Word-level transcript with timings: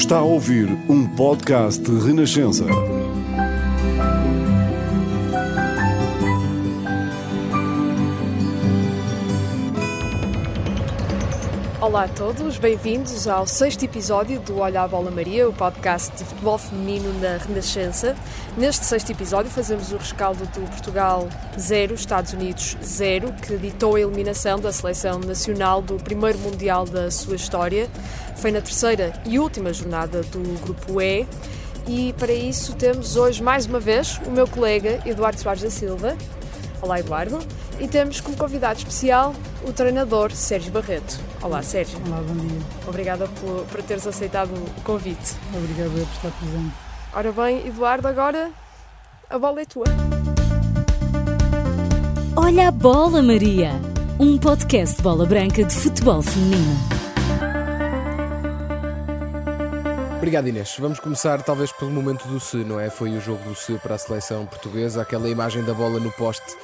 Está 0.00 0.16
a 0.16 0.22
ouvir 0.22 0.66
um 0.88 1.06
podcast 1.06 1.82
de 1.82 2.06
Renascença. 2.06 2.64
Olá 11.90 12.04
a 12.04 12.08
todos, 12.08 12.56
bem-vindos 12.56 13.26
ao 13.26 13.48
sexto 13.48 13.84
episódio 13.84 14.38
do 14.38 14.58
Olha 14.58 14.82
a 14.82 14.86
Bola 14.86 15.10
Maria, 15.10 15.48
o 15.48 15.52
podcast 15.52 16.16
de 16.16 16.24
futebol 16.24 16.56
feminino 16.56 17.12
na 17.18 17.36
Renascença. 17.36 18.14
Neste 18.56 18.84
sexto 18.84 19.10
episódio 19.10 19.50
fazemos 19.50 19.90
o 19.90 19.96
rescaldo 19.96 20.46
do 20.46 20.70
Portugal 20.70 21.28
0, 21.58 21.92
Estados 21.94 22.32
Unidos 22.32 22.76
0, 22.80 23.32
que 23.32 23.56
ditou 23.56 23.96
a 23.96 24.00
eliminação 24.02 24.60
da 24.60 24.72
seleção 24.72 25.18
nacional 25.18 25.82
do 25.82 25.96
primeiro 25.96 26.38
Mundial 26.38 26.84
da 26.84 27.10
sua 27.10 27.34
história. 27.34 27.88
Foi 28.36 28.52
na 28.52 28.60
terceira 28.60 29.12
e 29.26 29.40
última 29.40 29.72
jornada 29.72 30.22
do 30.22 30.60
Grupo 30.60 31.00
E. 31.00 31.26
E 31.88 32.12
para 32.12 32.32
isso 32.32 32.72
temos 32.76 33.16
hoje 33.16 33.42
mais 33.42 33.66
uma 33.66 33.80
vez 33.80 34.20
o 34.24 34.30
meu 34.30 34.46
colega 34.46 35.00
Eduardo 35.04 35.40
Soares 35.40 35.64
da 35.64 35.70
Silva. 35.70 36.16
Olá 36.80 37.00
Eduardo. 37.00 37.40
E 37.80 37.88
temos 37.88 38.20
como 38.20 38.36
convidado 38.36 38.78
especial 38.78 39.34
o 39.66 39.72
treinador 39.72 40.30
Sérgio 40.30 40.70
Barreto. 40.70 41.29
Olá 41.42 41.62
Sérgio. 41.62 41.98
Olá, 42.06 42.20
bom 42.20 42.34
dia. 42.34 42.60
Obrigada 42.86 43.26
por, 43.26 43.64
por 43.64 43.82
teres 43.82 44.06
aceitado 44.06 44.50
o 44.52 44.82
convite. 44.82 45.34
Obrigado 45.54 45.90
por 45.90 46.00
estar 46.00 46.30
presente. 46.38 46.74
Ora 47.14 47.32
bem, 47.32 47.66
Eduardo, 47.66 48.06
agora 48.06 48.50
a 49.28 49.38
bola 49.38 49.62
é 49.62 49.64
tua. 49.64 49.86
Olha 52.36 52.68
a 52.68 52.70
bola, 52.70 53.22
Maria! 53.22 53.72
Um 54.18 54.36
podcast 54.36 54.96
de 54.96 55.02
bola 55.02 55.24
branca 55.24 55.64
de 55.64 55.74
futebol 55.74 56.20
feminino. 56.20 56.76
Obrigado 60.18 60.46
Inês. 60.48 60.76
Vamos 60.78 61.00
começar 61.00 61.42
talvez 61.42 61.72
pelo 61.72 61.90
momento 61.90 62.28
do 62.28 62.38
se, 62.38 62.58
não 62.58 62.78
é? 62.78 62.90
Foi 62.90 63.16
o 63.16 63.20
jogo 63.20 63.42
do 63.48 63.54
se 63.54 63.78
para 63.78 63.94
a 63.94 63.98
seleção 63.98 64.44
portuguesa, 64.44 65.00
aquela 65.00 65.30
imagem 65.30 65.64
da 65.64 65.72
bola 65.72 65.98
no 65.98 66.12
poste 66.12 66.54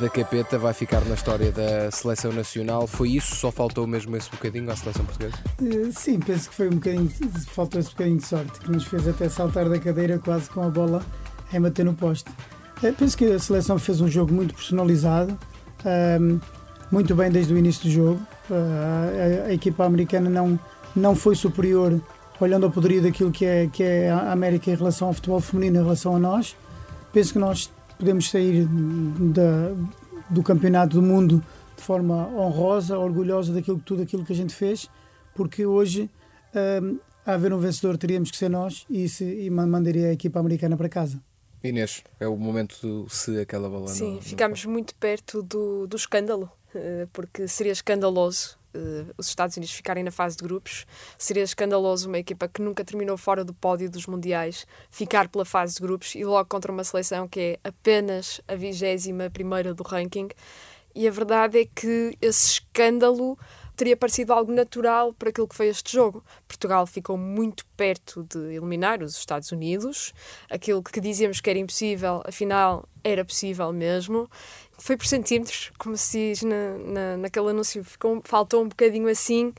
da 0.00 0.08
capeta 0.10 0.58
vai 0.58 0.72
ficar 0.74 1.04
na 1.04 1.14
história 1.14 1.50
da 1.50 1.90
seleção 1.90 2.32
nacional. 2.32 2.86
Foi 2.86 3.10
isso? 3.10 3.34
Só 3.36 3.50
faltou 3.50 3.86
mesmo 3.86 4.16
esse 4.16 4.30
bocadinho 4.30 4.70
à 4.70 4.76
seleção 4.76 5.04
portuguesa? 5.04 5.36
Eh, 5.62 5.90
Sim, 5.92 6.20
penso 6.20 6.50
que 6.50 6.54
foi 6.54 6.68
um 6.68 6.72
bocadinho, 6.74 7.10
faltou 7.46 7.80
esse 7.80 7.90
bocadinho 7.90 8.18
de 8.18 8.26
sorte, 8.26 8.60
que 8.60 8.70
nos 8.70 8.84
fez 8.84 9.08
até 9.08 9.28
saltar 9.28 9.68
da 9.68 9.78
cadeira 9.78 10.18
quase 10.18 10.50
com 10.50 10.62
a 10.62 10.68
bola 10.68 11.02
a 11.52 11.60
bater 11.60 11.84
no 11.84 11.94
poste. 11.94 12.30
Eh, 12.82 12.92
Penso 12.92 13.16
que 13.16 13.24
a 13.24 13.38
seleção 13.38 13.78
fez 13.78 14.00
um 14.00 14.08
jogo 14.08 14.32
muito 14.34 14.54
personalizado, 14.54 15.38
ehm, 15.84 16.38
muito 16.90 17.14
bem 17.14 17.30
desde 17.30 17.54
o 17.54 17.58
início 17.58 17.84
do 17.84 17.90
jogo. 17.90 18.20
Eh, 18.50 19.44
a, 19.46 19.48
a 19.48 19.52
equipa 19.54 19.84
americana 19.86 20.28
não, 20.28 20.58
não 20.94 21.14
foi 21.14 21.34
superior, 21.34 21.98
olhando 22.38 22.64
ao 22.66 22.70
poderio 22.70 23.00
daquilo 23.02 23.30
que 23.30 23.46
é, 23.46 23.66
que 23.72 23.82
é 23.82 24.10
a 24.10 24.30
América 24.32 24.70
em 24.70 24.74
relação 24.74 25.08
ao 25.08 25.14
futebol 25.14 25.40
feminino, 25.40 25.78
em 25.80 25.82
relação 25.82 26.14
a 26.14 26.18
nós. 26.18 26.54
Penso 27.14 27.32
que 27.32 27.38
nós 27.38 27.70
podemos 27.98 28.28
sair 28.30 28.66
da, 28.66 29.72
do 30.30 30.42
campeonato 30.42 30.96
do 30.96 31.02
mundo 31.02 31.42
de 31.76 31.82
forma 31.82 32.28
honrosa, 32.28 32.98
orgulhosa 32.98 33.52
daquilo 33.52 33.78
tudo 33.78 34.02
aquilo 34.02 34.24
que 34.24 34.32
a 34.32 34.36
gente 34.36 34.54
fez, 34.54 34.88
porque 35.34 35.66
hoje 35.66 36.10
hum, 36.82 36.98
a 37.24 37.34
haver 37.34 37.52
um 37.52 37.58
vencedor 37.58 37.98
teríamos 37.98 38.30
que 38.30 38.36
ser 38.36 38.48
nós 38.48 38.86
e, 38.88 39.08
se, 39.08 39.24
e 39.24 39.50
ma- 39.50 39.66
mandaria 39.66 40.08
a 40.08 40.12
equipa 40.12 40.40
americana 40.40 40.76
para 40.76 40.88
casa. 40.88 41.20
Inês, 41.62 42.02
é 42.20 42.28
o 42.28 42.36
momento 42.36 42.78
do 42.80 43.08
se 43.10 43.38
aquela 43.40 43.68
bola 43.68 43.88
Sim, 43.88 44.20
ficámos 44.22 44.64
muito 44.64 44.94
perto 44.94 45.42
do, 45.42 45.86
do 45.86 45.96
escândalo, 45.96 46.48
eh, 46.74 47.08
porque 47.12 47.48
seria 47.48 47.72
escandaloso 47.72 48.56
eh, 48.76 49.12
os 49.16 49.28
Estados 49.28 49.56
Unidos 49.56 49.74
ficarem 49.74 50.04
na 50.04 50.10
fase 50.10 50.36
de 50.36 50.42
grupos, 50.42 50.86
seria 51.16 51.42
escandaloso 51.42 52.08
uma 52.08 52.18
equipa 52.18 52.46
que 52.46 52.60
nunca 52.60 52.84
terminou 52.84 53.16
fora 53.16 53.42
do 53.44 53.54
pódio 53.54 53.90
dos 53.90 54.06
mundiais 54.06 54.66
ficar 54.90 55.28
pela 55.28 55.44
fase 55.44 55.76
de 55.76 55.80
grupos 55.80 56.14
e 56.14 56.24
logo 56.24 56.48
contra 56.48 56.70
uma 56.70 56.84
seleção 56.84 57.26
que 57.26 57.40
é 57.40 57.58
apenas 57.64 58.40
a 58.46 58.54
vigésima 58.54 59.30
primeira 59.30 59.72
do 59.72 59.82
ranking. 59.82 60.28
E 60.94 61.08
a 61.08 61.10
verdade 61.10 61.60
é 61.60 61.64
que 61.64 62.16
esse 62.20 62.48
escândalo 62.52 63.38
teria 63.76 63.96
parecido 63.96 64.32
algo 64.32 64.52
natural 64.52 65.12
para 65.12 65.28
aquilo 65.28 65.46
que 65.46 65.54
foi 65.54 65.68
este 65.68 65.92
jogo. 65.92 66.24
Portugal 66.48 66.86
ficou 66.86 67.16
muito 67.16 67.64
perto 67.76 68.24
de 68.24 68.38
eliminar 68.54 69.02
os 69.02 69.16
Estados 69.16 69.52
Unidos. 69.52 70.12
Aquilo 70.50 70.82
que 70.82 71.00
dizíamos 71.00 71.40
que 71.40 71.50
era 71.50 71.58
impossível, 71.58 72.22
afinal, 72.26 72.88
era 73.04 73.24
possível 73.24 73.72
mesmo. 73.72 74.28
Foi 74.78 74.96
por 74.96 75.06
centímetros, 75.06 75.70
como 75.78 75.96
se 75.96 76.18
diz 76.18 76.42
na, 76.42 76.78
na, 76.78 77.16
naquele 77.18 77.50
anúncio. 77.50 77.84
Ficou, 77.84 78.20
faltou 78.24 78.64
um 78.64 78.68
bocadinho 78.68 79.08
assim. 79.08 79.52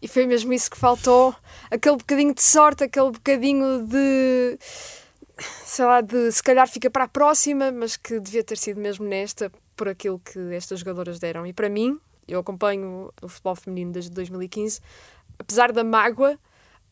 E 0.00 0.08
foi 0.08 0.26
mesmo 0.26 0.52
isso 0.52 0.70
que 0.70 0.76
faltou. 0.76 1.34
Aquele 1.70 1.96
bocadinho 1.96 2.34
de 2.34 2.42
sorte, 2.42 2.84
aquele 2.84 3.10
bocadinho 3.10 3.86
de 3.86 4.58
sei 5.38 5.84
lá, 5.84 6.00
de 6.00 6.30
se 6.30 6.42
calhar 6.42 6.68
fica 6.68 6.88
para 6.88 7.04
a 7.04 7.08
próxima, 7.08 7.72
mas 7.72 7.96
que 7.96 8.20
devia 8.20 8.44
ter 8.44 8.56
sido 8.56 8.80
mesmo 8.80 9.04
nesta, 9.04 9.50
por 9.76 9.88
aquilo 9.88 10.20
que 10.20 10.38
estas 10.54 10.80
jogadoras 10.80 11.18
deram. 11.18 11.46
E 11.46 11.52
para 11.52 11.68
mim, 11.68 11.98
eu 12.26 12.40
acompanho 12.40 13.12
o 13.22 13.28
futebol 13.28 13.54
feminino 13.54 13.92
desde 13.92 14.10
2015, 14.10 14.80
apesar 15.38 15.72
da 15.72 15.84
mágoa, 15.84 16.38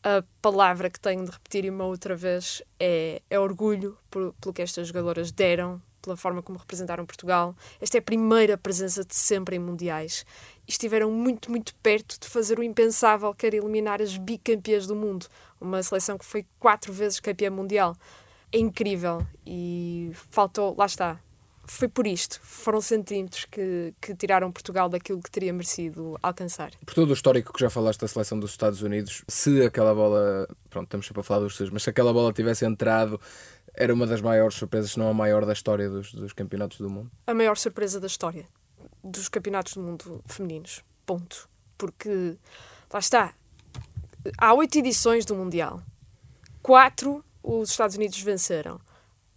a 0.03 0.23
palavra 0.41 0.89
que 0.89 0.99
tenho 0.99 1.23
de 1.23 1.31
repetir 1.31 1.69
uma 1.71 1.85
outra 1.85 2.15
vez 2.15 2.61
é, 2.79 3.21
é 3.29 3.39
orgulho 3.39 3.97
por, 4.11 4.33
pelo 4.33 4.53
que 4.53 4.61
estas 4.61 4.89
jogadoras 4.89 5.31
deram, 5.31 5.81
pela 6.01 6.17
forma 6.17 6.43
como 6.43 6.59
representaram 6.59 7.05
Portugal. 7.05 7.55
Esta 7.79 7.97
é 7.97 7.99
a 7.99 8.01
primeira 8.01 8.57
presença 8.57 9.05
de 9.05 9.15
sempre 9.15 9.55
em 9.55 9.59
mundiais. 9.59 10.25
E 10.67 10.71
estiveram 10.71 11.09
muito, 11.09 11.49
muito 11.49 11.73
perto 11.75 12.19
de 12.19 12.27
fazer 12.27 12.59
o 12.59 12.63
impensável, 12.63 13.33
que 13.33 13.45
era 13.45 13.55
eliminar 13.55 14.01
as 14.01 14.17
bicampeãs 14.17 14.85
do 14.85 14.95
mundo. 14.95 15.27
Uma 15.59 15.81
seleção 15.81 16.17
que 16.17 16.25
foi 16.25 16.45
quatro 16.59 16.91
vezes 16.91 17.21
campeã 17.21 17.49
mundial. 17.49 17.95
É 18.51 18.57
incrível. 18.57 19.25
E 19.45 20.11
faltou, 20.13 20.75
lá 20.77 20.85
está. 20.85 21.17
Foi 21.65 21.87
por 21.87 22.05
isto. 22.05 22.39
Foram 22.41 22.81
centímetros 22.81 23.45
que, 23.45 23.93
que 24.01 24.13
tiraram 24.15 24.51
Portugal 24.51 24.89
daquilo 24.89 25.21
que 25.21 25.31
teria 25.31 25.53
merecido 25.53 26.17
alcançar. 26.21 26.71
Por 26.85 26.93
todo 26.93 27.09
o 27.09 27.13
histórico 27.13 27.53
que 27.53 27.59
já 27.59 27.69
falaste 27.69 28.01
da 28.01 28.07
seleção 28.07 28.39
dos 28.39 28.51
Estados 28.51 28.81
Unidos, 28.81 29.23
se 29.27 29.61
aquela 29.63 29.93
bola, 29.93 30.47
pronto, 30.69 30.85
estamos 30.85 31.05
sempre 31.05 31.21
a 31.21 31.23
falar 31.23 31.39
dos 31.41 31.55
seus, 31.55 31.69
mas 31.69 31.83
se 31.83 31.89
aquela 31.89 32.11
bola 32.11 32.33
tivesse 32.33 32.65
entrado, 32.65 33.19
era 33.73 33.93
uma 33.93 34.05
das 34.05 34.21
maiores 34.21 34.55
surpresas, 34.55 34.91
se 34.91 34.99
não 34.99 35.07
a 35.09 35.13
maior 35.13 35.45
da 35.45 35.53
história 35.53 35.89
dos, 35.89 36.13
dos 36.13 36.33
campeonatos 36.33 36.77
do 36.79 36.89
mundo. 36.89 37.09
a 37.25 37.33
maior 37.33 37.57
surpresa 37.57 37.99
da 37.99 38.07
história 38.07 38.45
dos 39.03 39.29
campeonatos 39.29 39.73
do 39.73 39.81
mundo 39.81 40.21
femininos. 40.25 40.83
Ponto. 41.05 41.49
Porque, 41.77 42.37
lá 42.91 42.99
está, 42.99 43.33
há 44.37 44.53
oito 44.53 44.77
edições 44.77 45.25
do 45.25 45.35
Mundial. 45.35 45.81
Quatro 46.61 47.23
os 47.41 47.71
Estados 47.71 47.95
Unidos 47.95 48.21
venceram. 48.21 48.79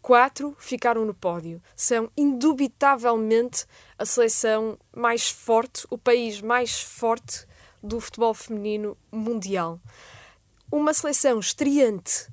Quatro 0.06 0.54
ficaram 0.60 1.04
no 1.04 1.12
pódio. 1.12 1.60
São 1.74 2.08
indubitavelmente 2.16 3.66
a 3.98 4.06
seleção 4.06 4.78
mais 4.94 5.28
forte, 5.30 5.84
o 5.90 5.98
país 5.98 6.40
mais 6.40 6.80
forte 6.80 7.44
do 7.82 7.98
futebol 7.98 8.32
feminino 8.32 8.96
mundial. 9.10 9.80
Uma 10.70 10.94
seleção 10.94 11.40
estreante 11.40 12.28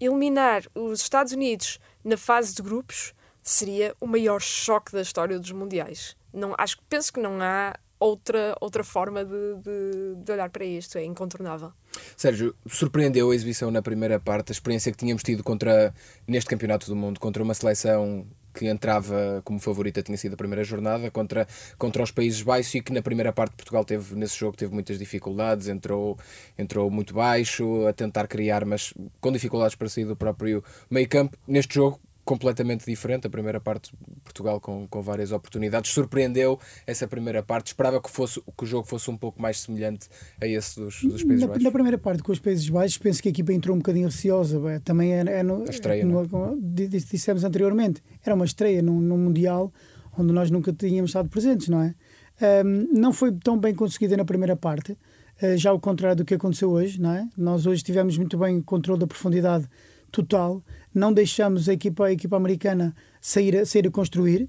eliminar 0.00 0.62
os 0.72 1.00
Estados 1.00 1.32
Unidos 1.32 1.80
na 2.04 2.16
fase 2.16 2.54
de 2.54 2.62
grupos 2.62 3.12
seria 3.42 3.96
o 4.00 4.06
maior 4.06 4.40
choque 4.40 4.92
da 4.92 5.02
história 5.02 5.40
dos 5.40 5.50
mundiais. 5.50 6.16
Não, 6.32 6.54
acho 6.56 6.76
que 6.76 6.84
penso 6.84 7.12
que 7.12 7.18
não 7.18 7.42
há 7.42 7.74
outra, 7.98 8.56
outra 8.60 8.84
forma 8.84 9.24
de, 9.24 9.56
de, 9.56 10.14
de 10.24 10.32
olhar 10.32 10.50
para 10.50 10.64
isto, 10.64 10.98
é 10.98 11.04
incontornável. 11.04 11.72
Sérgio, 12.16 12.54
surpreendeu 12.66 13.30
a 13.30 13.34
exibição 13.34 13.70
na 13.70 13.82
primeira 13.82 14.20
parte, 14.20 14.50
a 14.50 14.52
experiência 14.52 14.92
que 14.92 14.98
tínhamos 14.98 15.22
tido 15.22 15.42
contra, 15.42 15.94
neste 16.26 16.48
Campeonato 16.50 16.86
do 16.86 16.96
Mundo, 16.96 17.18
contra 17.18 17.42
uma 17.42 17.54
seleção 17.54 18.26
que 18.54 18.66
entrava 18.66 19.40
como 19.44 19.60
favorita, 19.60 20.02
tinha 20.02 20.18
sido 20.18 20.34
a 20.34 20.36
primeira 20.36 20.64
jornada, 20.64 21.10
contra, 21.10 21.46
contra 21.78 22.02
os 22.02 22.10
Países 22.10 22.42
Baixos 22.42 22.74
e 22.74 22.80
que 22.80 22.92
na 22.92 23.00
primeira 23.00 23.32
parte 23.32 23.54
Portugal 23.54 23.84
teve, 23.84 24.16
nesse 24.16 24.36
jogo, 24.36 24.56
teve 24.56 24.74
muitas 24.74 24.98
dificuldades, 24.98 25.68
entrou, 25.68 26.18
entrou 26.58 26.90
muito 26.90 27.14
baixo, 27.14 27.86
a 27.86 27.92
tentar 27.92 28.26
criar, 28.26 28.64
mas 28.64 28.92
com 29.20 29.30
dificuldades 29.30 29.76
para 29.76 29.88
sair 29.88 30.06
do 30.06 30.16
próprio 30.16 30.64
meio 30.90 31.08
campo. 31.08 31.38
Neste 31.46 31.76
jogo, 31.76 32.00
completamente 32.28 32.84
diferente, 32.84 33.26
a 33.26 33.30
primeira 33.30 33.58
parte 33.58 33.90
Portugal 34.22 34.60
com, 34.60 34.86
com 34.86 35.00
várias 35.00 35.32
oportunidades, 35.32 35.90
surpreendeu 35.90 36.60
essa 36.86 37.08
primeira 37.08 37.42
parte, 37.42 37.68
esperava 37.68 38.02
que, 38.02 38.10
fosse, 38.10 38.38
que 38.54 38.64
o 38.64 38.66
jogo 38.66 38.86
fosse 38.86 39.10
um 39.10 39.16
pouco 39.16 39.40
mais 39.40 39.60
semelhante 39.62 40.10
a 40.38 40.46
esse 40.46 40.78
dos, 40.78 41.00
dos 41.02 41.24
Países 41.24 41.40
Na, 41.40 41.46
Baixos. 41.46 41.64
na 41.64 41.70
primeira 41.70 41.96
parte, 41.96 42.22
com 42.22 42.30
os 42.30 42.38
Países 42.38 42.68
Baixos, 42.68 42.98
penso 42.98 43.22
que 43.22 43.28
a 43.28 43.30
equipa 43.30 43.50
entrou 43.54 43.74
um 43.74 43.78
bocadinho 43.78 44.06
receosa. 44.08 44.60
Também 44.84 45.14
é, 45.14 45.20
é 45.20 45.42
no, 45.42 45.62
A 45.62 45.70
estreia, 45.70 46.02
é 46.02 46.04
no- 46.04 46.28
como 46.28 46.60
di- 46.60 46.88
dissemos 46.88 47.44
anteriormente, 47.44 48.02
era 48.22 48.34
uma 48.34 48.44
estreia 48.44 48.82
num, 48.82 49.00
num 49.00 49.16
Mundial 49.16 49.72
onde 50.18 50.30
nós 50.30 50.50
nunca 50.50 50.70
tínhamos 50.70 51.10
estado 51.12 51.30
presentes, 51.30 51.68
não 51.68 51.80
é? 51.80 51.94
Ahm, 52.42 52.88
não 52.92 53.10
foi 53.12 53.32
tão 53.32 53.58
bem 53.58 53.74
conseguida 53.74 54.16
na 54.18 54.24
primeira 54.26 54.54
parte, 54.54 54.98
ah, 55.40 55.56
já 55.56 55.70
ao 55.70 55.80
contrário 55.80 56.16
do 56.18 56.24
que 56.26 56.34
aconteceu 56.34 56.70
hoje, 56.70 57.00
não 57.00 57.12
é? 57.12 57.26
Nós 57.38 57.64
hoje 57.66 57.82
tivemos 57.82 58.18
muito 58.18 58.36
bem 58.36 58.58
o 58.58 58.62
controle 58.62 59.00
da 59.00 59.06
profundidade 59.06 59.66
total, 60.10 60.62
não 60.94 61.12
deixamos 61.12 61.68
a 61.68 61.72
equipa, 61.72 62.06
a 62.06 62.12
equipa 62.12 62.36
americana 62.36 62.94
sair 63.20 63.66
sair 63.66 63.86
a 63.86 63.90
construir 63.90 64.48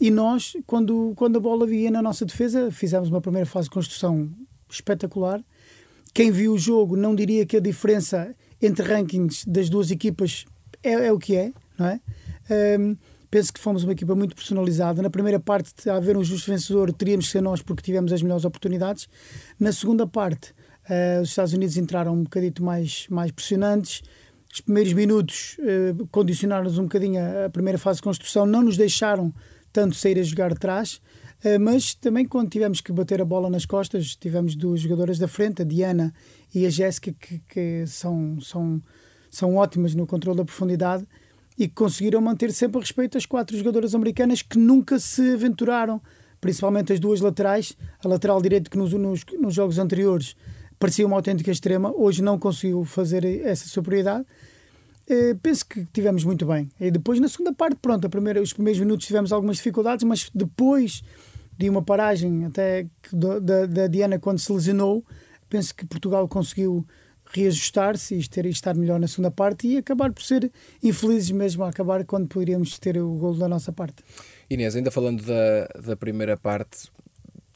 e 0.00 0.10
nós, 0.10 0.56
quando, 0.66 1.14
quando 1.16 1.36
a 1.36 1.40
bola 1.40 1.66
vinha 1.66 1.90
na 1.90 2.02
nossa 2.02 2.26
defesa, 2.26 2.70
fizemos 2.70 3.08
uma 3.08 3.20
primeira 3.20 3.46
fase 3.46 3.68
de 3.68 3.70
construção 3.74 4.30
espetacular. 4.68 5.42
Quem 6.12 6.30
viu 6.30 6.52
o 6.52 6.58
jogo 6.58 6.96
não 6.96 7.14
diria 7.14 7.46
que 7.46 7.56
a 7.56 7.60
diferença 7.60 8.34
entre 8.60 8.86
rankings 8.86 9.48
das 9.48 9.70
duas 9.70 9.90
equipas 9.90 10.44
é, 10.82 10.92
é 10.92 11.12
o 11.12 11.18
que 11.18 11.36
é, 11.36 11.52
não 11.78 11.86
é? 11.86 12.00
Um, 12.78 12.96
penso 13.30 13.52
que 13.52 13.60
fomos 13.60 13.84
uma 13.84 13.92
equipa 13.92 14.14
muito 14.14 14.34
personalizada. 14.34 15.02
Na 15.02 15.10
primeira 15.10 15.40
parte, 15.40 15.88
a 15.88 15.96
haver 15.96 16.16
um 16.16 16.24
justo 16.24 16.50
vencedor, 16.50 16.92
teríamos 16.92 17.26
que 17.26 17.32
ser 17.32 17.40
nós 17.40 17.62
porque 17.62 17.82
tivemos 17.82 18.12
as 18.12 18.22
melhores 18.22 18.44
oportunidades. 18.44 19.08
Na 19.58 19.72
segunda 19.72 20.06
parte, 20.06 20.52
uh, 20.88 21.22
os 21.22 21.30
Estados 21.30 21.54
Unidos 21.54 21.76
entraram 21.76 22.14
um 22.14 22.22
bocadito 22.22 22.62
mais, 22.62 23.06
mais 23.08 23.30
pressionantes. 23.30 24.02
Os 24.56 24.62
primeiros 24.62 24.94
minutos 24.94 25.58
uh, 25.58 26.06
condicionaram-nos 26.06 26.78
um 26.78 26.84
bocadinho 26.84 27.20
a, 27.20 27.44
a, 27.44 27.50
primeira 27.50 27.78
fase 27.78 27.98
de 27.98 28.02
construção, 28.04 28.46
não 28.46 28.62
nos 28.62 28.78
deixaram 28.78 29.30
tanto 29.70 29.94
sair 29.94 30.18
a 30.18 30.22
jogar 30.22 30.50
atrás. 30.50 30.98
Uh, 31.44 31.60
mas 31.60 31.92
também 31.92 32.24
quando 32.24 32.48
tivemos 32.48 32.80
que 32.80 32.90
bater 32.90 33.20
a 33.20 33.24
bola 33.26 33.50
nas 33.50 33.66
costas, 33.66 34.16
tivemos 34.16 34.56
duas 34.56 34.80
jogadoras 34.80 35.18
da 35.18 35.28
frente, 35.28 35.60
a 35.60 35.64
Diana 35.64 36.10
e 36.54 36.64
a 36.64 36.70
Jéssica, 36.70 37.12
que, 37.12 37.42
que 37.46 37.86
são, 37.86 38.40
são, 38.40 38.82
são 39.30 39.56
ótimas 39.56 39.94
no 39.94 40.06
controle 40.06 40.38
da 40.38 40.44
profundidade 40.46 41.06
e 41.58 41.68
que 41.68 41.74
conseguiram 41.74 42.22
manter 42.22 42.50
sempre 42.50 42.78
a 42.78 42.80
respeito 42.80 43.18
as 43.18 43.26
quatro 43.26 43.54
jogadoras 43.58 43.94
americanas 43.94 44.40
que 44.40 44.56
nunca 44.56 44.98
se 44.98 45.34
aventuraram, 45.34 46.00
principalmente 46.40 46.94
as 46.94 46.98
duas 46.98 47.20
laterais, 47.20 47.76
a 48.02 48.08
lateral 48.08 48.40
direito 48.40 48.70
que 48.70 48.78
nos, 48.78 48.90
nos, 48.94 49.22
nos 49.38 49.54
jogos 49.54 49.78
anteriores 49.78 50.34
parecia 50.78 51.06
uma 51.06 51.16
autêntica 51.16 51.50
extrema, 51.50 51.92
hoje 51.94 52.22
não 52.22 52.38
conseguiu 52.38 52.84
fazer 52.84 53.22
essa 53.44 53.68
superioridade. 53.68 54.24
Eh, 55.08 55.36
penso 55.40 55.64
que 55.66 55.84
tivemos 55.92 56.24
muito 56.24 56.44
bem. 56.44 56.68
E 56.80 56.90
depois, 56.90 57.20
na 57.20 57.28
segunda 57.28 57.52
parte, 57.52 57.76
pronto, 57.76 58.06
a 58.06 58.10
primeira, 58.10 58.42
os 58.42 58.52
primeiros 58.52 58.80
minutos 58.80 59.06
tivemos 59.06 59.32
algumas 59.32 59.56
dificuldades, 59.56 60.04
mas 60.04 60.30
depois 60.34 61.02
de 61.56 61.70
uma 61.70 61.82
paragem 61.82 62.44
até 62.44 62.86
da, 63.12 63.66
da 63.66 63.86
Diana 63.86 64.18
quando 64.18 64.38
se 64.38 64.52
lesionou, 64.52 65.04
penso 65.48 65.74
que 65.74 65.86
Portugal 65.86 66.28
conseguiu 66.28 66.86
reajustar-se 67.32 68.14
e 68.14 68.48
estar 68.48 68.74
melhor 68.74 69.00
na 69.00 69.08
segunda 69.08 69.30
parte 69.30 69.66
e 69.66 69.76
acabar 69.76 70.12
por 70.12 70.22
ser 70.22 70.50
infelizes 70.82 71.30
mesmo 71.30 71.64
a 71.64 71.68
acabar 71.68 72.04
quando 72.04 72.28
poderíamos 72.28 72.78
ter 72.78 72.98
o 72.98 73.14
gol 73.14 73.34
da 73.34 73.48
nossa 73.48 73.72
parte. 73.72 73.96
Inês, 74.48 74.76
ainda 74.76 74.90
falando 74.90 75.24
da, 75.24 75.66
da 75.86 75.96
primeira 75.96 76.36
parte, 76.36 76.88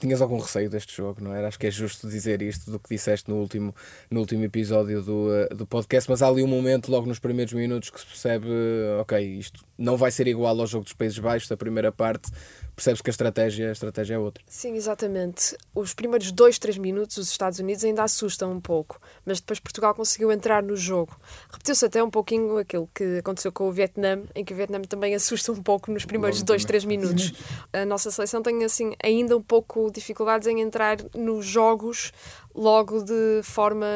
tinhas 0.00 0.20
algum 0.22 0.38
receio 0.38 0.68
deste 0.68 0.96
jogo, 0.96 1.22
não 1.22 1.34
era? 1.34 1.48
Acho 1.48 1.58
que 1.58 1.66
é 1.66 1.70
justo 1.70 2.08
dizer 2.08 2.42
isto 2.42 2.70
do 2.70 2.78
que 2.78 2.88
disseste 2.88 3.28
no 3.28 3.36
último, 3.36 3.74
no 4.10 4.20
último 4.20 4.44
episódio 4.44 5.02
do, 5.02 5.28
uh, 5.28 5.54
do 5.54 5.66
podcast, 5.66 6.08
mas 6.10 6.22
há 6.22 6.28
ali 6.28 6.42
um 6.42 6.46
momento, 6.46 6.90
logo 6.90 7.06
nos 7.06 7.18
primeiros 7.18 7.52
minutos, 7.52 7.90
que 7.90 8.00
se 8.00 8.06
percebe, 8.06 8.46
ok, 9.00 9.20
isto 9.38 9.64
não 9.78 9.96
vai 9.96 10.10
ser 10.10 10.26
igual 10.26 10.58
ao 10.58 10.66
jogo 10.66 10.84
dos 10.84 10.92
Países 10.92 11.18
Baixos 11.18 11.48
da 11.48 11.56
primeira 11.56 11.90
parte, 11.90 12.30
percebes 12.76 13.00
que 13.02 13.10
a 13.10 13.12
estratégia, 13.12 13.68
a 13.68 13.72
estratégia 13.72 14.14
é 14.14 14.18
outra. 14.18 14.42
Sim, 14.46 14.74
exatamente. 14.74 15.56
Os 15.74 15.92
primeiros 15.94 16.32
dois, 16.32 16.58
três 16.58 16.78
minutos 16.78 17.16
os 17.18 17.30
Estados 17.30 17.58
Unidos 17.58 17.84
ainda 17.84 18.02
assustam 18.02 18.52
um 18.52 18.60
pouco, 18.60 19.00
mas 19.24 19.40
depois 19.40 19.60
Portugal 19.60 19.94
conseguiu 19.94 20.32
entrar 20.32 20.62
no 20.62 20.76
jogo. 20.76 21.18
Repetiu-se 21.50 21.84
até 21.84 22.02
um 22.02 22.10
pouquinho 22.10 22.58
aquilo 22.58 22.88
que 22.94 23.18
aconteceu 23.18 23.52
com 23.52 23.68
o 23.68 23.72
Vietnã, 23.72 24.22
em 24.34 24.44
que 24.44 24.52
o 24.52 24.56
Vietnã 24.56 24.80
também 24.82 25.14
assusta 25.16 25.52
um 25.52 25.62
pouco 25.62 25.90
nos 25.90 26.04
primeiros 26.04 26.38
Logo 26.40 26.46
dois, 26.46 26.62
também. 26.62 26.68
três 26.68 26.84
minutos. 26.84 27.32
A 27.72 27.84
nossa 27.84 28.10
seleção 28.10 28.42
tem 28.42 28.64
assim 28.64 28.94
ainda 29.02 29.36
um 29.36 29.42
pouco 29.42 29.89
dificuldades 29.90 30.46
em 30.46 30.60
entrar 30.60 30.96
nos 31.14 31.44
jogos 31.46 32.12
logo 32.54 33.02
de 33.02 33.40
forma, 33.42 33.86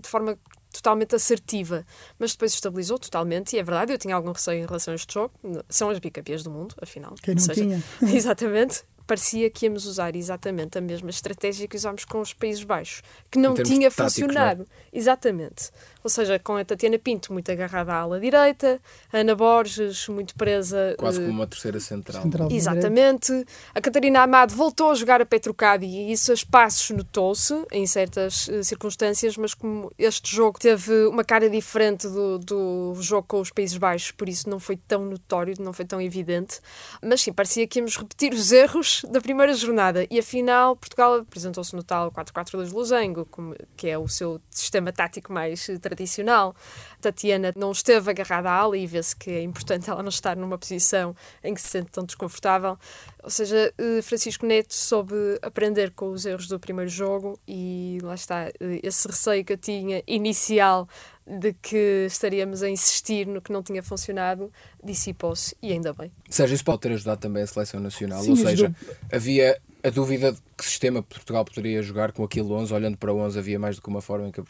de 0.00 0.08
forma 0.08 0.38
totalmente 0.72 1.14
assertiva, 1.14 1.84
mas 2.18 2.32
depois 2.32 2.54
estabilizou 2.54 2.98
totalmente, 2.98 3.54
e 3.54 3.58
é 3.58 3.62
verdade, 3.62 3.92
eu 3.92 3.98
tinha 3.98 4.14
algum 4.14 4.32
receio 4.32 4.62
em 4.62 4.66
relação 4.66 4.92
a 4.92 4.94
este 4.94 5.12
jogo. 5.12 5.32
São 5.68 5.90
as 5.90 5.98
bicampeãs 5.98 6.42
do 6.42 6.50
mundo, 6.50 6.74
afinal. 6.80 7.14
Quem 7.22 7.34
não 7.34 7.42
seja, 7.42 7.60
tinha? 7.60 7.82
exatamente 8.14 8.84
parecia 9.10 9.50
que 9.50 9.66
íamos 9.66 9.86
usar 9.86 10.14
exatamente 10.14 10.78
a 10.78 10.80
mesma 10.80 11.10
estratégia 11.10 11.66
que 11.66 11.74
usámos 11.74 12.04
com 12.04 12.20
os 12.20 12.32
Países 12.32 12.62
Baixos, 12.62 13.02
que 13.28 13.40
não 13.40 13.54
tinha 13.54 13.90
táticos, 13.90 14.14
funcionado. 14.14 14.60
Não 14.60 14.66
é? 14.66 14.98
Exatamente. 14.98 15.70
Ou 16.02 16.10
seja, 16.10 16.38
com 16.38 16.56
a 16.56 16.64
Tatiana 16.64 16.98
Pinto 16.98 17.32
muito 17.32 17.50
agarrada 17.50 17.92
à 17.92 18.00
ala 18.00 18.18
direita, 18.18 18.80
a 19.12 19.18
Ana 19.18 19.34
Borges 19.34 20.08
muito 20.08 20.34
presa. 20.34 20.94
Quase 20.98 21.18
uh, 21.18 21.22
como 21.22 21.34
uma 21.34 21.46
terceira 21.46 21.80
central. 21.80 22.22
central 22.22 22.48
Exatamente. 22.50 23.44
A 23.74 23.80
Catarina 23.80 24.22
Amado 24.22 24.54
voltou 24.54 24.90
a 24.90 24.94
jogar 24.94 25.20
a 25.20 25.26
Petrocadi 25.26 25.86
e 25.86 26.12
isso 26.12 26.30
a 26.30 26.34
espaços 26.34 26.90
notou-se 26.90 27.54
em 27.70 27.86
certas 27.86 28.48
uh, 28.48 28.64
circunstâncias, 28.64 29.36
mas 29.36 29.54
como 29.54 29.92
este 29.98 30.34
jogo 30.34 30.58
teve 30.58 31.06
uma 31.06 31.24
cara 31.24 31.48
diferente 31.50 32.08
do, 32.08 32.38
do 32.38 32.94
jogo 33.00 33.26
com 33.28 33.40
os 33.40 33.50
Países 33.50 33.76
Baixos, 33.76 34.10
por 34.10 34.28
isso 34.28 34.48
não 34.48 34.58
foi 34.58 34.76
tão 34.76 35.04
notório, 35.04 35.54
não 35.60 35.72
foi 35.72 35.84
tão 35.84 36.00
evidente. 36.00 36.60
Mas 37.02 37.22
sim, 37.22 37.32
parecia 37.32 37.66
que 37.66 37.78
íamos 37.78 37.96
repetir 37.96 38.32
os 38.32 38.52
erros 38.52 39.02
da 39.10 39.20
primeira 39.20 39.52
jornada 39.54 40.06
e 40.10 40.18
afinal 40.18 40.76
Portugal 40.76 41.14
apresentou-se 41.16 41.74
no 41.74 41.82
tal 41.82 42.10
4-4-2 42.10 42.68
de 42.68 42.74
Losango, 42.74 43.28
que 43.76 43.88
é 43.88 43.98
o 43.98 44.08
seu 44.08 44.40
sistema 44.50 44.92
tático 44.92 45.32
mais 45.32 45.68
eh, 45.68 45.78
tradicional. 45.90 46.54
Tatiana 47.00 47.52
não 47.56 47.72
esteve 47.72 48.10
agarrada 48.10 48.50
à 48.50 48.54
ala 48.54 48.76
e 48.76 48.86
vê-se 48.86 49.16
que 49.16 49.30
é 49.30 49.42
importante 49.42 49.90
ela 49.90 50.02
não 50.02 50.08
estar 50.08 50.36
numa 50.36 50.58
posição 50.58 51.14
em 51.42 51.54
que 51.54 51.60
se 51.60 51.68
sente 51.68 51.90
tão 51.90 52.04
desconfortável. 52.04 52.78
Ou 53.22 53.30
seja, 53.30 53.72
eh, 53.76 54.02
Francisco 54.02 54.46
Neto 54.46 54.74
soube 54.74 55.14
aprender 55.42 55.90
com 55.92 56.10
os 56.10 56.24
erros 56.24 56.46
do 56.46 56.58
primeiro 56.58 56.90
jogo 56.90 57.38
e 57.46 57.98
lá 58.02 58.14
está, 58.14 58.48
eh, 58.48 58.80
esse 58.82 59.06
receio 59.06 59.44
que 59.44 59.52
eu 59.52 59.58
tinha 59.58 60.02
inicial 60.06 60.88
de 61.38 61.52
que 61.52 62.06
estaríamos 62.06 62.62
a 62.62 62.68
insistir 62.68 63.26
no 63.26 63.40
que 63.40 63.52
não 63.52 63.62
tinha 63.62 63.82
funcionado, 63.82 64.50
dissipou-se 64.82 65.56
e 65.62 65.72
ainda 65.72 65.92
bem. 65.92 66.10
Seja, 66.28 66.54
isso 66.54 66.64
pode 66.64 66.80
ter 66.80 66.92
ajudado 66.92 67.20
também 67.20 67.42
a 67.42 67.46
seleção 67.46 67.78
nacional, 67.78 68.22
Sim, 68.22 68.30
ou 68.30 68.36
seja, 68.36 68.74
havia 69.12 69.60
a 69.82 69.90
dúvida 69.90 70.32
de 70.32 70.38
que 70.56 70.64
sistema 70.64 71.02
Portugal 71.02 71.44
poderia 71.44 71.82
jogar 71.82 72.12
com 72.12 72.22
aquele 72.22 72.48
11, 72.48 72.72
olhando 72.72 72.98
para 72.98 73.12
o 73.12 73.18
11 73.18 73.38
havia 73.38 73.58
mais 73.58 73.76
do 73.76 73.82
que 73.82 73.88
uma 73.88 74.02
forma 74.02 74.28
em 74.28 74.30
que 74.30 74.40
a, 74.40 74.44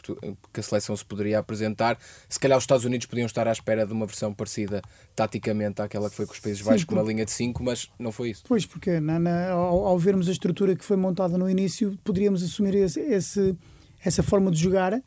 que 0.52 0.60
a, 0.60 0.62
seleção 0.62 0.96
se 0.96 1.04
poderia 1.04 1.38
apresentar. 1.38 1.98
Se 2.28 2.38
calhar 2.38 2.58
os 2.58 2.64
Estados 2.64 2.84
Unidos 2.84 3.06
podiam 3.06 3.26
estar 3.26 3.46
à 3.46 3.52
espera 3.52 3.86
de 3.86 3.92
uma 3.92 4.06
versão 4.06 4.32
parecida 4.32 4.82
taticamente 5.14 5.80
àquela 5.82 6.10
que 6.10 6.16
foi 6.16 6.26
com 6.26 6.32
os 6.32 6.40
Países 6.40 6.62
Baixos, 6.62 6.84
com 6.84 6.94
uma 6.94 7.02
linha 7.02 7.24
de 7.24 7.30
5, 7.30 7.62
mas 7.62 7.88
não 7.98 8.10
foi 8.10 8.30
isso. 8.30 8.42
Pois, 8.48 8.66
porque 8.66 8.98
na, 8.98 9.18
na, 9.18 9.50
ao, 9.50 9.86
ao, 9.86 9.98
vermos 9.98 10.28
a 10.28 10.32
estrutura 10.32 10.74
que 10.74 10.84
foi 10.84 10.96
montada 10.96 11.38
no 11.38 11.48
início, 11.48 11.96
poderíamos 12.02 12.42
assumir 12.42 12.74
esse, 12.74 13.00
esse, 13.00 13.56
essa 14.04 14.22
forma 14.22 14.50
de 14.50 14.58
jogar, 14.58 15.00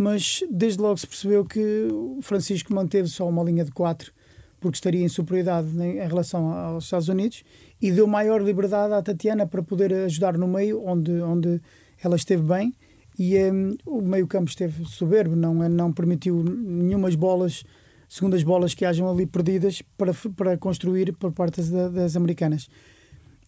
mas 0.00 0.42
desde 0.50 0.80
logo 0.80 0.96
se 0.96 1.06
percebeu 1.06 1.44
que 1.44 1.88
o 1.92 2.20
Francisco 2.22 2.72
manteve 2.72 3.06
só 3.06 3.28
uma 3.28 3.44
linha 3.44 3.62
de 3.62 3.70
4 3.70 4.10
porque 4.58 4.76
estaria 4.76 5.04
em 5.04 5.08
superioridade 5.08 5.68
em 5.78 6.06
relação 6.08 6.50
aos 6.52 6.84
Estados 6.84 7.08
Unidos 7.08 7.44
e 7.82 7.92
deu 7.92 8.06
maior 8.06 8.40
liberdade 8.40 8.94
à 8.94 9.02
Tatiana 9.02 9.46
para 9.46 9.62
poder 9.62 9.92
ajudar 9.92 10.38
no 10.38 10.48
meio, 10.48 10.82
onde, 10.86 11.12
onde 11.20 11.60
ela 12.02 12.16
esteve 12.16 12.42
bem. 12.42 12.74
E 13.18 13.36
um, 13.50 13.76
o 13.84 14.00
meio-campo 14.00 14.48
esteve 14.48 14.86
soberbo, 14.86 15.36
não, 15.36 15.54
não 15.68 15.92
permitiu 15.92 16.42
nenhumas 16.42 17.14
bolas, 17.14 17.62
segundas 18.08 18.42
bolas 18.42 18.72
que 18.72 18.86
hajam 18.86 19.10
ali 19.10 19.26
perdidas 19.26 19.82
para, 19.98 20.14
para 20.34 20.56
construir 20.56 21.14
por 21.14 21.30
parte 21.32 21.60
das, 21.60 21.92
das 21.92 22.16
americanas. 22.16 22.70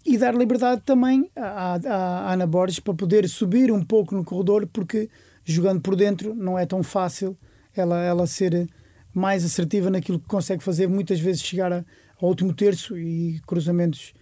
E 0.04 0.18
dar 0.18 0.34
liberdade 0.34 0.82
também 0.84 1.30
à, 1.34 1.76
à, 1.76 2.26
à 2.28 2.32
Ana 2.34 2.46
Borges 2.46 2.78
para 2.78 2.92
poder 2.92 3.26
subir 3.26 3.72
um 3.72 3.82
pouco 3.82 4.14
no 4.14 4.22
corredor, 4.22 4.66
porque 4.70 5.08
jogando 5.44 5.80
por 5.80 5.96
dentro 5.96 6.34
não 6.34 6.58
é 6.58 6.66
tão 6.66 6.82
fácil 6.82 7.36
ela, 7.74 8.02
ela 8.02 8.26
ser 8.26 8.68
mais 9.12 9.44
assertiva 9.44 9.90
naquilo 9.90 10.18
que 10.18 10.26
consegue 10.26 10.62
fazer, 10.62 10.88
muitas 10.88 11.20
vezes 11.20 11.42
chegar 11.42 11.72
a, 11.72 11.84
ao 12.20 12.28
último 12.28 12.52
terço 12.52 12.96
e 12.96 13.40
cruzamentos 13.46 14.14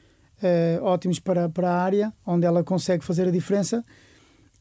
uh, 0.42 0.82
ótimos 0.84 1.18
para, 1.18 1.48
para 1.48 1.70
a 1.70 1.82
área, 1.82 2.12
onde 2.26 2.46
ela 2.46 2.64
consegue 2.64 3.04
fazer 3.04 3.28
a 3.28 3.30
diferença. 3.30 3.84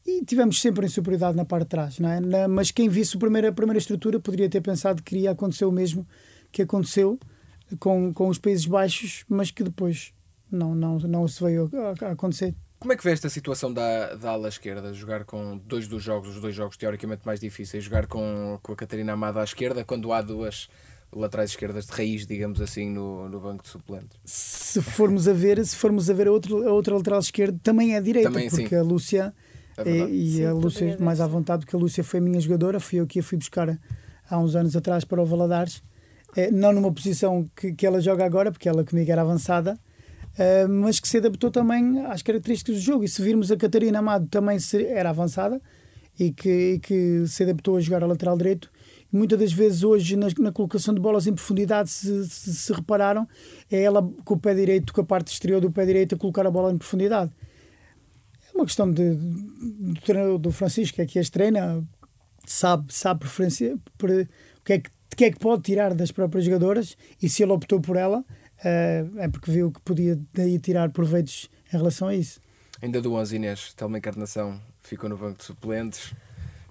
E 0.06 0.24
tivemos 0.24 0.60
sempre 0.60 0.86
em 0.86 0.88
superioridade 0.88 1.36
na 1.36 1.44
parte 1.44 1.64
de 1.64 1.68
trás, 1.68 1.98
não 1.98 2.08
é? 2.08 2.20
Na, 2.20 2.48
mas 2.48 2.70
quem 2.70 2.88
visse 2.88 3.16
a 3.16 3.20
primeira, 3.20 3.48
a 3.48 3.52
primeira 3.52 3.78
estrutura 3.78 4.18
poderia 4.18 4.48
ter 4.48 4.60
pensado 4.60 5.02
que 5.02 5.16
iria 5.16 5.32
acontecer 5.32 5.64
o 5.64 5.72
mesmo 5.72 6.06
que 6.50 6.62
aconteceu 6.62 7.18
com, 7.78 8.12
com 8.12 8.28
os 8.28 8.38
Países 8.38 8.66
Baixos, 8.66 9.24
mas 9.28 9.50
que 9.50 9.62
depois 9.62 10.12
não, 10.50 10.74
não, 10.74 10.98
não 10.98 11.28
se 11.28 11.42
veio 11.42 11.70
a, 11.74 12.06
a 12.06 12.12
acontecer. 12.12 12.54
Como 12.80 12.94
é 12.94 12.96
que 12.96 13.04
vê 13.04 13.12
esta 13.12 13.28
situação 13.28 13.70
da, 13.70 14.14
da 14.14 14.30
ala 14.30 14.48
esquerda? 14.48 14.90
Jogar 14.94 15.24
com 15.24 15.58
dois 15.58 15.86
dos 15.86 16.02
jogos, 16.02 16.34
os 16.34 16.40
dois 16.40 16.54
jogos 16.54 16.78
teoricamente 16.78 17.20
mais 17.26 17.38
difíceis, 17.38 17.84
jogar 17.84 18.06
com, 18.06 18.58
com 18.62 18.72
a 18.72 18.76
Catarina 18.76 19.12
Amada 19.12 19.42
à 19.42 19.44
esquerda, 19.44 19.84
quando 19.84 20.10
há 20.14 20.22
duas 20.22 20.66
laterais 21.12 21.50
esquerdas 21.50 21.84
de 21.84 21.92
raiz, 21.92 22.26
digamos 22.26 22.58
assim, 22.58 22.88
no, 22.88 23.28
no 23.28 23.38
banco 23.38 23.62
de 23.62 23.68
suplentes. 23.68 24.18
Se 24.24 24.80
formos 24.80 25.28
a 25.28 25.34
ver, 25.34 25.62
se 25.66 25.76
formos 25.76 26.08
a 26.08 26.14
ver 26.14 26.28
a, 26.28 26.32
outro, 26.32 26.66
a 26.66 26.72
outra 26.72 26.96
lateral 26.96 27.20
esquerda, 27.20 27.60
também 27.62 27.96
é 27.96 28.00
direita, 28.00 28.30
também, 28.30 28.48
porque 28.48 28.68
sim. 28.68 28.76
a 28.76 28.82
Lúcia 28.82 29.34
é 29.76 29.90
e 30.08 30.36
sim, 30.36 30.44
a 30.46 30.54
Lúcia 30.54 30.94
é 30.94 30.96
mais 30.96 31.20
à 31.20 31.26
vontade, 31.26 31.66
porque 31.66 31.76
a 31.76 31.78
Lúcia 31.78 32.02
foi 32.02 32.18
a 32.18 32.22
minha 32.22 32.40
jogadora, 32.40 32.80
fui 32.80 32.98
eu 32.98 33.06
que 33.06 33.20
a 33.20 33.22
fui 33.22 33.36
buscar 33.36 33.78
há 34.30 34.38
uns 34.38 34.56
anos 34.56 34.74
atrás 34.74 35.04
para 35.04 35.20
o 35.20 35.26
Valadares, 35.26 35.82
é, 36.34 36.50
não 36.50 36.72
numa 36.72 36.90
posição 36.90 37.46
que, 37.54 37.74
que 37.74 37.86
ela 37.86 38.00
joga 38.00 38.24
agora, 38.24 38.50
porque 38.50 38.70
ela 38.70 38.82
comigo 38.84 39.12
era 39.12 39.20
avançada, 39.20 39.78
mas 40.68 41.00
que 41.00 41.08
se 41.08 41.18
adaptou 41.18 41.50
também 41.50 42.04
às 42.06 42.22
características 42.22 42.76
do 42.76 42.80
jogo. 42.80 43.04
E 43.04 43.08
se 43.08 43.22
virmos 43.22 43.50
a 43.50 43.56
Catarina 43.56 43.98
Amado 43.98 44.26
também 44.28 44.58
era 44.88 45.10
avançada 45.10 45.60
e 46.18 46.32
que, 46.32 46.74
e 46.74 46.78
que 46.78 47.26
se 47.26 47.42
adaptou 47.42 47.76
a 47.76 47.80
jogar 47.80 48.02
a 48.02 48.06
lateral 48.06 48.36
direito 48.36 48.70
muitas 49.12 49.38
das 49.38 49.52
vezes 49.52 49.82
hoje 49.82 50.16
na, 50.16 50.28
na 50.38 50.52
colocação 50.52 50.94
de 50.94 51.00
bolas 51.00 51.26
em 51.26 51.34
profundidade, 51.34 51.90
se, 51.90 52.28
se, 52.28 52.54
se, 52.54 52.72
repararam, 52.72 53.26
é 53.70 53.82
ela 53.82 54.02
com 54.24 54.34
o 54.34 54.38
pé 54.38 54.54
direito, 54.54 54.92
com 54.92 55.00
a 55.00 55.04
parte 55.04 55.32
exterior 55.32 55.60
do 55.60 55.70
pé 55.70 55.84
direito, 55.84 56.14
a 56.14 56.18
colocar 56.18 56.46
a 56.46 56.50
bola 56.50 56.72
em 56.72 56.78
profundidade. 56.78 57.30
É 58.48 58.56
uma 58.56 58.64
questão 58.64 58.90
de, 58.90 59.14
do, 59.14 60.38
do 60.38 60.52
Francisco, 60.52 61.00
é 61.00 61.06
que 61.06 61.18
as 61.18 61.30
treina, 61.30 61.84
sabe, 62.46 62.92
sabe 62.92 63.20
preferência, 63.20 63.76
por, 63.98 64.10
o 64.10 64.26
que, 64.64 64.72
é 64.74 64.78
que, 64.78 64.90
que 65.16 65.24
é 65.24 65.30
que 65.30 65.38
pode 65.38 65.62
tirar 65.62 65.94
das 65.94 66.10
próprias 66.10 66.44
jogadoras 66.44 66.96
e 67.20 67.28
se 67.28 67.42
ele 67.42 67.52
optou 67.52 67.80
por 67.80 67.96
ela, 67.96 68.24
é 68.64 69.28
porque 69.28 69.50
viu 69.50 69.70
que 69.70 69.80
podia 69.80 70.18
daí 70.32 70.58
tirar 70.58 70.90
proveitos 70.90 71.48
em 71.72 71.76
relação 71.76 72.08
a 72.08 72.14
isso. 72.14 72.40
Ainda 72.82 73.00
do 73.00 73.14
11, 73.14 73.36
Inês, 73.36 73.74
Telma 73.74 73.98
Encarnação 73.98 74.60
ficou 74.82 75.08
no 75.08 75.16
banco 75.16 75.38
de 75.38 75.44
suplentes. 75.44 76.14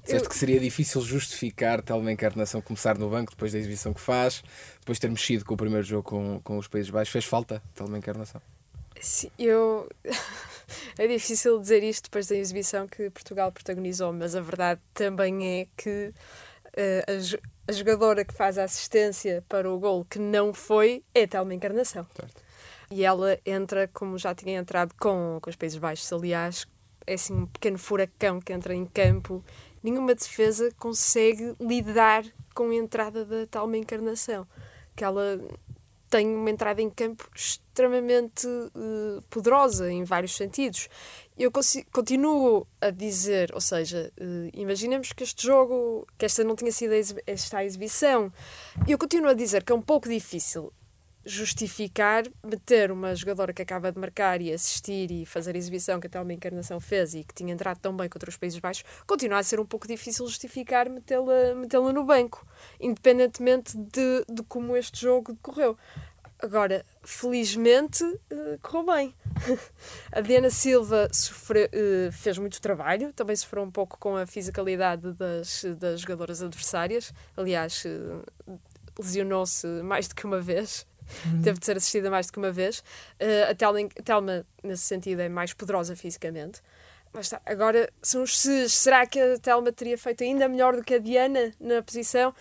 Disseste 0.04 0.26
eu... 0.26 0.30
que 0.30 0.36
seria 0.36 0.60
difícil 0.60 1.02
justificar 1.02 1.82
Telma 1.82 2.12
Encarnação 2.12 2.62
começar 2.62 2.98
no 2.98 3.10
banco 3.10 3.32
depois 3.32 3.52
da 3.52 3.60
exibição 3.60 3.94
que 3.94 4.02
faz, 4.02 4.44
depois 4.80 4.98
de 4.98 5.02
ter 5.02 5.10
mexido 5.10 5.46
com 5.46 5.54
o 5.54 5.58
primeiro 5.58 5.86
jogo 5.86 6.04
com, 6.04 6.42
com 6.44 6.58
os 6.58 6.68
Países 6.68 6.90
Baixos. 6.90 7.12
Fez 7.12 7.26
falta 7.26 7.62
Telma 7.76 7.98
Encarnação? 7.98 8.42
Sim, 9.00 9.30
eu. 9.38 9.90
é 10.98 11.08
difícil 11.08 11.60
dizer 11.60 11.84
isto 11.84 12.06
depois 12.06 12.28
da 12.28 12.36
exibição 12.36 12.88
que 12.88 13.10
Portugal 13.10 13.52
protagonizou, 13.52 14.12
mas 14.12 14.36
a 14.36 14.42
verdade 14.42 14.82
também 14.94 15.62
é 15.62 15.68
que 15.78 16.12
uh, 16.68 17.04
a, 17.08 17.40
a, 17.70 17.72
jogadora 17.72 18.26
que 18.26 18.34
faz 18.34 18.58
a 18.58 18.64
assistência 18.64 19.44
para 19.48 19.70
o 19.70 19.80
gol 19.80 20.06
que 20.06 20.20
não 20.20 20.54
foi 20.54 21.04
é 21.14 21.24
a 21.24 21.28
Telma 21.28 21.54
Encarnação. 21.54 22.06
Certo. 22.16 22.44
E 22.92 23.06
ela 23.06 23.40
entra, 23.46 23.88
como 23.88 24.18
já 24.18 24.34
tinha 24.34 24.60
entrado 24.60 24.94
com, 25.00 25.38
com 25.42 25.50
os 25.50 25.56
Países 25.56 25.78
Baixos, 25.78 26.12
aliás, 26.12 26.68
é 27.06 27.14
assim 27.14 27.34
um 27.34 27.46
pequeno 27.46 27.78
furacão 27.78 28.42
que 28.42 28.52
entra 28.52 28.74
em 28.74 28.86
campo. 28.86 29.44
Nenhuma 29.84 30.16
defesa 30.16 30.72
consegue 30.78 31.56
lidar 31.60 32.24
com 32.56 32.70
a 32.70 32.76
entrada 32.76 33.24
da 33.24 33.46
Telma 33.46 33.78
Encarnação. 33.78 34.48
Que 34.96 35.04
ela 35.04 35.40
tem 36.10 36.28
uma 36.36 36.50
entrada 36.50 36.82
em 36.82 36.90
campo 36.90 37.30
extremamente 37.36 38.48
uh, 38.48 39.22
poderosa 39.30 39.92
em 39.92 40.04
vários 40.04 40.36
sentidos. 40.36 40.90
Eu 41.40 41.54
continuo 41.94 42.68
a 42.82 42.90
dizer, 42.90 43.52
ou 43.54 43.62
seja, 43.62 44.12
uh, 44.20 44.50
imaginemos 44.52 45.14
que 45.14 45.24
este 45.24 45.48
jogo, 45.48 46.06
que 46.18 46.26
esta 46.26 46.44
não 46.44 46.54
tinha 46.54 46.70
sido 46.70 46.92
esta 47.26 47.64
exibição, 47.64 48.30
eu 48.86 48.98
continuo 48.98 49.30
a 49.30 49.34
dizer 49.34 49.64
que 49.64 49.72
é 49.72 49.76
um 49.76 49.82
pouco 49.82 50.10
difícil 50.10 50.74
justificar 51.26 52.26
meter 52.44 52.92
uma 52.92 53.16
jogadora 53.16 53.54
que 53.54 53.62
acaba 53.62 53.90
de 53.90 53.98
marcar 54.00 54.42
e 54.42 54.52
assistir 54.52 55.12
e 55.12 55.26
fazer 55.26 55.56
a 55.56 55.58
exibição 55.58 56.00
que 56.00 56.08
até 56.08 56.20
uma 56.20 56.34
encarnação 56.34 56.80
fez 56.80 57.14
e 57.14 57.24
que 57.24 57.34
tinha 57.34 57.54
entrado 57.54 57.80
tão 57.80 57.96
bem 57.96 58.10
contra 58.10 58.30
os 58.30 58.36
Países 58.36 58.60
Baixos, 58.60 58.84
continua 59.08 59.40
a 59.40 59.44
ser 59.44 59.62
um 59.62 59.66
pouco 59.66 59.88
difícil 59.88 60.28
justificar 60.28 60.90
metê-la 60.90 61.56
metê 61.56 61.78
no 61.78 62.04
banco, 62.04 62.46
independentemente 62.82 63.78
de, 63.78 64.26
de 64.30 64.44
como 64.44 64.76
este 64.76 65.00
jogo 65.00 65.32
decorreu. 65.32 65.78
Agora, 66.42 66.86
felizmente, 67.04 68.02
uh, 68.04 68.58
correu 68.62 68.86
bem. 68.86 69.16
a 70.10 70.22
Diana 70.22 70.50
Silva 70.50 71.10
sofreu, 71.12 71.68
uh, 71.68 72.12
fez 72.14 72.38
muito 72.38 72.62
trabalho, 72.62 73.12
também 73.12 73.36
sofreu 73.36 73.62
um 73.62 73.72
pouco 73.72 73.98
com 74.00 74.16
a 74.16 74.26
fisicalidade 74.26 75.12
das, 75.14 75.66
das 75.78 76.00
jogadoras 76.00 76.42
adversárias. 76.42 77.14
Aliás, 77.36 77.84
uh, 77.86 78.58
lesionou-se 78.98 79.68
mais 79.84 80.08
do 80.08 80.16
que 80.16 80.26
uma 80.26 80.40
vez. 80.40 80.88
Uhum. 81.26 81.42
Teve 81.42 81.60
de 81.60 81.66
ser 81.66 81.76
assistida 81.76 82.10
mais 82.10 82.28
do 82.28 82.34
que 82.34 82.38
uma 82.38 82.52
vez. 82.52 82.84
A, 83.50 83.56
Telma, 84.04 84.46
nesse 84.64 84.84
sentido, 84.84 85.22
é 85.22 85.28
mais 85.28 85.54
poderosa 85.54 85.96
fisicamente. 85.96 86.62
Mas 87.12 87.26
está, 87.26 87.42
agora, 87.46 87.90
são 88.02 88.22
os 88.22 88.40
se. 88.40 88.70
Será 88.70 89.06
que 89.08 89.20
a 89.20 89.40
Telma 89.40 89.72
teria 89.72 89.98
feito 89.98 90.24
ainda 90.24 90.48
melhor 90.48 90.76
do 90.76 90.84
que 90.84 90.94
a 90.94 91.00
Diana 91.00 91.52
na 91.60 91.82
posição? 91.82 92.34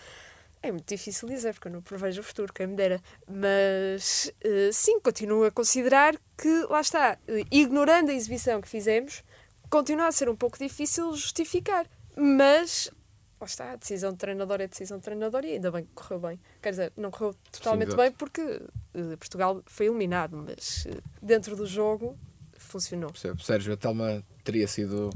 É 0.61 0.71
muito 0.71 0.87
difícil 0.87 1.27
dizer, 1.29 1.53
porque 1.53 1.69
eu 1.69 1.71
não 1.71 1.81
prevejo 1.81 2.19
o 2.19 2.23
futuro, 2.23 2.53
quem 2.53 2.67
me 2.67 2.75
dera. 2.75 3.01
Mas 3.27 4.31
uh, 4.45 4.73
sim, 4.73 4.99
continuo 4.99 5.45
a 5.45 5.51
considerar 5.51 6.15
que, 6.37 6.65
lá 6.69 6.81
está, 6.81 7.17
uh, 7.27 7.45
ignorando 7.49 8.09
a 8.09 8.13
exibição 8.13 8.59
que 8.59 8.67
fizemos, 8.67 9.23
continua 9.69 10.07
a 10.07 10.11
ser 10.11 10.29
um 10.29 10.35
pouco 10.35 10.57
difícil 10.57 11.13
justificar. 11.15 11.87
Mas 12.17 12.91
lá 13.39 13.47
está, 13.47 13.71
a 13.71 13.75
decisão 13.77 14.11
de 14.11 14.17
treinador 14.17 14.59
é 14.59 14.67
decisão 14.67 14.97
de 14.97 15.03
treinador 15.03 15.45
e 15.45 15.53
ainda 15.53 15.71
bem 15.71 15.85
que 15.85 15.93
correu 15.93 16.19
bem. 16.19 16.39
Quer 16.61 16.71
dizer, 16.71 16.93
não 16.97 17.09
correu 17.09 17.33
totalmente 17.51 17.91
Sim, 17.91 17.97
bem 17.97 18.11
porque 18.11 18.41
uh, 18.41 19.17
Portugal 19.17 19.63
foi 19.65 19.85
eliminado, 19.85 20.35
mas 20.37 20.85
uh, 20.85 21.01
dentro 21.21 21.55
do 21.55 21.65
jogo 21.65 22.17
funcionou. 22.57 23.11
Percebo. 23.11 23.41
Sérgio, 23.41 23.73
a 23.73 23.77
Telma 23.77 24.23
teria 24.43 24.67
sido 24.67 25.09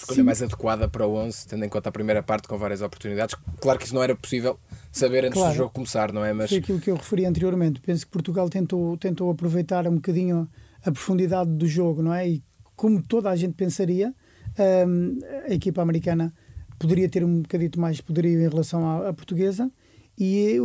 escolha 0.00 0.16
Sim. 0.16 0.22
mais 0.22 0.42
adequada 0.42 0.88
para 0.88 1.06
o 1.06 1.14
11, 1.14 1.46
tendo 1.48 1.64
em 1.64 1.68
conta 1.68 1.88
a 1.88 1.92
primeira 1.92 2.22
parte 2.22 2.46
com 2.48 2.56
várias 2.56 2.82
oportunidades. 2.82 3.34
Claro 3.60 3.78
que 3.78 3.84
isso 3.84 3.94
não 3.94 4.02
era 4.02 4.14
possível 4.14 4.58
saber 4.92 5.24
antes 5.24 5.38
claro. 5.38 5.52
do 5.52 5.56
jogo 5.56 5.70
começar, 5.70 6.12
não 6.12 6.24
é? 6.24 6.32
Mas... 6.32 6.50
Foi 6.50 6.58
aquilo 6.58 6.80
que 6.80 6.90
eu 6.90 6.96
referi 6.96 7.26
anteriormente. 7.26 7.80
Penso 7.80 8.06
que 8.06 8.12
Portugal 8.12 8.48
tentou, 8.48 8.96
tentou 8.96 9.30
aproveitar 9.30 9.86
um 9.86 9.96
bocadinho 9.96 10.48
a 10.84 10.92
profundidade 10.92 11.50
do 11.50 11.66
jogo, 11.66 12.02
não 12.02 12.14
é? 12.14 12.28
E 12.28 12.42
como 12.76 13.02
toda 13.02 13.28
a 13.28 13.36
gente 13.36 13.54
pensaria, 13.54 14.14
um, 14.86 15.18
a 15.48 15.52
equipa 15.52 15.82
americana 15.82 16.32
poderia 16.78 17.08
ter 17.08 17.24
um 17.24 17.42
bocadito 17.42 17.80
mais 17.80 18.00
poderio 18.00 18.40
em 18.40 18.48
relação 18.48 18.86
à, 18.86 19.08
à 19.08 19.12
portuguesa 19.12 19.70
e 20.16 20.56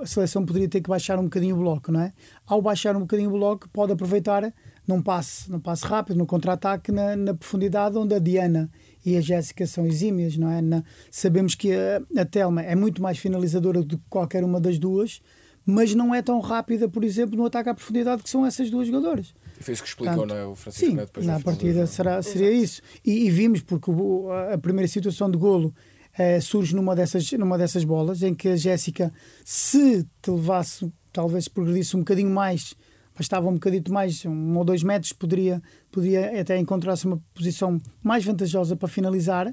a 0.00 0.06
seleção 0.06 0.44
poderia 0.44 0.68
ter 0.68 0.80
que 0.80 0.88
baixar 0.88 1.18
um 1.18 1.24
bocadinho 1.24 1.56
o 1.56 1.58
bloco, 1.58 1.92
não 1.92 2.00
é? 2.00 2.12
Ao 2.46 2.60
baixar 2.62 2.96
um 2.96 3.00
bocadinho 3.00 3.30
o 3.30 3.32
bloco, 3.32 3.68
pode 3.70 3.92
aproveitar 3.92 4.52
num 4.88 5.02
passe, 5.02 5.50
num 5.50 5.60
passe 5.60 5.84
rápido, 5.84 6.16
no 6.16 6.26
contra-ataque, 6.26 6.90
na, 6.90 7.14
na, 7.14 7.34
profundidade 7.34 7.98
onde 7.98 8.14
a 8.14 8.18
Diana 8.18 8.70
e 9.04 9.18
a 9.18 9.20
Jéssica 9.20 9.66
são 9.66 9.86
exímias, 9.86 10.38
não 10.38 10.50
é? 10.50 10.62
Na, 10.62 10.82
sabemos 11.10 11.54
que 11.54 11.70
a, 11.72 12.00
a 12.20 12.24
Telma 12.24 12.62
é 12.62 12.74
muito 12.74 13.02
mais 13.02 13.18
finalizadora 13.18 13.82
do 13.82 13.98
que 13.98 14.04
qualquer 14.08 14.42
uma 14.42 14.58
das 14.58 14.78
duas, 14.78 15.20
mas 15.64 15.94
não 15.94 16.14
é 16.14 16.22
tão 16.22 16.40
rápida, 16.40 16.88
por 16.88 17.04
exemplo, 17.04 17.36
no 17.36 17.44
ataque 17.44 17.68
à 17.68 17.74
profundidade 17.74 18.22
que 18.22 18.30
são 18.30 18.46
essas 18.46 18.70
duas 18.70 18.86
jogadoras. 18.86 19.34
E 19.60 19.62
foi 19.62 19.74
isso 19.74 19.82
que 19.82 19.88
explicou, 19.90 20.16
Portanto, 20.16 20.34
não 20.34 20.42
é? 20.42 20.46
O 20.46 20.54
Francisco 20.54 20.90
sim, 20.90 20.96
depois 20.96 21.26
na 21.26 21.38
partida 21.38 21.86
será, 21.86 22.22
seria 22.22 22.50
isso. 22.50 22.80
E, 23.04 23.26
e, 23.26 23.30
vimos, 23.30 23.60
porque 23.60 23.90
o, 23.90 24.30
a 24.32 24.56
primeira 24.56 24.88
situação 24.88 25.30
de 25.30 25.36
golo 25.36 25.74
eh, 26.16 26.40
surge 26.40 26.74
numa 26.74 26.96
dessas, 26.96 27.30
numa 27.32 27.58
dessas 27.58 27.84
bolas, 27.84 28.22
em 28.22 28.34
que 28.34 28.48
a 28.48 28.56
Jéssica, 28.56 29.12
se 29.44 30.06
te 30.22 30.30
levasse, 30.30 30.90
talvez 31.12 31.46
progredisse 31.46 31.94
um 31.94 32.00
bocadinho 32.00 32.30
mais, 32.30 32.74
bastava 33.18 33.48
um 33.48 33.54
bocadito 33.54 33.92
mais, 33.92 34.24
um 34.24 34.56
ou 34.56 34.64
dois 34.64 34.82
metros, 34.84 35.12
poderia, 35.12 35.60
poderia 35.90 36.40
até 36.40 36.56
encontrar-se 36.56 37.04
uma 37.04 37.20
posição 37.34 37.80
mais 38.02 38.24
vantajosa 38.24 38.76
para 38.76 38.88
finalizar. 38.88 39.52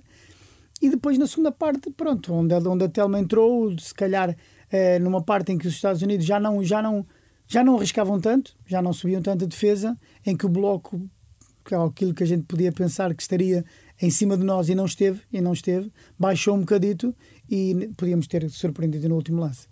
E 0.81 0.89
depois, 0.89 1.17
na 1.17 1.25
segunda 1.25 1.51
parte, 1.51 1.89
pronto, 1.89 2.31
onde, 2.33 2.53
onde 2.53 2.83
a 2.83 2.89
Telma 2.89 3.19
entrou, 3.19 3.77
se 3.79 3.93
calhar 3.93 4.35
eh, 4.71 4.99
numa 4.99 5.23
parte 5.23 5.51
em 5.51 5.57
que 5.57 5.67
os 5.67 5.73
Estados 5.73 6.01
Unidos 6.01 6.25
já 6.25 6.39
não, 6.39 6.63
já 6.63 6.81
não 6.81 7.05
já 7.47 7.63
não 7.63 7.77
arriscavam 7.77 8.19
tanto, 8.19 8.55
já 8.65 8.81
não 8.81 8.91
subiam 8.91 9.21
tanta 9.21 9.45
defesa, 9.45 9.97
em 10.25 10.35
que 10.35 10.45
o 10.45 10.49
bloco, 10.49 10.99
que 11.63 11.75
é 11.75 11.77
aquilo 11.77 12.13
que 12.13 12.23
a 12.23 12.27
gente 12.27 12.43
podia 12.43 12.71
pensar 12.71 13.13
que 13.13 13.21
estaria 13.21 13.63
em 14.01 14.09
cima 14.09 14.35
de 14.35 14.43
nós 14.43 14.67
e 14.67 14.75
não 14.75 14.85
esteve, 14.85 15.21
e 15.31 15.39
não 15.39 15.53
esteve, 15.53 15.91
baixou 16.17 16.55
um 16.55 16.61
bocadito 16.61 17.15
e 17.49 17.91
podíamos 17.97 18.27
ter 18.27 18.49
surpreendido 18.49 19.07
no 19.09 19.15
último 19.15 19.41
lance. 19.41 19.67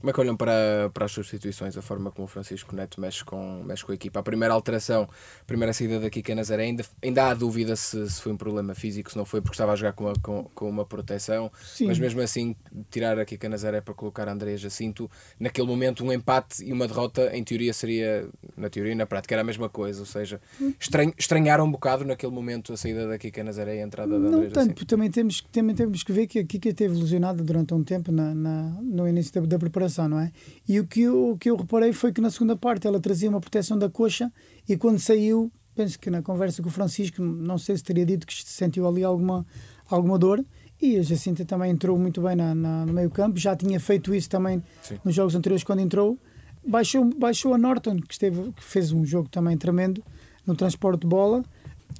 Como 0.00 0.10
é 0.10 0.12
que 0.12 0.20
olham 0.20 0.36
para, 0.36 0.90
para 0.94 1.06
as 1.06 1.12
substituições, 1.12 1.76
a 1.76 1.82
forma 1.82 2.12
como 2.12 2.24
o 2.24 2.28
Francisco 2.28 2.74
Neto 2.74 3.00
mexe 3.00 3.24
com, 3.24 3.64
mexe 3.64 3.84
com 3.84 3.90
a 3.90 3.94
equipa? 3.96 4.20
A 4.20 4.22
primeira 4.22 4.54
alteração, 4.54 5.08
a 5.40 5.44
primeira 5.44 5.72
saída 5.72 5.98
da 5.98 6.08
Kika 6.08 6.34
Nazaré, 6.36 6.64
ainda, 6.64 6.84
ainda 7.02 7.28
há 7.28 7.34
dúvida 7.34 7.74
se, 7.74 8.08
se 8.08 8.22
foi 8.22 8.32
um 8.32 8.36
problema 8.36 8.74
físico, 8.76 9.10
se 9.10 9.16
não 9.16 9.24
foi 9.24 9.40
porque 9.40 9.54
estava 9.54 9.72
a 9.72 9.76
jogar 9.76 9.94
com 9.94 10.04
uma, 10.04 10.14
com, 10.22 10.44
com 10.54 10.68
uma 10.68 10.84
proteção, 10.84 11.50
Sim. 11.64 11.86
mas 11.86 11.98
mesmo 11.98 12.20
assim, 12.20 12.54
tirar 12.90 13.18
a 13.18 13.24
Kika 13.24 13.48
Nazaré 13.48 13.80
para 13.80 13.92
colocar 13.92 14.28
André 14.28 14.56
Jacinto, 14.56 15.10
naquele 15.38 15.66
momento, 15.66 16.04
um 16.04 16.12
empate 16.12 16.64
e 16.64 16.72
uma 16.72 16.86
derrota, 16.86 17.36
em 17.36 17.42
teoria 17.42 17.72
seria, 17.72 18.28
na 18.56 18.70
teoria 18.70 18.92
e 18.92 18.94
na 18.94 19.06
prática, 19.06 19.34
era 19.34 19.42
a 19.42 19.44
mesma 19.44 19.68
coisa, 19.68 19.98
ou 19.98 20.06
seja, 20.06 20.40
estranho, 20.78 21.12
estranharam 21.18 21.64
um 21.64 21.70
bocado 21.72 22.04
naquele 22.04 22.32
momento 22.32 22.72
a 22.72 22.76
saída 22.76 23.08
da 23.08 23.18
Kika 23.18 23.42
Nazaré 23.42 23.78
e 23.78 23.82
a 23.82 23.84
entrada 23.84 24.10
da 24.10 24.28
André 24.28 24.44
Não 24.44 24.50
tanto, 24.50 24.86
também 24.86 25.10
temos, 25.10 25.44
também 25.50 25.74
temos 25.74 26.04
que 26.04 26.12
ver 26.12 26.28
que 26.28 26.38
a 26.38 26.44
Kika 26.44 26.68
esteve 26.68 26.94
lesionada 26.94 27.42
durante 27.42 27.74
um 27.74 27.82
tempo 27.82 28.12
na, 28.12 28.32
na 28.32 28.78
no 28.80 29.08
início 29.08 29.32
da, 29.32 29.40
da 29.40 29.58
preparação 29.58 29.87
não 30.08 30.20
é? 30.20 30.30
E 30.68 30.78
o 30.78 30.86
que, 30.86 31.02
eu, 31.02 31.30
o 31.30 31.38
que 31.38 31.50
eu 31.50 31.56
reparei 31.56 31.92
foi 31.92 32.12
que 32.12 32.20
na 32.20 32.30
segunda 32.30 32.56
parte 32.56 32.86
ela 32.86 33.00
trazia 33.00 33.28
uma 33.28 33.40
proteção 33.40 33.78
da 33.78 33.88
coxa 33.88 34.32
e 34.68 34.76
quando 34.76 34.98
saiu, 34.98 35.50
penso 35.74 35.98
que 35.98 36.10
na 36.10 36.22
conversa 36.22 36.62
com 36.62 36.68
o 36.68 36.72
Francisco, 36.72 37.22
não 37.22 37.58
sei 37.58 37.76
se 37.76 37.84
teria 37.84 38.04
dito 38.04 38.26
que 38.26 38.34
sentiu 38.34 38.86
ali 38.86 39.02
alguma, 39.04 39.46
alguma 39.88 40.18
dor. 40.18 40.44
E 40.80 40.96
a 40.96 41.02
Jacinta 41.02 41.44
também 41.44 41.72
entrou 41.72 41.98
muito 41.98 42.20
bem 42.20 42.36
na, 42.36 42.54
na 42.54 42.86
no 42.86 42.92
meio 42.92 43.10
campo, 43.10 43.38
já 43.38 43.56
tinha 43.56 43.80
feito 43.80 44.14
isso 44.14 44.28
também 44.28 44.62
Sim. 44.82 44.98
nos 45.04 45.14
jogos 45.14 45.34
anteriores 45.34 45.64
quando 45.64 45.80
entrou. 45.80 46.18
Baixou, 46.64 47.12
baixou 47.16 47.54
a 47.54 47.58
Norton, 47.58 47.96
que, 48.00 48.12
esteve, 48.12 48.52
que 48.52 48.62
fez 48.62 48.92
um 48.92 49.04
jogo 49.04 49.28
também 49.28 49.56
tremendo 49.56 50.04
no 50.46 50.54
transporte 50.54 51.00
de 51.00 51.06
bola, 51.06 51.44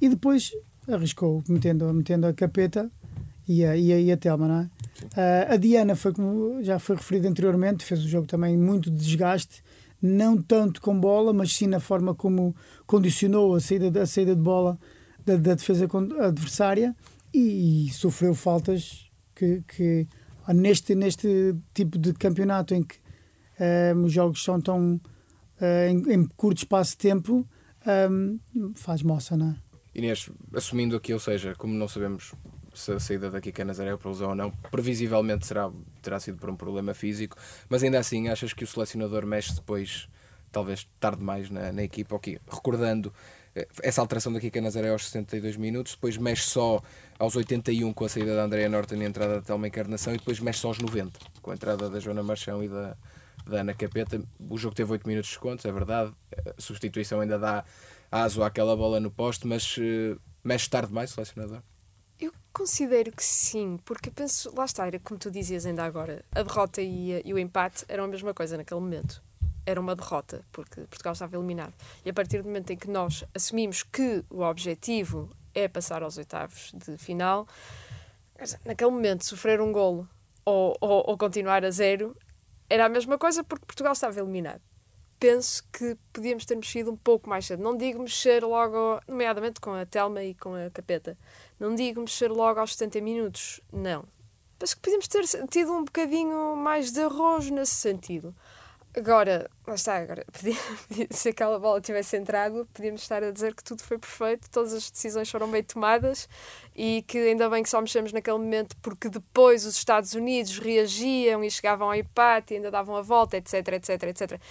e 0.01 0.07
depois 0.07 0.51
arriscou, 0.87 1.43
metendo, 1.47 1.93
metendo 1.93 2.27
a 2.27 2.33
capeta 2.33 2.89
e 3.49 3.65
a, 3.65 3.75
e 3.75 3.91
a, 3.91 3.99
e 3.99 4.11
a 4.11 4.17
Telma, 4.17 4.47
não 4.47 4.59
é? 4.59 4.63
Uh, 5.05 5.53
a 5.53 5.57
Diana 5.57 5.95
foi 5.95 6.13
como 6.13 6.61
já 6.61 6.77
foi 6.77 6.95
referido 6.95 7.27
anteriormente, 7.27 7.83
fez 7.83 8.05
um 8.05 8.07
jogo 8.07 8.27
também 8.27 8.55
muito 8.55 8.91
de 8.91 8.97
desgaste, 8.97 9.63
não 9.99 10.39
tanto 10.39 10.79
com 10.79 10.97
bola, 10.99 11.33
mas 11.33 11.55
sim 11.55 11.65
na 11.65 11.79
forma 11.79 12.13
como 12.13 12.55
condicionou 12.85 13.55
a 13.55 13.59
saída, 13.59 14.03
a 14.03 14.05
saída 14.05 14.35
de 14.35 14.41
bola 14.41 14.77
da, 15.25 15.35
da 15.35 15.55
defesa 15.55 15.87
adversária 16.19 16.95
e, 17.33 17.87
e, 17.87 17.89
sofreu 17.89 18.35
faltas 18.35 19.09
que, 19.33 19.63
que 19.67 20.07
neste, 20.53 20.93
neste 20.93 21.55
tipo 21.73 21.97
de 21.97 22.13
campeonato 22.13 22.75
em 22.75 22.83
que 22.83 22.97
uh, 23.59 23.97
os 23.97 24.13
jogos 24.13 24.43
são 24.43 24.61
tão 24.61 24.95
uh, 24.95 25.89
em, 25.89 26.13
em, 26.13 26.25
curto 26.37 26.59
espaço 26.59 26.91
de 26.91 26.97
tempo, 26.97 27.47
um, 28.11 28.39
faz 28.75 29.01
moça, 29.01 29.35
não 29.35 29.49
é? 29.49 29.55
Inês, 29.95 30.29
assumindo 30.53 30.95
aqui, 30.95 31.11
ou 31.11 31.19
seja, 31.19 31.55
como 31.55 31.73
não 31.73 31.87
sabemos 31.87 32.35
se 32.73 32.91
a 32.91 32.99
saída 32.99 33.29
da 33.29 33.41
Kika 33.41 33.63
Nazaré 33.65 33.95
por 33.97 34.09
lesão 34.09 34.29
ou 34.29 34.35
não. 34.35 34.51
Previsivelmente 34.71 35.45
será, 35.45 35.71
terá 36.01 36.19
sido 36.19 36.37
por 36.37 36.49
um 36.49 36.55
problema 36.55 36.93
físico, 36.93 37.37
mas 37.67 37.83
ainda 37.83 37.99
assim, 37.99 38.29
achas 38.29 38.53
que 38.53 38.63
o 38.63 38.67
selecionador 38.67 39.25
mexe 39.25 39.53
depois, 39.53 40.07
talvez 40.51 40.87
tarde 40.99 41.19
demais 41.19 41.49
na, 41.49 41.71
na 41.71 41.83
equipa? 41.83 42.15
Ok, 42.15 42.39
recordando 42.49 43.13
eh, 43.55 43.67
essa 43.83 44.01
alteração 44.01 44.31
da 44.31 44.39
Kika 44.39 44.61
Nazaré 44.61 44.89
aos 44.89 45.05
62 45.05 45.57
minutos, 45.57 45.93
depois 45.93 46.17
mexe 46.17 46.43
só 46.43 46.81
aos 47.17 47.35
81 47.35 47.91
com 47.93 48.05
a 48.05 48.09
saída 48.09 48.35
da 48.35 48.43
Andrea 48.43 48.69
Norton 48.69 48.95
e 48.95 49.03
a 49.03 49.05
entrada 49.05 49.35
da 49.35 49.41
Telma 49.41 49.67
Encarnação, 49.67 50.13
e 50.13 50.17
depois 50.17 50.39
mexe 50.39 50.59
só 50.59 50.69
aos 50.69 50.79
90 50.79 51.19
com 51.41 51.51
a 51.51 51.53
entrada 51.53 51.89
da 51.89 51.99
Joana 51.99 52.23
Marchão 52.23 52.63
e 52.63 52.69
da, 52.69 52.95
da 53.45 53.61
Ana 53.61 53.73
Capeta. 53.73 54.21
O 54.49 54.57
jogo 54.57 54.75
teve 54.75 54.91
8 54.91 55.07
minutos 55.07 55.29
de 55.29 55.35
descontos, 55.35 55.65
é 55.65 55.71
verdade. 55.71 56.13
A 56.57 56.61
substituição 56.61 57.19
ainda 57.19 57.37
dá 57.37 57.65
aso 58.11 58.43
àquela 58.43 58.75
bola 58.75 58.99
no 58.99 59.11
poste, 59.11 59.45
mas 59.45 59.77
uh, 59.77 60.19
mexe 60.43 60.69
tarde 60.69 60.89
demais 60.89 61.11
o 61.11 61.13
selecionador. 61.15 61.61
Considero 62.59 63.09
que 63.13 63.23
sim, 63.23 63.79
porque 63.85 64.11
penso, 64.11 64.53
lá 64.53 64.65
está, 64.65 64.85
era 64.85 64.99
como 64.99 65.17
tu 65.17 65.31
dizias 65.31 65.65
ainda 65.65 65.81
agora, 65.81 66.25
a 66.29 66.43
derrota 66.43 66.81
e, 66.81 67.21
e, 67.23 67.33
o 67.33 67.39
empate 67.39 67.85
eram 67.87 68.03
a 68.03 68.07
mesma 68.09 68.33
coisa 68.33 68.57
naquele 68.57 68.81
momento. 68.81 69.23
Era 69.65 69.79
uma 69.79 69.95
derrota, 69.95 70.43
porque 70.51 70.81
Portugal 70.81 71.13
estava 71.13 71.37
eliminado. 71.37 71.73
E 72.03 72.09
a 72.09 72.13
partir 72.13 72.41
do 72.41 72.49
momento 72.49 72.71
em 72.71 72.75
que 72.75 72.89
nós 72.89 73.23
assumimos 73.33 73.81
que 73.81 74.25
o 74.29 74.41
objetivo 74.41 75.29
é 75.55 75.69
passar 75.69 76.03
aos 76.03 76.17
oitavos 76.17 76.73
de 76.73 76.97
final, 76.97 77.47
naquele 78.65 78.91
momento 78.91 79.23
sofrer 79.23 79.61
um 79.61 79.71
golo 79.71 80.05
ou, 80.43 80.75
ou, 80.81 81.11
ou 81.11 81.17
continuar 81.17 81.63
a 81.63 81.71
zero 81.71 82.13
era 82.69 82.87
a 82.87 82.89
mesma 82.89 83.17
coisa 83.17 83.41
porque 83.41 83.65
Portugal 83.65 83.93
estava 83.93 84.19
eliminado 84.19 84.61
penso 85.19 85.63
que 85.71 85.97
podíamos 86.13 86.45
ter 86.45 86.55
mexido 86.55 86.91
um 86.91 86.95
pouco 86.95 87.29
mais 87.29 87.45
cedo. 87.45 87.61
Não 87.61 87.75
digo 87.75 87.99
mexer 87.99 88.43
logo, 88.43 89.01
nomeadamente 89.07 89.59
com 89.59 89.73
a 89.73 89.85
Telma 89.85 90.23
e 90.23 90.33
com 90.33 90.55
a 90.55 90.69
Capeta, 90.71 91.17
não 91.59 91.75
digo 91.75 92.01
mexer 92.01 92.31
logo 92.31 92.59
aos 92.59 92.75
70 92.75 93.01
minutos, 93.01 93.61
não. 93.71 94.05
Penso 94.57 94.75
que 94.75 94.81
podíamos 94.81 95.07
ter 95.07 95.25
tido 95.47 95.71
um 95.71 95.83
bocadinho 95.83 96.55
mais 96.55 96.91
de 96.91 97.01
arroz 97.01 97.49
nesse 97.49 97.75
sentido. 97.75 98.35
Agora, 98.97 99.49
lá 99.67 99.75
está, 99.75 99.97
agora, 99.97 100.25
podia, 100.33 100.57
se 101.11 101.29
aquela 101.29 101.59
bola 101.59 101.79
tivesse 101.79 102.17
entrado, 102.17 102.67
podíamos 102.73 103.01
estar 103.01 103.23
a 103.23 103.29
dizer 103.29 103.53
que 103.53 103.63
tudo 103.63 103.83
foi 103.83 103.99
perfeito, 103.99 104.49
todas 104.49 104.73
as 104.73 104.89
decisões 104.89 105.29
foram 105.29 105.49
bem 105.49 105.63
tomadas 105.63 106.27
e 106.75 107.03
que 107.07 107.19
ainda 107.19 107.47
bem 107.49 107.61
que 107.61 107.69
só 107.69 107.79
mexemos 107.79 108.11
naquele 108.11 108.37
momento 108.39 108.75
porque 108.81 109.07
depois 109.07 109.63
os 109.65 109.75
Estados 109.75 110.13
Unidos 110.15 110.57
reagiam 110.57 111.43
e 111.43 111.51
chegavam 111.51 111.87
ao 111.87 111.95
empate 111.95 112.53
e 112.53 112.57
ainda 112.57 112.71
davam 112.71 112.95
a 112.95 113.01
volta, 113.01 113.37
etc, 113.37 113.53
etc, 113.73 114.03
etc. 114.03 114.41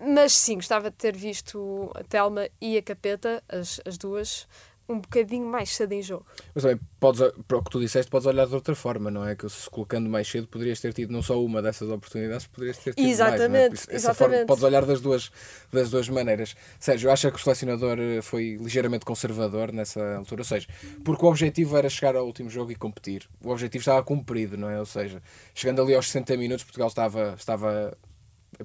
Mas 0.00 0.32
sim, 0.32 0.56
gostava 0.56 0.90
de 0.90 0.96
ter 0.96 1.16
visto 1.16 1.90
a 1.94 2.02
Telma 2.02 2.48
e 2.60 2.76
a 2.76 2.82
Capeta, 2.82 3.42
as, 3.48 3.80
as 3.84 3.96
duas, 3.96 4.48
um 4.88 5.00
bocadinho 5.00 5.46
mais 5.46 5.74
cedo 5.74 5.92
em 5.92 6.02
jogo. 6.02 6.24
Mas 6.54 6.62
também, 6.62 6.80
podes, 6.98 7.20
para 7.46 7.58
o 7.58 7.62
que 7.62 7.70
tu 7.70 7.78
disseste, 7.78 8.10
podes 8.10 8.26
olhar 8.26 8.46
de 8.46 8.54
outra 8.54 8.74
forma, 8.74 9.10
não 9.10 9.26
é? 9.26 9.36
Que 9.36 9.48
se 9.48 9.68
colocando 9.68 10.08
mais 10.08 10.26
cedo 10.26 10.48
poderias 10.48 10.80
ter 10.80 10.94
tido 10.94 11.12
não 11.12 11.20
só 11.20 11.42
uma 11.44 11.60
dessas 11.60 11.90
oportunidades, 11.90 12.46
poderias 12.46 12.78
ter 12.78 12.94
tido 12.94 13.06
exatamente, 13.06 13.68
mais. 13.70 13.88
É? 13.88 13.94
Exatamente. 13.94 14.32
Forma, 14.32 14.46
podes 14.46 14.64
olhar 14.64 14.84
das 14.86 15.00
duas, 15.00 15.30
das 15.70 15.90
duas 15.90 16.08
maneiras. 16.08 16.56
Sérgio, 16.80 17.10
acha 17.10 17.30
que 17.30 17.36
o 17.36 17.40
selecionador 17.40 17.98
eh, 17.98 18.22
foi 18.22 18.56
ligeiramente 18.60 19.04
conservador 19.04 19.72
nessa 19.72 20.16
altura? 20.16 20.40
Ou 20.40 20.46
seja, 20.46 20.66
porque 21.04 21.24
o 21.24 21.28
objetivo 21.28 21.76
era 21.76 21.90
chegar 21.90 22.16
ao 22.16 22.24
último 22.24 22.48
jogo 22.48 22.72
e 22.72 22.74
competir. 22.74 23.28
O 23.44 23.50
objetivo 23.50 23.82
estava 23.82 24.02
cumprido, 24.02 24.56
não 24.56 24.70
é? 24.70 24.78
Ou 24.78 24.86
seja, 24.86 25.22
chegando 25.54 25.82
ali 25.82 25.94
aos 25.94 26.06
60 26.06 26.36
minutos, 26.36 26.64
Portugal 26.64 26.88
estava, 26.88 27.34
estava 27.36 27.96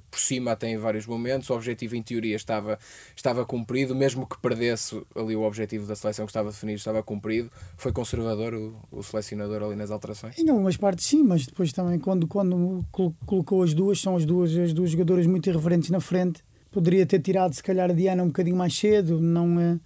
por 0.09 0.19
cima 0.19 0.51
até 0.51 0.69
em 0.69 0.77
vários 0.77 1.05
momentos. 1.05 1.49
O 1.49 1.53
objetivo, 1.53 1.95
em 1.95 2.01
teoria, 2.01 2.35
estava, 2.35 2.79
estava 3.15 3.45
cumprido, 3.45 3.95
mesmo 3.95 4.25
que 4.25 4.39
perdesse 4.39 5.01
ali 5.15 5.35
o 5.35 5.43
objetivo 5.43 5.85
da 5.85 5.95
seleção 5.95 6.25
que 6.25 6.31
estava 6.31 6.49
definido, 6.49 6.77
estava 6.77 7.03
cumprido. 7.03 7.51
Foi 7.77 7.91
conservador 7.91 8.53
o, 8.53 8.75
o 8.91 9.03
selecionador 9.03 9.63
ali 9.63 9.75
nas 9.75 9.91
alterações? 9.91 10.37
Em 10.37 10.49
algumas 10.49 10.77
partes, 10.77 11.05
sim, 11.05 11.23
mas 11.23 11.45
depois 11.45 11.71
também, 11.71 11.99
quando, 11.99 12.27
quando 12.27 12.85
colocou 13.25 13.63
as 13.63 13.73
duas, 13.73 13.99
são 13.99 14.15
as 14.15 14.25
duas, 14.25 14.55
as 14.55 14.73
duas 14.73 14.89
jogadoras 14.91 15.27
muito 15.27 15.49
irreverentes 15.49 15.89
na 15.89 15.99
frente. 15.99 16.43
Poderia 16.71 17.05
ter 17.05 17.19
tirado, 17.19 17.53
se 17.53 17.61
calhar, 17.61 17.89
a 17.89 17.93
Diana 17.93 18.23
um 18.23 18.27
bocadinho 18.27 18.55
mais 18.55 18.75
cedo 18.75 19.19
não, 19.19 19.59
é, 19.59 19.79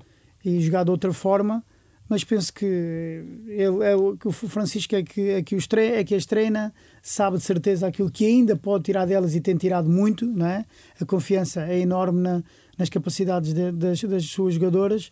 e 0.46 0.62
jogado 0.62 0.86
de 0.86 0.92
outra 0.92 1.12
forma 1.12 1.64
mas 2.10 2.24
penso 2.24 2.54
que 2.54 2.66
ele 2.66 3.84
é 3.84 3.96
o 3.96 4.16
que 4.16 4.28
o 4.28 4.32
Francisco 4.32 4.96
é 4.96 5.04
que, 5.04 5.30
é 5.30 5.42
que, 5.42 5.56
os 5.56 5.68
é 5.74 6.04
que 6.04 6.16
as 6.16 6.26
treina, 6.26 6.74
sabe 7.02 7.38
de 7.38 7.44
certeza 7.44 7.88
aquilo 7.88 8.10
que 8.10 8.26
ainda 8.26 8.56
pode 8.56 8.86
tirar 8.86 9.06
delas 9.06 9.36
e 9.36 9.42
tem 9.42 9.56
tirado 9.58 9.90
muito, 9.90 10.26
não 10.26 10.46
é? 10.46 10.66
A 11.00 11.06
confiança 11.06 11.66
é 11.66 11.80
enorme 11.80 12.22
na, 12.22 12.44
nas 12.78 12.90
capacidades 12.90 13.54
de, 13.54 13.72
das, 13.72 14.02
das 14.04 14.26
suas 14.26 14.54
jogadoras. 14.54 15.12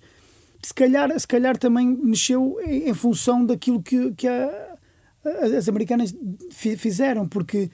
Se 0.61 0.73
calhar, 0.73 1.19
se 1.19 1.27
calhar 1.27 1.57
também 1.57 1.85
mexeu 1.85 2.57
em, 2.65 2.89
em 2.89 2.93
função 2.93 3.45
daquilo 3.45 3.83
que, 3.83 4.13
que 4.13 4.27
a, 4.27 4.77
as 5.57 5.67
americanas 5.67 6.15
fizeram, 6.51 7.27
porque 7.27 7.69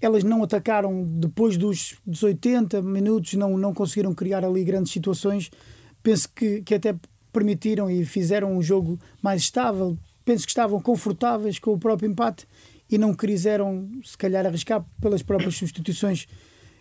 elas 0.00 0.24
não 0.24 0.42
atacaram 0.42 1.04
depois 1.04 1.56
dos, 1.56 1.94
dos 2.04 2.22
80 2.22 2.82
minutos, 2.82 3.34
não, 3.34 3.56
não 3.56 3.72
conseguiram 3.72 4.12
criar 4.12 4.44
ali 4.44 4.64
grandes 4.64 4.92
situações. 4.92 5.50
Penso 6.02 6.28
que, 6.34 6.60
que 6.62 6.74
até 6.74 6.94
permitiram 7.32 7.90
e 7.90 8.04
fizeram 8.04 8.56
um 8.56 8.62
jogo 8.62 8.98
mais 9.20 9.42
estável. 9.42 9.96
Penso 10.24 10.44
que 10.44 10.50
estavam 10.50 10.80
confortáveis 10.80 11.58
com 11.58 11.72
o 11.72 11.78
próprio 11.78 12.10
empate 12.10 12.46
e 12.90 12.98
não 12.98 13.14
quiseram, 13.14 13.88
se 14.04 14.16
calhar, 14.16 14.46
arriscar 14.46 14.84
pelas 15.00 15.22
próprias 15.22 15.56
substituições 15.56 16.26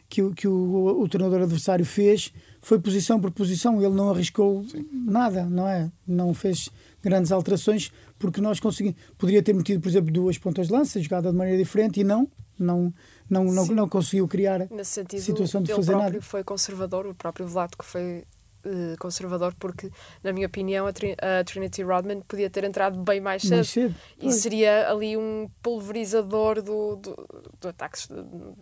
que, 0.09 0.21
o, 0.21 0.33
que 0.33 0.47
o, 0.47 1.01
o 1.01 1.07
treinador 1.07 1.41
adversário 1.41 1.85
fez. 1.85 2.33
Foi 2.59 2.77
posição 2.79 3.19
por 3.19 3.31
posição, 3.31 3.81
ele 3.81 3.95
não 3.95 4.09
arriscou 4.09 4.63
Sim. 4.67 4.85
nada, 4.91 5.45
não 5.45 5.67
é? 5.67 5.89
Não 6.05 6.33
fez 6.33 6.69
grandes 7.01 7.31
alterações 7.31 7.91
porque 8.19 8.41
nós 8.41 8.59
conseguimos. 8.59 8.99
Poderia 9.17 9.41
ter 9.41 9.53
metido, 9.53 9.81
por 9.81 9.87
exemplo, 9.87 10.11
duas 10.11 10.37
pontas 10.37 10.67
de 10.67 10.73
lança, 10.73 11.01
jogada 11.01 11.31
de 11.31 11.37
maneira 11.37 11.57
diferente 11.57 12.01
e 12.01 12.03
não. 12.03 12.27
Não, 12.59 12.93
não, 13.27 13.45
não, 13.45 13.65
não 13.67 13.89
conseguiu 13.89 14.27
criar 14.27 14.67
Nesse 14.69 14.91
sentido, 14.91 15.21
situação 15.21 15.63
de 15.63 15.73
fazer 15.73 15.95
nada. 15.95 16.21
foi 16.21 16.43
conservador, 16.43 17.07
o 17.07 17.15
próprio 17.15 17.47
Vlatko 17.47 17.83
foi 17.83 18.23
uh, 18.65 18.97
conservador, 18.99 19.53
porque, 19.59 19.89
na 20.23 20.31
minha 20.31 20.47
opinião, 20.47 20.87
a, 20.87 20.93
Trin 20.93 21.15
a, 21.19 21.43
Trinity 21.43 21.83
Rodman 21.83 22.21
podia 22.21 22.49
ter 22.49 22.63
entrado 22.63 22.99
bem 22.99 23.19
mais 23.19 23.41
cedo, 23.41 23.55
mais 23.55 23.69
cedo 23.69 23.95
e 24.19 24.31
seria 24.31 24.89
ali 24.89 25.17
um 25.17 25.49
pulverizador 25.61 26.61
do, 26.61 26.95
do, 26.95 27.27
do 27.59 27.67
ataque 27.67 27.99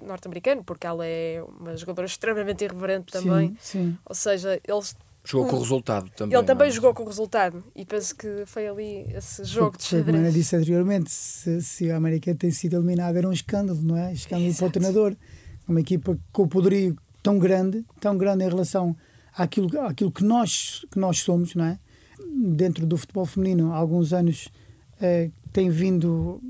norte-americano, 0.02 0.64
porque 0.64 0.86
ela 0.86 1.06
é 1.06 1.44
uma 1.60 1.76
jogadora 1.78 2.06
extremamente 2.06 2.64
irreverente 2.64 3.12
também. 3.12 3.50
Sim, 3.60 3.92
sim. 3.92 3.98
Ou 4.06 4.16
seja, 4.16 4.60
eles 4.68 4.96
Jogou 5.26 5.50
com 5.50 5.56
o 5.58 5.60
resultado 5.60 6.10
também. 6.16 6.36
Ele 6.36 6.48
também 6.48 6.70
é? 6.70 6.72
jogou 6.72 6.94
com 6.94 7.04
o 7.04 7.06
resultado 7.06 7.64
e 7.76 7.86
penso 7.86 8.16
que 8.16 8.46
foi 8.46 8.68
ali 8.68 9.06
esse 9.14 9.44
jogo 9.44 9.78
de 9.78 9.84
xadrez. 9.84 10.16
Como 10.16 10.26
eu 10.26 10.32
disse 10.32 10.56
anteriormente, 10.56 11.12
se, 11.12 11.62
se 11.62 11.92
a 11.92 11.98
América 11.98 12.34
tem 12.34 12.50
sido 12.50 12.78
eliminada 12.78 13.20
era 13.20 13.28
um 13.28 13.34
escândalo, 13.34 13.80
não 13.82 13.98
é? 13.98 14.14
Escândalo 14.14 14.48
Exato. 14.48 14.60
para 14.60 14.68
o 14.68 14.72
treinador. 14.72 15.16
Uma 15.68 15.82
equipa 15.82 16.18
com 16.32 16.44
o 16.44 16.48
poderio 16.48 16.98
tão 17.22 17.38
grande, 17.38 17.86
tão 18.00 18.18
grande 18.18 18.44
em 18.44 18.50
relação 18.50 18.96
àquilo, 19.36 19.80
àquilo 19.82 20.12
que, 20.12 20.24
nós, 20.24 20.86
que 20.92 21.00
nós 21.00 21.20
somos, 21.20 21.56
não 21.56 21.66
é? 21.66 21.80
Dentro 22.56 22.86
do 22.86 22.98
futebol 22.98 23.26
feminino, 23.26 23.72
há 23.72 23.78
alguns 23.78 24.14
anos 24.14 24.50
eh, 25.02 25.32
tem 25.52 25.70
vindo 25.70 26.42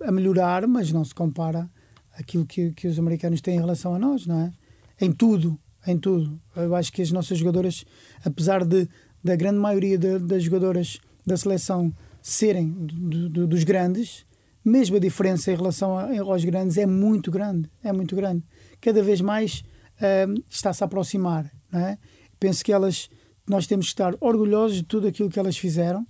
a 0.00 0.12
melhorar, 0.12 0.66
mas 0.66 0.92
não 0.92 1.04
se 1.04 1.14
compara 1.14 1.68
aquilo 2.12 2.46
que, 2.46 2.72
que 2.72 2.88
os 2.88 2.98
americanos 2.98 3.40
têm 3.40 3.56
em 3.56 3.60
relação 3.60 3.94
a 3.94 3.98
nós, 3.98 4.26
não 4.26 4.40
é? 4.40 4.52
Em 5.00 5.12
tudo, 5.12 5.58
em 5.86 5.98
tudo. 5.98 6.40
Eu 6.56 6.74
acho 6.74 6.92
que 6.92 7.02
as 7.02 7.10
nossas 7.10 7.38
jogadoras, 7.38 7.84
apesar 8.24 8.64
de 8.64 8.88
da 9.22 9.36
grande 9.36 9.58
maioria 9.58 9.98
de, 9.98 10.18
das 10.18 10.44
jogadoras 10.44 11.00
da 11.26 11.36
seleção 11.36 11.92
serem 12.22 12.70
do, 12.70 13.28
do, 13.28 13.46
dos 13.46 13.64
grandes, 13.64 14.24
mesmo 14.64 14.96
a 14.96 15.00
diferença 15.00 15.50
em 15.50 15.56
relação 15.56 15.98
a, 15.98 16.18
aos 16.20 16.44
grandes 16.44 16.76
é 16.76 16.86
muito 16.86 17.30
grande, 17.30 17.70
é 17.82 17.92
muito 17.92 18.14
grande. 18.14 18.44
Cada 18.80 19.02
vez 19.02 19.20
mais 19.20 19.64
uh, 19.96 20.42
está-se 20.48 20.82
a 20.82 20.86
aproximar, 20.86 21.50
é? 21.72 21.98
Penso 22.38 22.64
que 22.64 22.72
elas, 22.72 23.10
nós 23.46 23.66
temos 23.66 23.86
que 23.86 23.92
estar 23.92 24.14
orgulhosos 24.20 24.78
de 24.78 24.82
tudo 24.84 25.06
aquilo 25.08 25.28
que 25.28 25.38
elas 25.38 25.56
fizeram 25.56 26.06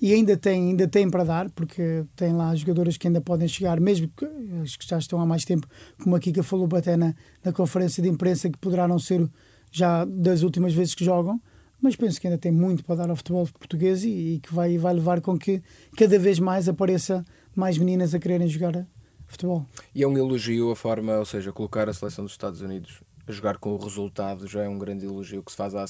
e 0.00 0.12
ainda 0.12 0.36
têm, 0.36 0.70
ainda 0.70 0.86
têm 0.86 1.10
para 1.10 1.24
dar, 1.24 1.50
porque 1.50 2.04
tem 2.14 2.32
lá 2.34 2.54
jogadoras 2.54 2.96
que 2.96 3.06
ainda 3.06 3.20
podem 3.20 3.48
chegar, 3.48 3.80
mesmo 3.80 4.08
que, 4.14 4.26
as 4.62 4.76
que 4.76 4.86
já 4.86 4.98
estão 4.98 5.20
há 5.20 5.26
mais 5.26 5.44
tempo, 5.44 5.66
como 6.02 6.14
a 6.14 6.20
Kika 6.20 6.42
falou 6.42 6.68
até 6.76 6.96
na, 6.96 7.14
na 7.42 7.52
conferência 7.52 8.02
de 8.02 8.08
imprensa, 8.08 8.50
que 8.50 8.58
poderá 8.58 8.86
não 8.86 8.98
ser 8.98 9.28
já 9.72 10.04
das 10.04 10.42
últimas 10.42 10.74
vezes 10.74 10.94
que 10.94 11.04
jogam, 11.04 11.40
mas 11.80 11.96
penso 11.96 12.20
que 12.20 12.26
ainda 12.26 12.38
tem 12.38 12.52
muito 12.52 12.84
para 12.84 12.96
dar 12.96 13.10
ao 13.10 13.16
futebol 13.16 13.46
português 13.58 14.04
e, 14.04 14.08
e 14.08 14.40
que 14.40 14.52
vai, 14.52 14.76
vai 14.76 14.94
levar 14.94 15.20
com 15.20 15.38
que 15.38 15.62
cada 15.96 16.18
vez 16.18 16.38
mais 16.38 16.68
apareça 16.68 17.24
mais 17.54 17.78
meninas 17.78 18.14
a 18.14 18.18
quererem 18.18 18.48
jogar 18.48 18.86
futebol. 19.26 19.66
E 19.94 20.02
é 20.02 20.06
um 20.06 20.16
elogio 20.16 20.70
a 20.70 20.76
forma, 20.76 21.18
ou 21.18 21.24
seja, 21.24 21.52
colocar 21.52 21.88
a 21.88 21.94
seleção 21.94 22.24
dos 22.24 22.32
Estados 22.32 22.60
Unidos 22.60 23.00
jogar 23.32 23.58
com 23.58 23.70
o 23.70 23.76
resultado 23.76 24.46
já 24.46 24.62
é 24.62 24.68
um 24.68 24.78
grande 24.78 25.04
elogio 25.04 25.42
que 25.42 25.50
se 25.50 25.56
faz 25.56 25.74
à, 25.74 25.84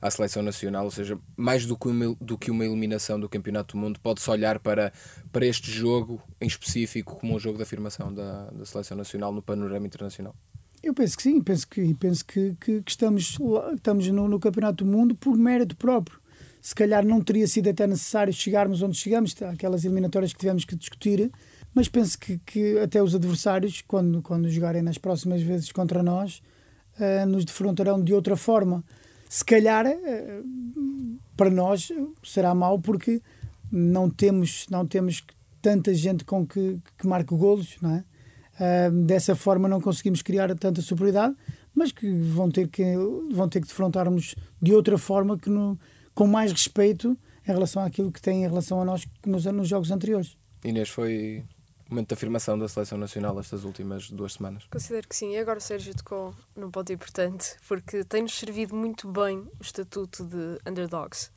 à 0.00 0.10
seleção 0.10 0.42
nacional, 0.42 0.84
ou 0.84 0.90
seja, 0.90 1.18
mais 1.36 1.66
do 1.66 1.76
que, 1.76 1.88
uma, 1.88 2.16
do 2.20 2.38
que 2.38 2.50
uma 2.50 2.64
eliminação 2.64 3.18
do 3.18 3.28
Campeonato 3.28 3.76
do 3.76 3.80
Mundo, 3.80 4.00
pode-se 4.00 4.30
olhar 4.30 4.58
para, 4.58 4.92
para 5.30 5.46
este 5.46 5.70
jogo 5.70 6.22
em 6.40 6.46
específico 6.46 7.16
como 7.16 7.34
um 7.34 7.38
jogo 7.38 7.56
de 7.56 7.62
afirmação 7.62 8.12
da, 8.12 8.50
da 8.50 8.64
seleção 8.64 8.96
nacional 8.96 9.32
no 9.32 9.42
panorama 9.42 9.86
internacional. 9.86 10.34
Eu 10.82 10.92
penso 10.92 11.16
que 11.16 11.22
sim, 11.22 11.40
penso 11.40 11.68
que, 11.68 11.94
penso 11.94 12.24
que, 12.24 12.56
que, 12.60 12.82
que 12.82 12.90
estamos, 12.90 13.38
estamos 13.74 14.08
no, 14.08 14.28
no 14.28 14.40
Campeonato 14.40 14.84
do 14.84 14.90
Mundo 14.90 15.14
por 15.14 15.36
mérito 15.36 15.76
próprio. 15.76 16.18
se 16.60 16.74
calhar 16.74 17.04
não 17.06 17.20
teria 17.20 17.46
sido 17.46 17.70
até 17.70 17.86
necessário 17.86 18.32
chegarmos 18.32 18.82
onde 18.82 18.96
chegamos, 18.96 19.34
aquelas 19.42 19.84
eliminatórias 19.84 20.32
que 20.32 20.40
tivemos 20.40 20.64
que 20.64 20.74
discutir, 20.74 21.30
mas 21.74 21.88
penso 21.88 22.18
que, 22.18 22.38
que 22.38 22.78
até 22.80 23.02
os 23.02 23.14
adversários, 23.14 23.82
quando, 23.86 24.20
quando 24.22 24.48
jogarem 24.48 24.82
nas 24.82 24.98
próximas 24.98 25.40
vezes 25.40 25.70
contra 25.72 26.02
nós, 26.02 26.42
uh, 26.98 27.26
nos 27.26 27.44
defrontarão 27.44 28.02
de 28.02 28.14
outra 28.14 28.36
forma. 28.36 28.84
Se 29.28 29.44
calhar, 29.44 29.86
uh, 29.86 31.18
para 31.36 31.50
nós, 31.50 31.90
será 32.22 32.54
mau 32.54 32.78
porque 32.78 33.20
não 33.70 34.10
temos, 34.10 34.66
não 34.70 34.86
temos 34.86 35.24
tanta 35.60 35.94
gente 35.94 36.24
com 36.24 36.46
que, 36.46 36.78
que 36.98 37.06
marque 37.06 37.34
golos, 37.34 37.76
não 37.80 37.96
é? 37.96 38.04
Uh, 38.60 39.04
dessa 39.04 39.34
forma 39.34 39.66
não 39.68 39.80
conseguimos 39.80 40.20
criar 40.20 40.54
tanta 40.56 40.82
superioridade, 40.82 41.34
mas 41.74 41.90
que 41.90 42.12
vão 42.12 42.50
ter 42.50 42.68
que, 42.68 42.84
vão 43.32 43.48
ter 43.48 43.60
que 43.60 43.66
defrontar-nos 43.66 44.34
de 44.60 44.74
outra 44.74 44.98
forma, 44.98 45.38
que 45.38 45.48
no, 45.48 45.78
com 46.14 46.26
mais 46.26 46.52
respeito 46.52 47.16
em 47.46 47.52
relação 47.52 47.82
àquilo 47.82 48.12
que 48.12 48.20
têm 48.20 48.44
em 48.44 48.48
relação 48.48 48.80
a 48.80 48.84
nós 48.84 49.06
nos, 49.26 49.44
nos 49.46 49.68
jogos 49.68 49.90
anteriores. 49.90 50.36
Inês, 50.64 50.90
foi 50.90 51.42
momento 51.92 52.08
de 52.08 52.14
afirmação 52.14 52.58
da 52.58 52.68
seleção 52.68 52.98
nacional 52.98 53.38
estas 53.38 53.64
últimas 53.64 54.10
duas 54.10 54.34
semanas? 54.34 54.64
Considero 54.70 55.06
que 55.08 55.16
sim. 55.16 55.32
E 55.32 55.38
agora 55.38 55.58
o 55.58 55.62
Sérgio 55.62 55.94
tocou 55.94 56.34
num 56.56 56.70
ponto 56.70 56.92
importante, 56.92 57.56
porque 57.68 58.04
tem-nos 58.04 58.36
servido 58.38 58.74
muito 58.74 59.08
bem 59.08 59.38
o 59.38 59.62
estatuto 59.62 60.24
de 60.24 60.58
underdogs. 60.66 61.30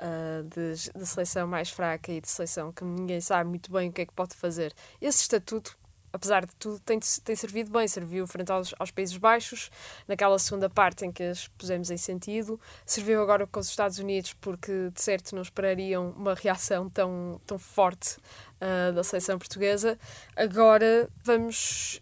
Uh, 0.00 0.44
de, 0.44 0.74
de, 0.96 1.04
seleção 1.04 1.48
mais 1.48 1.70
fraca 1.70 2.12
e 2.12 2.20
de 2.20 2.28
seleção 2.28 2.70
que 2.70 2.84
ninguém 2.84 3.20
sabe 3.20 3.50
muito 3.50 3.72
bem 3.72 3.88
o 3.88 3.92
que 3.92 4.02
é 4.02 4.06
que 4.06 4.12
pode 4.12 4.32
fazer. 4.36 4.72
Esse 5.00 5.22
estatuto 5.22 5.76
apesar 6.12 6.46
de 6.46 6.54
tudo, 6.56 6.80
tem, 6.80 6.98
tem 7.24 7.36
servido 7.36 7.70
bem. 7.70 7.86
Serviu 7.86 8.26
frente 8.26 8.50
aos, 8.50 8.74
aos, 8.78 8.90
Países 8.90 9.16
Baixos, 9.16 9.70
naquela 10.06 10.38
segunda 10.38 10.68
parte 10.68 11.06
em 11.06 11.12
que 11.12 11.22
as 11.22 11.48
pusemos 11.48 11.90
em 11.90 11.96
sentido. 11.96 12.60
Serviu 12.84 13.22
agora 13.22 13.46
com 13.46 13.60
os 13.60 13.68
Estados 13.68 13.98
Unidos, 13.98 14.34
porque 14.34 14.90
de 14.90 15.00
certo 15.00 15.34
não 15.34 15.42
esperariam 15.42 16.10
uma 16.10 16.34
reação 16.34 16.88
tão, 16.88 17.40
tão 17.46 17.58
forte 17.58 18.16
uh, 18.60 18.92
da 18.92 19.02
seleção 19.04 19.38
portuguesa. 19.38 19.98
Agora 20.36 21.08
vamos 21.24 22.00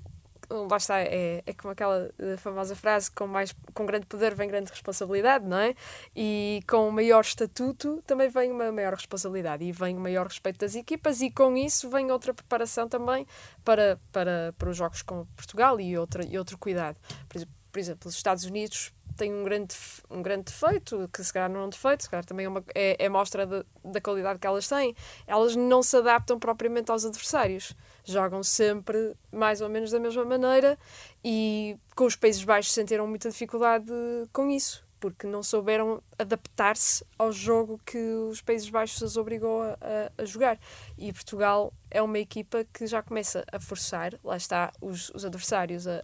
lá 0.49 0.77
está, 0.77 1.01
é, 1.01 1.43
é 1.45 1.53
como 1.55 1.73
aquela 1.73 2.11
eh, 2.19 2.37
famosa 2.37 2.77
frase: 2.77 3.11
com, 3.11 3.27
mais, 3.27 3.55
com 3.75 3.85
grande 3.85 4.07
poder 4.07 4.35
vem 4.35 4.49
grande 4.49 4.71
responsabilidade, 4.71 5.45
não 5.45 5.59
é? 5.59 5.75
E 6.15 6.63
com 6.69 6.91
maior 6.91 7.23
estatuto 7.23 8.03
também 8.07 8.29
vem 8.29 8.51
uma 8.51 8.71
maior 8.71 8.95
responsabilidade 8.95 9.65
e 9.65 9.73
vem 9.73 9.97
um 9.97 10.01
maior 10.01 10.27
respeito 10.27 10.61
das 10.61 10.75
equipas, 10.75 11.21
e 11.21 11.31
com 11.31 11.57
isso 11.57 11.91
vem 11.91 12.11
outra 12.11 12.33
preparação 12.33 12.89
também 12.89 13.27
para, 13.65 13.99
para, 14.13 14.55
para 14.57 14.71
os 14.71 14.77
jogos 14.77 15.03
com 15.03 15.27
Portugal 15.37 15.81
e, 15.81 15.97
outra, 15.99 16.25
e 16.25 16.39
outro 16.39 16.57
cuidado. 16.59 16.97
Por 17.29 17.39
exemplo, 17.39 17.55
por 17.73 17.81
exemplo, 17.81 18.09
os 18.09 18.15
Estados 18.15 18.45
Unidos 18.45 18.93
têm 19.17 19.33
um 19.33 19.45
grande, 19.45 19.75
um 20.11 20.23
grande 20.23 20.45
defeito, 20.45 21.09
que 21.13 21.25
se 21.25 21.33
calhar 21.33 21.51
não 21.51 21.61
é 21.61 21.65
um 21.65 21.71
defeito, 21.71 22.05
se 22.05 22.11
calhar 22.11 22.25
também 22.25 22.47
é, 22.47 22.49
uma, 22.49 22.65
é, 22.75 23.05
é 23.05 23.09
mostra 23.09 23.47
de, 23.47 23.65
da 23.85 24.01
qualidade 24.01 24.39
que 24.39 24.47
elas 24.47 24.69
têm. 24.69 24.95
Elas 25.27 25.57
não 25.57 25.83
se 25.83 25.97
adaptam 25.97 26.39
propriamente 26.39 26.91
aos 26.91 27.05
adversários 27.05 27.75
jogam 28.07 28.43
sempre 28.43 29.15
mais 29.33 29.61
ou 29.61 29.69
menos 29.69 29.91
da 29.91 29.99
mesma 29.99 30.25
maneira 30.25 30.79
e 31.25 31.77
com 31.95 32.05
os 32.05 32.15
Países 32.15 32.45
Baixos 32.45 32.73
sentiram 32.73 33.07
muita 33.07 33.29
dificuldade 33.29 33.93
com 34.33 34.49
isso, 34.49 34.86
porque 34.99 35.27
não 35.27 35.43
souberam 35.43 36.03
adaptar-se 36.19 37.05
ao 37.19 37.31
jogo 37.31 37.81
que 37.85 37.99
os 37.99 38.41
Países 38.41 38.69
Baixos 38.69 39.03
os 39.03 39.17
obrigou 39.17 39.63
a, 39.63 39.77
a, 40.17 40.25
jogar. 40.25 40.59
E 40.97 41.13
Portugal 41.13 41.73
é 41.91 42.01
uma 42.03 42.19
equipa 42.19 42.65
que 42.73 42.87
já 42.87 43.03
começa 43.03 43.45
a 43.53 43.61
forçar, 43.61 44.15
lá 44.25 44.37
está, 44.37 44.73
os, 44.81 45.11
os 45.11 45.25
adversários 45.25 45.87
a, 45.87 46.03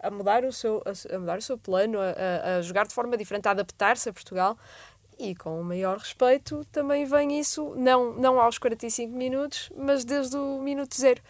a, 0.00 0.08
a, 0.08 0.10
mudar 0.10 0.44
o 0.44 0.52
seu, 0.52 0.82
a, 0.84 1.18
mudar 1.18 1.38
o 1.38 1.42
seu 1.42 1.56
plano, 1.56 1.98
a, 2.00 2.60
jogar 2.62 2.86
de 2.86 2.94
forma 2.94 3.16
diferente, 3.16 3.46
a 3.48 3.52
adaptar-se 3.52 4.08
a 4.08 4.12
Portugal 4.12 4.58
e 5.18 5.34
com 5.34 5.60
o 5.60 5.64
maior 5.64 5.98
respeito 5.98 6.64
também 6.66 7.04
vem 7.04 7.38
isso, 7.38 7.74
não, 7.74 8.12
não 8.14 8.38
aos 8.38 8.58
45 8.58 9.16
minutos, 9.16 9.70
mas 9.76 10.04
desde 10.04 10.36
o 10.36 10.60
minuto 10.60 10.94
zero. 10.94 11.22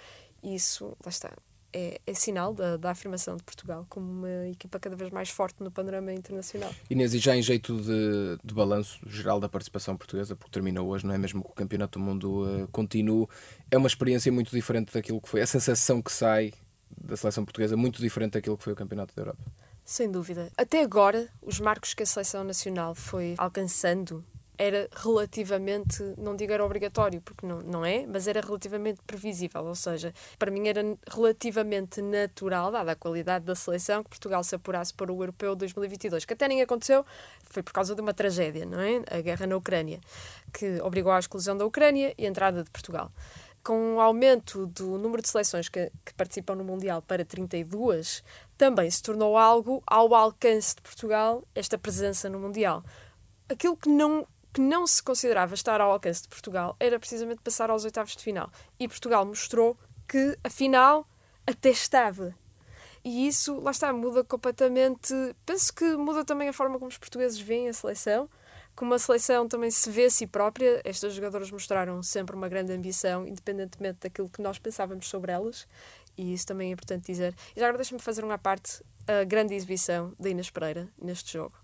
Isso, 0.42 0.96
lá 1.04 1.10
está, 1.10 1.32
é, 1.76 2.00
é, 2.06 2.14
sinal 2.14 2.54
da, 2.54 2.78
da 2.78 2.90
afirmação 2.90 3.36
de 3.36 3.42
Portugal 3.42 3.84
como 3.90 4.10
uma 4.10 4.48
equipa 4.48 4.80
cada 4.80 4.96
vez 4.96 5.10
mais 5.10 5.28
forte 5.28 5.62
no 5.62 5.70
panorama 5.70 6.10
internacional. 6.10 6.74
Inês, 6.88 7.12
e 7.12 7.18
já 7.18 7.36
em 7.36 7.42
jeito 7.42 7.76
de, 7.78 8.38
de 8.42 8.54
balanço 8.54 8.98
geral 9.06 9.38
da 9.38 9.46
participação 9.46 9.94
portuguesa, 9.94 10.34
porque 10.34 10.50
termina 10.50 10.80
hoje, 10.80 11.06
não 11.06 11.14
é 11.14 11.18
mesmo 11.18 11.44
que 11.44 11.50
o 11.50 11.54
Campeonato 11.54 11.98
do 11.98 12.04
Mundo 12.04 12.44
uh, 12.44 12.68
continue, 12.68 13.26
é 13.70 13.76
uma 13.76 13.88
experiência 13.88 14.32
muito 14.32 14.50
diferente 14.50 14.90
daquilo 14.90 15.20
que 15.20 15.28
foi, 15.28 15.42
a 15.42 15.46
sensação 15.46 16.00
que 16.00 16.10
sai 16.10 16.54
da 16.96 17.14
seleção 17.14 17.44
portuguesa, 17.44 17.76
muito 17.76 18.00
diferente 18.00 18.32
daquilo 18.32 18.56
que 18.56 18.64
foi 18.64 18.72
o 18.72 18.76
Campeonato 18.76 19.14
da 19.14 19.20
Europa. 19.20 19.42
Sem 19.84 20.10
dúvida. 20.10 20.50
Até 20.56 20.82
agora, 20.82 21.28
os 21.42 21.60
marcos 21.60 21.92
que 21.92 22.02
a 22.02 22.06
seleção 22.06 22.42
nacional 22.42 22.94
foi 22.94 23.34
alcançando 23.36 24.24
era 24.58 24.88
relativamente, 24.92 26.02
não 26.16 26.34
digo 26.34 26.52
era 26.52 26.64
obrigatório, 26.64 27.20
porque 27.20 27.46
não, 27.46 27.60
não 27.60 27.84
é, 27.84 28.06
mas 28.06 28.26
era 28.26 28.40
relativamente 28.40 29.00
previsível. 29.06 29.64
Ou 29.64 29.74
seja, 29.74 30.12
para 30.38 30.50
mim 30.50 30.68
era 30.68 30.82
relativamente 31.08 32.00
natural, 32.00 32.70
dada 32.70 32.92
a 32.92 32.96
qualidade 32.96 33.44
da 33.44 33.54
seleção, 33.54 34.02
que 34.02 34.10
Portugal 34.10 34.42
se 34.42 34.54
apurasse 34.54 34.92
para 34.94 35.12
o 35.12 35.22
Europeu 35.22 35.54
2022, 35.54 36.24
que 36.24 36.32
até 36.32 36.48
nem 36.48 36.62
aconteceu, 36.62 37.04
foi 37.44 37.62
por 37.62 37.72
causa 37.72 37.94
de 37.94 38.00
uma 38.00 38.14
tragédia, 38.14 38.64
não 38.64 38.80
é? 38.80 39.02
A 39.10 39.20
guerra 39.20 39.46
na 39.46 39.56
Ucrânia, 39.56 40.00
que 40.52 40.80
obrigou 40.80 41.12
à 41.12 41.18
exclusão 41.18 41.56
da 41.56 41.64
Ucrânia 41.64 42.14
e 42.16 42.24
a 42.24 42.28
entrada 42.28 42.62
de 42.62 42.70
Portugal 42.70 43.10
com 43.66 43.96
o 43.96 44.00
aumento 44.00 44.64
do 44.68 44.96
número 44.96 45.20
de 45.20 45.28
seleções 45.28 45.68
que, 45.68 45.90
que, 46.04 46.14
participam 46.14 46.54
no 46.54 46.62
Mundial 46.62 47.02
para 47.02 47.24
32, 47.24 48.22
também 48.56 48.88
se 48.88 49.02
tornou 49.02 49.36
algo 49.36 49.82
ao 49.84 50.14
alcance 50.14 50.76
de 50.76 50.82
Portugal 50.82 51.42
esta 51.52 51.76
presença 51.76 52.28
no 52.28 52.38
Mundial. 52.38 52.84
Aquilo 53.48 53.76
que 53.76 53.88
não, 53.88 54.24
que 54.56 54.60
não 54.62 54.86
se 54.86 55.02
considerava 55.02 55.52
estar 55.52 55.82
ao 55.82 55.90
alcance 55.90 56.22
de 56.22 56.28
Portugal 56.28 56.74
era 56.80 56.98
precisamente 56.98 57.42
passar 57.42 57.68
aos 57.68 57.84
oitavos 57.84 58.16
de 58.16 58.22
final. 58.22 58.50
E 58.80 58.88
Portugal 58.88 59.22
mostrou 59.26 59.76
que, 60.08 60.34
afinal, 60.42 61.06
até 61.46 61.68
estava. 61.68 62.34
E 63.04 63.28
isso, 63.28 63.60
lá 63.60 63.70
está, 63.70 63.92
muda 63.92 64.24
completamente. 64.24 65.12
Penso 65.44 65.74
que 65.74 65.84
muda 65.98 66.24
também 66.24 66.48
a 66.48 66.54
forma 66.54 66.78
como 66.78 66.88
os 66.88 66.96
portugueses 66.96 67.38
veem 67.38 67.68
a 67.68 67.72
seleção 67.74 68.30
como 68.74 68.92
a 68.92 68.98
seleção 68.98 69.48
também 69.48 69.70
se 69.70 69.90
vê 69.90 70.04
a 70.04 70.10
si 70.10 70.26
própria, 70.26 70.82
estas 70.84 71.14
jogadoras 71.14 71.50
mostraram 71.50 72.02
sempre 72.02 72.36
uma 72.36 72.46
grande 72.46 72.74
ambição, 72.74 73.26
independentemente 73.26 74.00
daquilo 74.02 74.28
que 74.28 74.42
nós 74.42 74.58
pensávamos 74.58 75.08
sobre 75.08 75.32
elas, 75.32 75.66
e 76.14 76.34
isso 76.34 76.46
também 76.46 76.68
é 76.68 76.72
importante 76.72 77.06
dizer. 77.06 77.34
E 77.56 77.60
já 77.60 77.64
agora 77.64 77.78
deixa-me 77.78 78.02
fazer 78.02 78.22
uma 78.22 78.36
parte, 78.36 78.84
a 79.08 79.24
grande 79.24 79.54
exibição 79.54 80.12
da 80.20 80.28
Inês 80.28 80.50
Pereira 80.50 80.90
neste 81.00 81.32
jogo. 81.32 81.54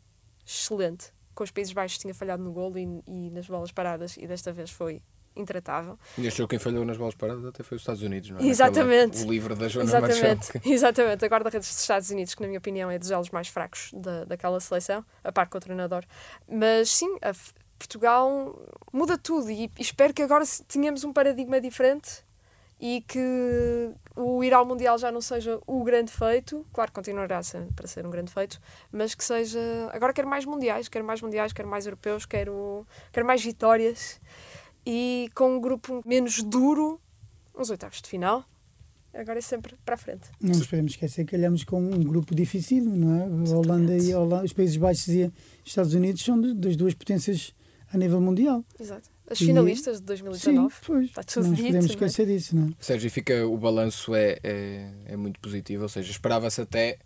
Excelente. 0.46 1.12
Com 1.34 1.44
os 1.44 1.50
Países 1.50 1.72
Baixos 1.72 1.98
tinha 1.98 2.14
falhado 2.14 2.42
no 2.42 2.52
golo 2.52 2.78
e, 2.78 3.02
e 3.06 3.30
nas 3.30 3.46
bolas 3.46 3.72
paradas, 3.72 4.16
e 4.16 4.26
desta 4.26 4.52
vez 4.52 4.70
foi 4.70 5.02
intratável. 5.34 5.98
Neste 6.16 6.38
jogo 6.38 6.48
quem 6.50 6.58
falhou 6.58 6.84
nas 6.84 6.96
bolas 6.96 7.14
paradas 7.14 7.44
até 7.44 7.62
foi 7.62 7.76
os 7.76 7.82
Estados 7.82 8.02
Unidos, 8.02 8.30
não 8.30 8.38
é? 8.38 8.46
Exatamente. 8.46 9.16
Aquela, 9.16 9.26
o 9.26 9.32
livro 9.32 9.56
da 9.56 9.68
Joana 9.68 9.88
Exatamente. 9.88 10.22
Marchal. 10.22 10.62
Exatamente. 10.72 11.24
A 11.24 11.28
guarda-redes 11.28 11.68
dos 11.68 11.80
Estados 11.80 12.10
Unidos, 12.10 12.34
que 12.34 12.42
na 12.42 12.48
minha 12.48 12.58
opinião 12.58 12.90
é 12.90 12.98
dos 12.98 13.10
elos 13.10 13.30
mais 13.30 13.48
fracos 13.48 13.90
da, 13.94 14.24
daquela 14.24 14.60
seleção, 14.60 15.04
a 15.24 15.32
par 15.32 15.48
com 15.48 15.58
o 15.58 15.60
treinador. 15.60 16.04
Mas 16.48 16.90
sim, 16.90 17.16
Portugal 17.78 18.58
muda 18.92 19.16
tudo 19.18 19.50
e, 19.50 19.64
e 19.64 19.70
espero 19.78 20.12
que 20.12 20.22
agora 20.22 20.44
tenhamos 20.68 21.04
um 21.04 21.12
paradigma 21.12 21.60
diferente 21.60 22.24
e 22.82 23.00
que 23.02 23.92
o 24.16 24.42
ir 24.42 24.52
ao 24.52 24.66
Mundial 24.66 24.98
já 24.98 25.12
não 25.12 25.20
seja 25.20 25.60
o 25.68 25.84
grande 25.84 26.10
feito, 26.10 26.66
claro 26.72 26.90
que 26.90 26.96
continuará 26.96 27.40
para 27.76 27.86
ser 27.86 28.04
um 28.04 28.10
grande 28.10 28.32
feito, 28.32 28.60
mas 28.90 29.14
que 29.14 29.22
seja. 29.22 29.60
Agora 29.92 30.12
quero 30.12 30.28
mais 30.28 30.44
mundiais, 30.44 30.88
quero 30.88 31.04
mais 31.04 31.22
mundiais, 31.22 31.52
quero 31.52 31.68
mais 31.68 31.86
europeus, 31.86 32.26
quero, 32.26 32.84
quero 33.12 33.24
mais 33.24 33.40
vitórias 33.40 34.20
e 34.84 35.30
com 35.32 35.56
um 35.56 35.60
grupo 35.60 36.02
menos 36.04 36.42
duro, 36.42 37.00
uns 37.56 37.70
oitavos 37.70 38.02
de 38.02 38.08
final. 38.08 38.44
Agora 39.14 39.38
é 39.38 39.42
sempre 39.42 39.76
para 39.84 39.94
a 39.94 39.98
frente. 39.98 40.28
Não 40.40 40.56
nos 40.56 40.66
podemos 40.66 40.92
esquecer 40.92 41.24
que 41.24 41.36
olhamos 41.36 41.62
com 41.62 41.80
um 41.80 42.02
grupo 42.02 42.34
difícil, 42.34 42.82
não 42.84 43.14
é? 43.14 43.52
A 43.52 43.56
Holanda 43.58 43.96
e 43.96 44.12
a 44.12 44.18
Holanda, 44.18 44.44
os 44.44 44.52
Países 44.52 44.76
Baixos 44.76 45.06
e 45.08 45.32
Estados 45.64 45.94
Unidos 45.94 46.24
são 46.24 46.40
das 46.56 46.74
duas 46.74 46.94
potências 46.94 47.54
a 47.92 47.96
nível 47.96 48.20
mundial. 48.20 48.64
Exato. 48.80 49.11
As 49.28 49.38
finalistas 49.38 49.98
e... 49.98 50.00
de 50.00 50.06
2019. 50.06 50.74
Sim, 50.74 50.80
pois. 50.86 51.06
Está 51.06 51.22
tudo 51.22 51.44
não 51.44 51.50
nos 51.50 51.60
podemos 51.60 51.86
esquecer 51.86 52.22
é? 52.22 52.26
disso, 52.26 52.56
não 52.56 52.68
é? 52.68 52.72
Sérgio, 52.78 53.10
fica, 53.10 53.46
o 53.46 53.56
balanço 53.56 54.14
é, 54.14 54.38
é, 54.42 54.90
é 55.06 55.16
muito 55.16 55.40
positivo, 55.40 55.84
ou 55.84 55.88
seja, 55.88 56.10
esperava-se 56.10 56.60
até. 56.60 56.98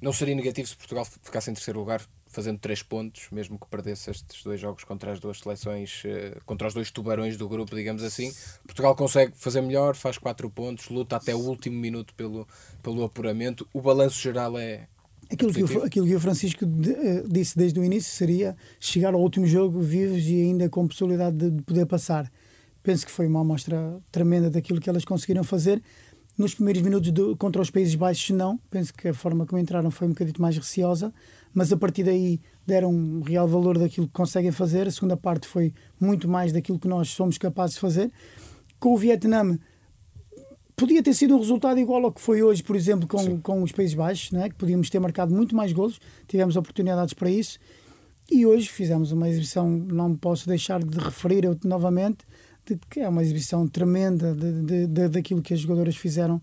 Não 0.00 0.12
seria 0.12 0.34
negativo 0.34 0.66
se 0.66 0.76
Portugal 0.76 1.04
ficasse 1.04 1.50
em 1.50 1.54
terceiro 1.54 1.78
lugar, 1.78 2.00
fazendo 2.26 2.58
três 2.58 2.82
pontos, 2.82 3.28
mesmo 3.30 3.58
que 3.58 3.66
perdesse 3.66 4.10
estes 4.10 4.42
dois 4.42 4.58
jogos 4.58 4.84
contra 4.84 5.12
as 5.12 5.20
duas 5.20 5.40
seleções, 5.40 6.02
eh, 6.06 6.38
contra 6.46 6.68
os 6.68 6.72
dois 6.72 6.90
tubarões 6.90 7.36
do 7.36 7.48
grupo, 7.48 7.76
digamos 7.76 8.02
assim. 8.02 8.32
Portugal 8.64 8.94
consegue 8.94 9.32
fazer 9.34 9.60
melhor, 9.60 9.94
faz 9.96 10.16
quatro 10.16 10.48
pontos, 10.48 10.88
luta 10.88 11.16
até 11.16 11.34
o 11.34 11.38
último 11.38 11.78
minuto 11.78 12.14
pelo, 12.14 12.48
pelo 12.82 13.04
apuramento. 13.04 13.68
O 13.74 13.82
balanço 13.82 14.18
geral 14.20 14.58
é. 14.58 14.88
Aquilo 15.32 15.52
que, 15.52 15.62
o, 15.62 15.84
aquilo 15.84 16.06
que 16.06 16.16
o 16.16 16.20
Francisco 16.20 16.66
de, 16.66 16.90
uh, 16.90 17.28
disse 17.28 17.56
desde 17.56 17.78
o 17.78 17.84
início 17.84 18.12
seria 18.12 18.56
chegar 18.80 19.14
ao 19.14 19.20
último 19.20 19.46
jogo 19.46 19.80
vivos 19.80 20.24
e 20.26 20.42
ainda 20.42 20.68
com 20.68 20.88
possibilidade 20.88 21.36
de, 21.36 21.50
de 21.50 21.62
poder 21.62 21.86
passar. 21.86 22.30
Penso 22.82 23.06
que 23.06 23.12
foi 23.12 23.26
uma 23.26 23.40
amostra 23.40 24.00
tremenda 24.10 24.50
daquilo 24.50 24.80
que 24.80 24.90
elas 24.90 25.04
conseguiram 25.04 25.44
fazer 25.44 25.80
nos 26.40 26.54
primeiros 26.54 26.80
minutos 26.82 27.10
do, 27.10 27.36
contra 27.36 27.60
os 27.60 27.70
Países 27.70 27.94
Baixos, 27.94 28.30
não. 28.30 28.58
Penso 28.70 28.94
que 28.94 29.08
a 29.08 29.14
forma 29.14 29.44
como 29.44 29.60
entraram 29.60 29.90
foi 29.90 30.06
um 30.06 30.10
bocadinho 30.10 30.40
mais 30.40 30.56
receosa, 30.56 31.12
mas 31.52 31.70
a 31.70 31.76
partir 31.76 32.02
daí 32.02 32.40
deram 32.66 32.90
um 32.90 33.20
real 33.20 33.46
valor 33.46 33.76
daquilo 33.76 34.06
que 34.06 34.12
conseguem 34.12 34.50
fazer. 34.50 34.88
A 34.88 34.90
segunda 34.90 35.16
parte 35.16 35.46
foi 35.46 35.74
muito 36.00 36.26
mais 36.26 36.50
daquilo 36.50 36.78
que 36.78 36.88
nós 36.88 37.10
somos 37.10 37.36
capazes 37.36 37.74
de 37.74 37.80
fazer. 37.80 38.10
Com 38.78 38.94
o 38.94 38.96
Vietnã, 38.96 39.58
podia 40.80 41.02
ter 41.02 41.12
sido 41.12 41.36
um 41.36 41.38
resultado 41.38 41.78
igual 41.78 42.02
ao 42.04 42.10
que 42.10 42.22
foi 42.22 42.42
hoje, 42.42 42.62
por 42.62 42.74
exemplo, 42.74 43.06
com, 43.06 43.38
com 43.40 43.62
os 43.62 43.70
Países 43.70 43.94
Baixos, 43.94 44.32
né? 44.32 44.48
que 44.48 44.54
podíamos 44.54 44.88
ter 44.88 44.98
marcado 44.98 45.34
muito 45.34 45.54
mais 45.54 45.72
golos, 45.72 46.00
tivemos 46.26 46.56
oportunidades 46.56 47.12
para 47.12 47.30
isso. 47.30 47.58
E 48.30 48.46
hoje 48.46 48.68
fizemos 48.68 49.12
uma 49.12 49.28
exibição, 49.28 49.68
não 49.68 50.16
posso 50.16 50.48
deixar 50.48 50.82
de 50.82 50.98
referir 50.98 51.44
eu, 51.44 51.58
novamente, 51.64 52.18
de 52.64 52.78
que 52.88 53.00
é 53.00 53.08
uma 53.08 53.22
exibição 53.22 53.68
tremenda 53.68 54.34
de, 54.34 54.62
de, 54.62 54.86
de, 54.86 55.08
daquilo 55.08 55.42
que 55.42 55.52
as 55.52 55.60
jogadoras 55.60 55.96
fizeram 55.96 56.40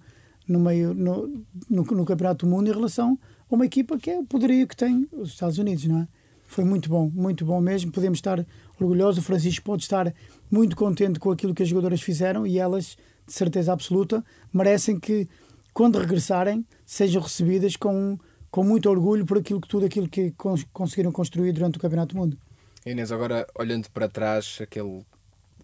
no 0.47 0.59
meio 0.59 0.93
no, 0.93 1.27
no, 1.69 1.83
no, 1.83 2.05
Campeonato 2.05 2.45
do 2.45 2.51
Mundo 2.51 2.69
em 2.69 2.73
relação 2.73 3.17
a 3.49 3.55
uma 3.55 3.65
equipa 3.65 3.97
que 3.97 4.11
é 4.11 4.19
o 4.19 4.23
poderio 4.23 4.67
que 4.67 4.75
tem 4.75 5.07
os 5.11 5.29
Estados 5.29 5.57
Unidos, 5.57 5.85
não 5.85 5.99
é? 5.99 6.07
Foi 6.45 6.63
muito 6.63 6.89
bom, 6.89 7.11
muito 7.13 7.43
bom 7.43 7.59
mesmo. 7.59 7.91
Podemos 7.91 8.19
estar 8.19 8.45
orgulhosos. 8.79 9.21
O 9.21 9.25
Francisco 9.25 9.65
pode 9.65 9.83
estar 9.83 10.13
muito 10.49 10.77
contente 10.77 11.19
com 11.19 11.29
aquilo 11.29 11.53
que 11.53 11.61
as 11.61 11.67
jogadoras 11.67 12.01
fizeram 12.01 12.47
e 12.47 12.57
elas, 12.57 12.97
de 13.27 13.33
certeza 13.33 13.73
absoluta, 13.73 14.23
merecem 14.53 14.99
que, 14.99 15.27
quando 15.73 15.99
regressarem, 15.99 16.65
sejam 16.85 17.21
recebidas 17.21 17.75
com, 17.75 18.17
com 18.49 18.63
muito 18.63 18.89
orgulho 18.89 19.25
por 19.25 19.37
aquilo 19.37 19.59
que 19.59 19.67
tudo 19.67 19.85
aquilo 19.85 20.07
que 20.07 20.33
conseguiram 20.71 21.11
construir 21.11 21.51
durante 21.51 21.77
o 21.77 21.81
Campeonato 21.81 22.15
do 22.15 22.21
Mundo. 22.21 22.37
Inês, 22.85 23.11
agora 23.11 23.45
olhando 23.53 23.89
para 23.91 24.07
trás, 24.07 24.59
aquele 24.61 25.05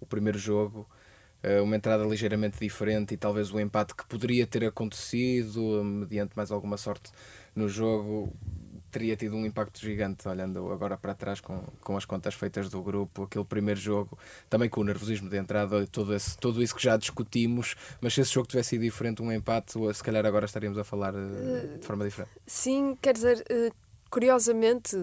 o 0.04 0.06
primeiro 0.06 0.38
jogo, 0.38 0.88
eh, 1.42 1.62
uma 1.62 1.76
entrada 1.78 2.04
ligeiramente 2.04 2.60
diferente 2.60 3.14
e 3.14 3.18
talvez 3.18 3.52
o 3.52 3.60
empate 3.60 3.96
que 3.96 4.06
poderia 4.06 4.46
ter 4.46 4.66
acontecido, 4.66 5.82
mediante 5.84 6.36
mais 6.36 6.52
alguma 6.52 6.76
sorte 6.76 7.12
no 7.56 7.70
jogo, 7.70 8.34
teria 8.94 9.16
tido 9.16 9.36
um 9.36 9.46
impacto 9.46 9.80
gigante, 9.80 10.28
olhando 10.28 10.72
agora 10.72 10.96
para 10.96 11.16
trás 11.16 11.42
com, 11.42 11.64
com 11.82 11.98
as 11.98 12.06
contas 12.06 12.36
feitas 12.36 12.70
do 12.70 12.82
grupo, 12.82 13.24
aquele 13.24 13.44
primeiro 13.44 13.80
jogo, 13.80 14.18
também 14.50 14.70
com 14.70 14.82
o 14.82 14.84
nervosismo 14.84 15.30
de 15.30 15.38
entrada, 15.38 15.86
todo, 15.88 16.14
esse, 16.16 16.38
tudo 16.38 16.62
isso 16.62 16.76
que 16.76 16.84
já 16.84 16.96
discutimos, 16.96 17.76
mas 18.00 18.14
se 18.14 18.22
esse 18.22 18.32
jogo 18.32 18.48
tivesse 18.48 18.70
sido 18.70 18.82
diferente, 18.82 19.22
um 19.22 19.32
empate, 19.32 19.74
se 19.94 20.04
calhar 20.04 20.26
agora 20.26 20.46
estaríamos 20.46 20.78
a 20.78 20.84
falar 20.84 21.14
eh, 21.16 21.78
de 21.80 21.86
forma 21.86 22.06
diferente. 22.06 22.32
Sim, 22.46 22.96
quer 23.02 23.14
dizer, 23.14 23.44
eh, 23.50 23.72
curiosamente, 24.12 24.96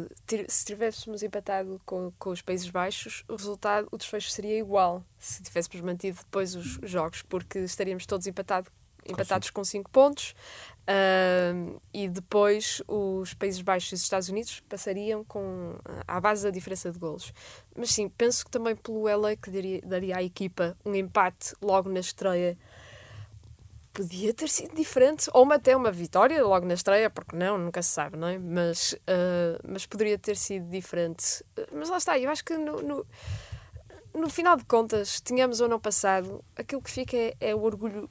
se 0.49 0.65
tivéssemos 0.65 1.25
empatado 1.25 1.81
com, 1.85 2.13
com 2.17 2.31
os 2.31 2.41
Países 2.41 2.71
Baixos, 2.71 3.25
o 3.29 3.35
resultado, 3.35 3.89
o 3.91 3.99
desfecho 3.99 4.31
seria 4.31 4.57
igual 4.57 5.05
se 5.19 5.43
tivéssemos 5.43 5.81
mantido 5.81 6.19
depois 6.19 6.55
os 6.55 6.79
jogos, 6.85 7.23
porque 7.23 7.59
estaríamos 7.59 8.07
todos 8.07 8.29
empatado, 8.29 8.71
empatados 9.11 9.51
com 9.51 9.65
5 9.65 9.91
pontos 9.91 10.35
uh, 10.83 11.81
e 11.93 12.09
depois 12.09 12.83
os 12.87 13.35
Países 13.35 13.61
Baixos 13.63 13.93
e 13.93 13.95
os 13.95 14.03
Estados 14.03 14.29
Unidos 14.29 14.61
passariam 14.69 15.25
com, 15.25 15.77
à 16.07 16.21
base 16.21 16.45
da 16.45 16.51
diferença 16.51 16.91
de 16.91 16.99
golos. 16.99 17.33
Mas 17.77 17.91
sim, 17.91 18.09
penso 18.09 18.45
que 18.45 18.51
também 18.51 18.77
pelo 18.77 19.03
LA 19.05 19.37
que 19.37 19.51
daria, 19.51 19.81
daria 19.83 20.17
à 20.17 20.23
equipa 20.23 20.77
um 20.85 20.95
empate 20.95 21.55
logo 21.61 21.89
na 21.89 22.01
estreia 22.01 22.57
podia 23.93 24.33
ter 24.33 24.49
sido 24.49 24.75
diferente, 24.75 25.29
ou 25.33 25.53
até 25.53 25.77
uma 25.77 25.91
vitória 25.91 26.43
logo 26.45 26.65
na 26.65 26.75
estreia, 26.75 27.11
porque 27.11 27.37
não, 27.37 27.59
nunca 27.59 27.83
se 27.83 27.91
sabe, 27.91 28.17
não 28.17 28.29
é? 28.29 28.39
Mas, 28.39 28.93
uh, 28.93 29.61
mas 29.67 29.85
poderia 29.85 30.17
ter 30.17 30.37
sido 30.37 30.69
diferente. 30.71 31.45
Mas 31.73 31.91
lá 31.91 31.99
está, 31.99 32.19
eu 32.19 32.31
acho 32.31 32.45
que 32.45 32.57
no, 32.57 32.81
no, 32.81 33.07
no 34.15 34.31
final 34.31 34.57
de 34.57 34.65
contas, 34.65 35.21
tínhamos 35.21 35.61
ou 35.61 35.69
não 35.69 35.81
passado, 35.81 36.45
aquilo 36.57 36.81
que 36.81 36.91
fica 36.91 37.17
é, 37.17 37.35
é 37.41 37.55
o 37.55 37.63
orgulho 37.63 38.09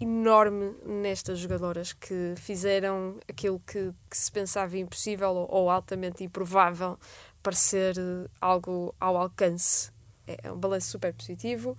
enorme 0.00 0.74
nestas 0.84 1.38
jogadoras 1.38 1.92
que 1.92 2.34
fizeram 2.36 3.18
aquilo 3.28 3.60
que, 3.60 3.92
que 4.08 4.16
se 4.16 4.30
pensava 4.30 4.76
impossível 4.78 5.30
ou, 5.30 5.48
ou 5.50 5.70
altamente 5.70 6.22
improvável 6.22 6.98
parecer 7.42 7.94
algo 8.40 8.94
ao 9.00 9.16
alcance. 9.16 9.90
É, 10.26 10.38
é 10.44 10.52
um 10.52 10.58
balanço 10.58 10.90
super 10.90 11.12
positivo. 11.14 11.76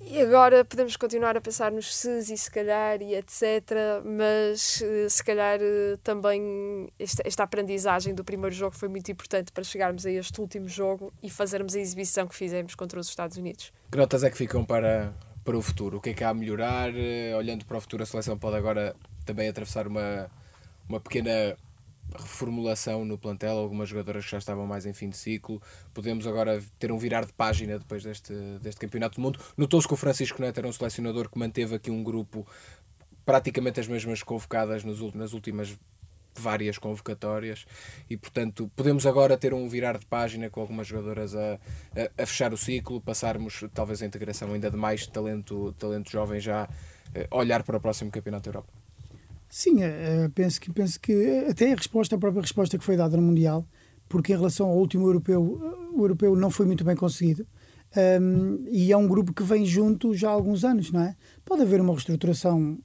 E 0.00 0.20
agora 0.22 0.64
podemos 0.64 0.96
continuar 0.96 1.36
a 1.36 1.40
pensar 1.40 1.72
nos 1.72 1.94
ses 1.94 2.30
e 2.30 2.38
se 2.38 2.50
calhar 2.50 3.02
e 3.02 3.14
etc. 3.14 4.02
Mas 4.04 4.80
eh, 4.80 5.08
se 5.08 5.22
calhar 5.22 5.58
eh, 5.60 5.98
também 6.02 6.88
esta, 6.98 7.22
esta 7.26 7.42
aprendizagem 7.42 8.14
do 8.14 8.24
primeiro 8.24 8.54
jogo 8.54 8.76
foi 8.76 8.88
muito 8.88 9.10
importante 9.10 9.52
para 9.52 9.64
chegarmos 9.64 10.06
a 10.06 10.10
este 10.10 10.40
último 10.40 10.68
jogo 10.68 11.12
e 11.22 11.28
fazermos 11.28 11.74
a 11.74 11.80
exibição 11.80 12.26
que 12.26 12.34
fizemos 12.34 12.74
contra 12.74 12.98
os 12.98 13.08
Estados 13.08 13.36
Unidos. 13.36 13.72
Que 13.90 13.98
notas 13.98 14.22
é 14.22 14.30
que 14.30 14.36
ficam 14.38 14.64
para, 14.64 15.12
para 15.48 15.56
o 15.56 15.62
futuro? 15.62 15.96
O 15.96 16.00
que 16.02 16.10
é 16.10 16.12
que 16.12 16.22
há 16.22 16.28
a 16.28 16.34
melhorar? 16.34 16.94
Eh, 16.94 17.34
olhando 17.34 17.64
para 17.64 17.78
o 17.78 17.80
futuro, 17.80 18.02
a 18.02 18.06
seleção 18.06 18.36
pode 18.36 18.54
agora 18.54 18.94
também 19.24 19.48
atravessar 19.48 19.86
uma, 19.86 20.30
uma 20.86 21.00
pequena 21.00 21.56
reformulação 22.14 23.02
no 23.02 23.16
plantel, 23.16 23.56
algumas 23.56 23.88
jogadoras 23.88 24.26
que 24.26 24.30
já 24.30 24.36
estavam 24.36 24.66
mais 24.66 24.84
em 24.84 24.92
fim 24.92 25.08
de 25.08 25.16
ciclo. 25.16 25.62
Podemos 25.94 26.26
agora 26.26 26.62
ter 26.78 26.92
um 26.92 26.98
virar 26.98 27.24
de 27.24 27.32
página 27.32 27.78
depois 27.78 28.02
deste, 28.02 28.34
deste 28.60 28.78
Campeonato 28.78 29.16
do 29.16 29.22
Mundo. 29.22 29.40
Notou-se 29.56 29.88
que 29.88 29.94
o 29.94 29.96
Francisco 29.96 30.42
Neto 30.42 30.58
era 30.58 30.68
um 30.68 30.72
selecionador 30.72 31.30
que 31.30 31.38
manteve 31.38 31.74
aqui 31.74 31.90
um 31.90 32.04
grupo 32.04 32.46
praticamente 33.24 33.80
as 33.80 33.88
mesmas 33.88 34.22
convocadas 34.22 34.84
nas 34.84 35.32
últimas 35.32 35.78
várias 36.40 36.78
convocatórias 36.78 37.66
e 38.08 38.16
portanto 38.16 38.70
podemos 38.74 39.06
agora 39.06 39.36
ter 39.36 39.52
um 39.54 39.68
virar 39.68 39.98
de 39.98 40.06
página 40.06 40.48
com 40.50 40.60
algumas 40.60 40.86
jogadoras 40.86 41.34
a, 41.34 41.54
a, 41.54 42.22
a 42.22 42.26
fechar 42.26 42.52
o 42.52 42.56
ciclo, 42.56 43.00
passarmos 43.00 43.64
talvez 43.74 44.02
a 44.02 44.06
integração 44.06 44.52
ainda 44.52 44.70
de 44.70 44.76
mais 44.76 45.06
talento, 45.06 45.72
talento 45.78 46.10
jovem 46.10 46.40
já 46.40 46.68
eh, 47.14 47.26
olhar 47.30 47.62
para 47.62 47.76
o 47.76 47.80
próximo 47.80 48.10
Campeonato 48.10 48.44
da 48.44 48.50
Europa. 48.50 48.72
Sim, 49.48 49.82
é, 49.82 50.24
é, 50.24 50.28
penso, 50.28 50.60
que, 50.60 50.70
penso 50.70 51.00
que 51.00 51.46
até 51.48 51.72
a 51.72 51.76
resposta, 51.76 52.16
a 52.16 52.18
própria 52.18 52.42
resposta 52.42 52.78
que 52.78 52.84
foi 52.84 52.96
dada 52.96 53.16
no 53.16 53.22
Mundial, 53.22 53.66
porque 54.08 54.32
em 54.32 54.36
relação 54.36 54.66
ao 54.68 54.76
último 54.76 55.06
europeu, 55.06 55.90
o 55.94 56.02
europeu 56.02 56.36
não 56.36 56.50
foi 56.50 56.66
muito 56.66 56.84
bem 56.84 56.96
conseguido. 56.96 57.46
Um, 58.20 58.66
e 58.70 58.92
é 58.92 58.96
um 58.96 59.08
grupo 59.08 59.32
que 59.32 59.42
vem 59.42 59.64
junto 59.64 60.14
já 60.14 60.28
há 60.28 60.32
alguns 60.32 60.64
anos, 60.64 60.90
não 60.92 61.00
é? 61.00 61.16
Pode 61.44 61.62
haver 61.62 61.80
uma 61.80 61.92
reestruturação 61.92 62.78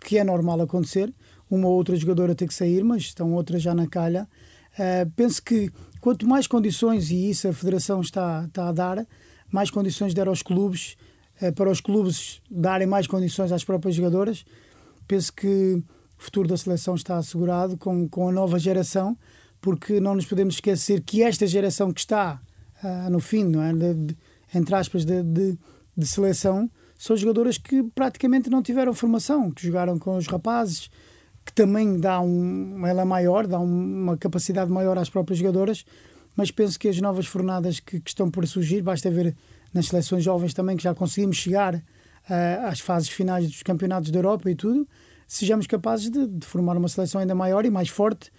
que 0.00 0.16
é 0.16 0.24
normal 0.24 0.60
acontecer, 0.60 1.12
uma 1.50 1.66
ou 1.68 1.74
outra 1.74 1.96
jogadora 1.96 2.34
ter 2.34 2.46
que 2.46 2.54
sair, 2.54 2.84
mas 2.84 3.02
estão 3.02 3.32
outras 3.32 3.62
já 3.62 3.74
na 3.74 3.86
calha. 3.86 4.28
Uh, 4.74 5.10
penso 5.16 5.42
que 5.42 5.70
quanto 6.00 6.26
mais 6.26 6.46
condições, 6.46 7.10
e 7.10 7.30
isso 7.30 7.48
a 7.48 7.52
Federação 7.52 8.00
está, 8.00 8.44
está 8.46 8.68
a 8.68 8.72
dar, 8.72 9.06
mais 9.50 9.70
condições 9.70 10.14
der 10.14 10.28
aos 10.28 10.42
clubes, 10.42 10.96
uh, 11.42 11.52
para 11.52 11.70
os 11.70 11.80
clubes 11.80 12.40
darem 12.50 12.86
mais 12.86 13.06
condições 13.06 13.50
às 13.50 13.64
próprias 13.64 13.96
jogadoras, 13.96 14.44
penso 15.08 15.32
que 15.32 15.82
o 16.18 16.22
futuro 16.22 16.46
da 16.46 16.56
seleção 16.56 16.94
está 16.94 17.16
assegurado 17.16 17.76
com, 17.76 18.08
com 18.08 18.28
a 18.28 18.32
nova 18.32 18.58
geração, 18.58 19.16
porque 19.60 20.00
não 20.00 20.14
nos 20.14 20.26
podemos 20.26 20.54
esquecer 20.54 21.02
que 21.02 21.22
esta 21.22 21.46
geração 21.46 21.92
que 21.92 22.00
está 22.00 22.40
uh, 22.82 23.10
no 23.10 23.20
fim, 23.20 23.44
não 23.44 23.62
é? 23.62 23.72
De, 23.72 23.94
de, 23.94 24.16
entre 24.54 24.74
aspas, 24.74 25.04
de, 25.04 25.22
de, 25.22 25.58
de, 25.96 26.06
seleção, 26.06 26.70
são 26.98 27.16
jogadoras 27.16 27.58
que 27.58 27.82
praticamente 27.94 28.50
não 28.50 28.62
tiveram 28.62 28.94
formação, 28.94 29.50
que 29.50 29.66
jogaram 29.66 29.98
com 29.98 30.16
os 30.16 30.26
rapazes, 30.26 30.90
que 31.50 31.54
também 31.54 31.98
dá 31.98 32.20
um, 32.20 32.86
ela 32.86 33.04
maior, 33.04 33.44
dá 33.44 33.58
uma 33.58 34.16
capacidade 34.16 34.70
maior 34.70 34.96
às 34.96 35.10
próprias 35.10 35.38
jogadoras, 35.40 35.84
mas 36.36 36.52
penso 36.52 36.78
que 36.78 36.88
as 36.88 37.00
novas 37.00 37.26
fornadas 37.26 37.80
que, 37.80 37.98
que 37.98 38.08
estão 38.08 38.30
por 38.30 38.46
surgir, 38.46 38.80
basta 38.82 39.10
ver 39.10 39.36
nas 39.74 39.86
seleções 39.86 40.22
jovens 40.22 40.54
também 40.54 40.76
que 40.76 40.82
já 40.84 40.94
conseguimos 40.94 41.36
chegar 41.36 41.74
uh, 41.74 42.66
às 42.66 42.78
fases 42.78 43.08
finais 43.08 43.48
dos 43.48 43.64
campeonatos 43.64 44.12
da 44.12 44.18
Europa 44.20 44.48
e 44.48 44.54
tudo, 44.54 44.86
sejamos 45.26 45.66
capazes 45.66 46.08
de, 46.08 46.24
de, 46.24 46.46
formar 46.46 46.76
uma 46.76 46.88
seleção 46.88 47.20
ainda 47.20 47.34
maior 47.34 47.64
e 47.64 47.70
mais 47.70 47.88
forte, 47.88 48.30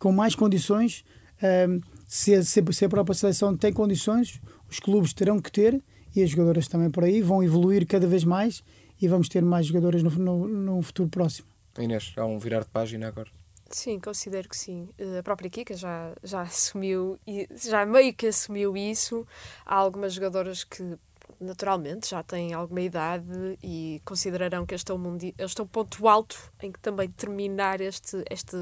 com 0.00 0.10
mais 0.10 0.34
condições. 0.34 1.04
Uh, 1.38 1.80
se, 2.08 2.42
se, 2.42 2.64
se, 2.68 2.84
a 2.84 2.88
própria 2.88 3.14
seleção 3.14 3.56
tem 3.56 3.72
condições, 3.72 4.40
os 4.68 4.80
clubes 4.80 5.12
terão 5.12 5.38
que 5.38 5.52
ter 5.52 5.80
e 6.16 6.22
as 6.22 6.30
jogadoras 6.30 6.66
também 6.66 6.90
por 6.90 7.04
aí 7.04 7.22
vão 7.22 7.44
evoluir 7.44 7.86
cada 7.86 8.08
vez 8.08 8.24
mais 8.24 8.64
e 9.00 9.06
vamos 9.06 9.28
ter 9.28 9.44
mais 9.44 9.66
jogadoras 9.66 10.02
no, 10.02 10.10
no, 10.10 10.48
no 10.48 10.82
futuro 10.82 11.08
próximo. 11.08 11.55
Inês, 11.82 12.12
há 12.16 12.24
um 12.24 12.38
virar 12.38 12.60
de 12.60 12.70
página 12.70 13.08
agora? 13.08 13.30
Sim, 13.70 13.98
considero 13.98 14.48
que 14.48 14.56
sim. 14.56 14.88
Eh, 14.98 15.18
a 15.18 15.22
própria 15.22 15.50
Kika 15.50 15.74
já, 15.74 16.12
já 16.22 16.42
assumiu, 16.42 17.18
já 17.50 17.84
meio 17.84 18.14
que 18.14 18.28
assumiu 18.28 18.76
isso. 18.76 19.26
Há 19.64 19.74
algumas 19.74 20.14
jogadoras 20.14 20.64
que 20.64 20.98
naturalmente 21.40 22.10
já 22.10 22.22
têm 22.22 22.54
alguma 22.54 22.80
idade 22.80 23.58
e 23.62 24.00
considerarão 24.04 24.64
que 24.64 24.74
este 24.74 24.90
é 24.90 24.94
mundi 24.96 25.34
este 25.36 25.60
é 25.60 25.64
ponto 25.66 26.08
alto 26.08 26.36
em 26.62 26.72
que 26.72 26.78
também 26.78 27.10
terminar 27.10 27.80
este, 27.80 28.24
este, 28.30 28.56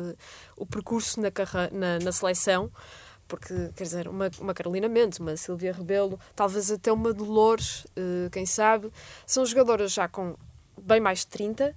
o 0.57 0.67
percurso 0.67 1.21
na, 1.21 1.31
na, 1.71 1.99
na 2.01 2.11
seleção 2.11 2.73
porque, 3.29 3.71
quer 3.75 3.85
dizer, 3.85 4.09
uma, 4.09 4.31
uma 4.39 4.53
Carolina 4.53 4.89
Mendes, 4.89 5.19
uma 5.19 5.37
Silvia 5.37 5.73
Rebelo, 5.73 6.21
talvez 6.37 6.71
até 6.71 6.93
uma 6.93 7.13
Dolores, 7.13 7.85
uh, 7.85 8.29
quem 8.31 8.45
sabe, 8.45 8.93
são 9.27 9.47
jogadoras 9.47 9.93
já 9.93 10.07
com 10.09 10.37
bem 10.81 11.01
mais 11.01 11.21
de 11.21 11.29
30 11.29 11.75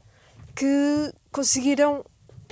que 0.57 1.13
conseguiram 1.31 2.03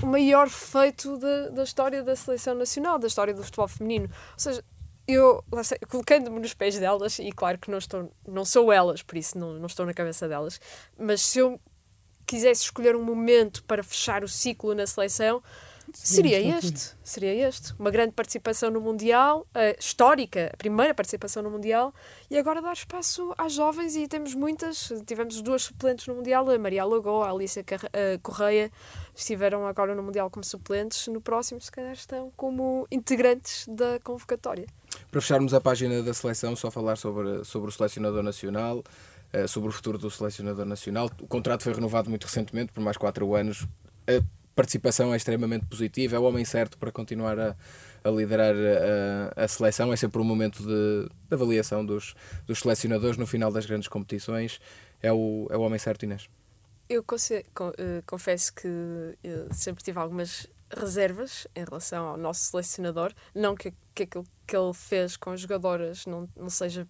o 0.01 0.05
maior 0.05 0.47
feito 0.47 1.17
da, 1.17 1.49
da 1.49 1.63
história 1.63 2.03
da 2.03 2.15
seleção 2.15 2.53
nacional, 2.53 2.99
da 2.99 3.07
história 3.07 3.33
do 3.33 3.43
futebol 3.43 3.67
feminino. 3.67 4.05
Ou 4.33 4.39
seja, 4.39 4.63
eu 5.07 5.43
colocando-me 5.89 6.39
nos 6.39 6.53
pés 6.53 6.77
delas, 6.77 7.17
e 7.17 7.31
claro 7.31 7.57
que 7.57 7.71
não, 7.71 7.79
estou, 7.79 8.11
não 8.27 8.45
sou 8.45 8.71
elas, 8.71 9.01
por 9.01 9.17
isso 9.17 9.37
não, 9.37 9.53
não 9.53 9.65
estou 9.65 9.87
na 9.87 9.93
cabeça 9.93 10.27
delas, 10.27 10.61
mas 10.97 11.21
se 11.21 11.39
eu 11.39 11.59
quisesse 12.27 12.63
escolher 12.63 12.95
um 12.95 13.03
momento 13.03 13.63
para 13.63 13.83
fechar 13.83 14.23
o 14.23 14.27
ciclo 14.27 14.75
na 14.75 14.85
seleção, 14.85 15.41
seria 15.93 16.39
este. 16.39 16.95
Seria 17.03 17.47
este. 17.47 17.73
Uma 17.79 17.91
grande 17.91 18.11
participação 18.11 18.69
no 18.71 18.81
Mundial, 18.81 19.47
uh, 19.55 19.79
histórica, 19.79 20.51
a 20.53 20.57
primeira 20.57 20.93
participação 20.93 21.43
no 21.43 21.49
Mundial, 21.49 21.93
e 22.29 22.37
agora 22.37 22.61
dar 22.61 22.73
espaço 22.73 23.33
às 23.37 23.53
jovens, 23.53 23.95
e 23.95 24.07
temos 24.07 24.33
muitas. 24.33 24.91
Tivemos 25.05 25.41
duas 25.41 25.63
suplentes 25.63 26.07
no 26.07 26.15
Mundial, 26.15 26.49
a 26.49 26.57
Maria 26.57 26.85
Lagoa, 26.85 27.27
a 27.27 27.31
Alicia 27.31 27.63
uh, 27.63 28.19
Correia, 28.21 28.71
estiveram 29.15 29.65
agora 29.65 29.95
no 29.95 30.03
Mundial 30.03 30.29
como 30.29 30.43
suplentes. 30.43 31.07
No 31.07 31.21
próximo, 31.21 31.61
se 31.61 31.71
calhar, 31.71 31.93
estão 31.93 32.31
como 32.35 32.87
integrantes 32.91 33.65
da 33.67 33.99
convocatória. 34.03 34.67
Para 35.11 35.21
fecharmos 35.21 35.53
a 35.53 35.61
página 35.61 36.01
da 36.01 36.13
seleção, 36.13 36.55
só 36.55 36.71
falar 36.71 36.97
sobre, 36.97 37.43
sobre 37.43 37.69
o 37.69 37.71
selecionador 37.71 38.23
nacional. 38.23 38.83
Eh, 39.35 39.47
sobre 39.47 39.67
o 39.67 39.71
futuro 39.71 39.97
do 39.97 40.09
selecionador 40.09 40.65
nacional. 40.65 41.11
O 41.21 41.27
contrato 41.27 41.63
foi 41.63 41.73
renovado 41.73 42.09
muito 42.09 42.23
recentemente, 42.23 42.71
por 42.71 42.81
mais 42.81 42.95
quatro 42.95 43.35
anos. 43.35 43.67
Participação 44.55 45.13
é 45.13 45.17
extremamente 45.17 45.65
positiva, 45.65 46.15
é 46.15 46.19
o 46.19 46.23
homem 46.23 46.45
certo 46.45 46.77
para 46.77 46.91
continuar 46.91 47.37
a, 47.37 47.55
a 48.03 48.09
liderar 48.09 48.55
a, 49.35 49.43
a, 49.43 49.47
seleção. 49.47 49.91
É 49.91 49.95
sempre 49.97 50.21
um 50.21 50.23
momento 50.23 50.63
de, 50.63 51.09
de, 51.27 51.33
avaliação 51.33 51.85
dos, 51.85 52.15
dos 52.45 52.59
selecionadores 52.59 53.17
no 53.17 53.27
final 53.27 53.51
das 53.51 53.65
grandes 53.65 53.89
competições. 53.89 54.61
É 55.01 55.11
o, 55.11 55.47
é 55.51 55.57
o 55.57 55.61
homem 55.61 55.77
certo, 55.77 56.03
Inês. 56.03 56.29
Eu 56.87 57.03
eh, 57.31 58.03
confesso 58.05 58.53
que 58.53 58.69
sempre 59.51 59.83
tive 59.83 59.99
algumas 59.99 60.47
reservas 60.69 61.47
em 61.55 61.63
relação 61.63 62.07
ao 62.07 62.17
nosso 62.17 62.41
selecionador. 62.51 63.11
Não 63.33 63.55
que, 63.55 63.73
que 63.93 64.03
aquilo 64.03 64.25
que 64.47 64.55
ele 64.55 64.73
fez 64.73 65.17
com 65.17 65.31
as 65.31 65.41
jogadoras 65.41 66.05
não, 66.05 66.29
não 66.35 66.49
seja 66.49 66.87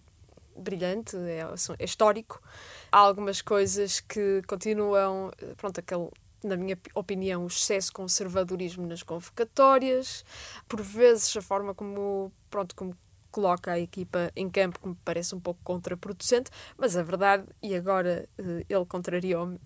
brilhante, 0.56 1.16
é, 1.16 1.40
é 1.78 1.84
histórico. 1.84 2.42
Há 2.90 2.98
algumas 2.98 3.42
coisas 3.42 4.00
que 4.00 4.42
continuam, 4.46 5.30
pronto, 5.56 5.80
aquele 5.80 6.08
na 6.46 6.56
minha 6.56 6.78
opinião, 6.94 7.44
o 7.44 7.46
excesso 7.46 7.88
de 7.88 7.94
conservadorismo 7.94 8.86
nas 8.86 9.02
convocatórias, 9.02 10.24
por 10.68 10.80
vezes 10.80 11.36
a 11.36 11.42
forma 11.42 11.74
como, 11.74 12.32
pronto, 12.50 12.74
como 12.74 12.96
coloca 13.30 13.72
a 13.72 13.78
equipa 13.78 14.32
em 14.34 14.48
campo, 14.48 14.80
que 14.80 14.88
me 14.88 14.96
parece 15.04 15.34
um 15.34 15.40
pouco 15.40 15.60
contraproducente, 15.62 16.50
mas 16.78 16.96
a 16.96 17.02
verdade, 17.02 17.44
e 17.62 17.74
agora 17.74 18.26
eh, 18.38 18.64
ele 18.66 18.86
contrariou-me 18.86 19.58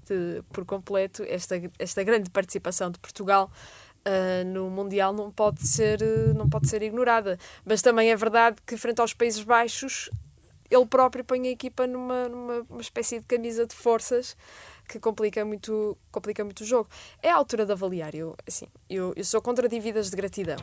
por 0.53 0.65
completo, 0.65 1.23
esta, 1.23 1.55
esta 1.79 2.03
grande 2.03 2.31
participação 2.31 2.91
de 2.91 2.99
Portugal 2.99 3.51
Uh, 4.01 4.43
no 4.47 4.71
Mundial 4.71 5.13
não 5.13 5.31
pode, 5.31 5.69
ser, 5.69 6.01
não 6.35 6.49
pode 6.49 6.71
ser 6.71 6.83
ignorada. 6.83 7.39
Mas 7.67 7.83
também 7.83 8.11
é 8.11 8.17
verdade 8.17 8.57
que, 8.65 8.75
frente 8.79 8.99
aos 8.99 9.13
Países 9.13 9.43
Baixos, 9.43 10.09
ele 10.71 10.87
próprio 10.87 11.25
põe 11.25 11.49
a 11.49 11.51
equipa 11.51 11.87
numa, 11.87 12.29
numa 12.29 12.81
espécie 12.81 13.19
de 13.19 13.25
camisa 13.27 13.67
de 13.67 13.75
forças 13.75 14.37
que 14.89 14.99
complica 14.99 15.45
muito, 15.45 15.97
complica 16.11 16.45
muito 16.45 16.61
o 16.61 16.65
jogo. 16.65 16.89
É 17.23 17.31
a 17.31 17.37
altura 17.37 17.67
de 17.67 17.73
avaliar. 17.73 18.15
Eu, 18.15 18.37
assim, 18.47 18.67
eu, 18.89 19.13
eu 19.17 19.25
sou 19.25 19.43
contra 19.43 19.69
dívidas 19.69 20.11
de 20.11 20.17
gratidão. 20.17 20.59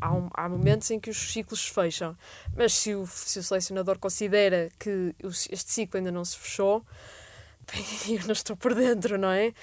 Há, 0.00 0.12
um, 0.12 0.28
há 0.34 0.48
momentos 0.48 0.90
em 0.90 1.00
que 1.00 1.08
os 1.08 1.32
ciclos 1.32 1.60
se 1.60 1.70
fecham, 1.70 2.16
mas 2.54 2.74
se 2.74 2.94
o, 2.94 3.06
se 3.06 3.38
o 3.38 3.42
selecionador 3.42 3.98
considera 3.98 4.68
que 4.78 5.14
este 5.50 5.72
ciclo 5.72 5.96
ainda 5.96 6.12
não 6.12 6.22
se 6.22 6.36
fechou, 6.36 6.84
eu 8.08 8.26
não 8.26 8.32
estou 8.32 8.56
por 8.56 8.74
dentro, 8.74 9.16
não 9.16 9.30
é? 9.30 9.54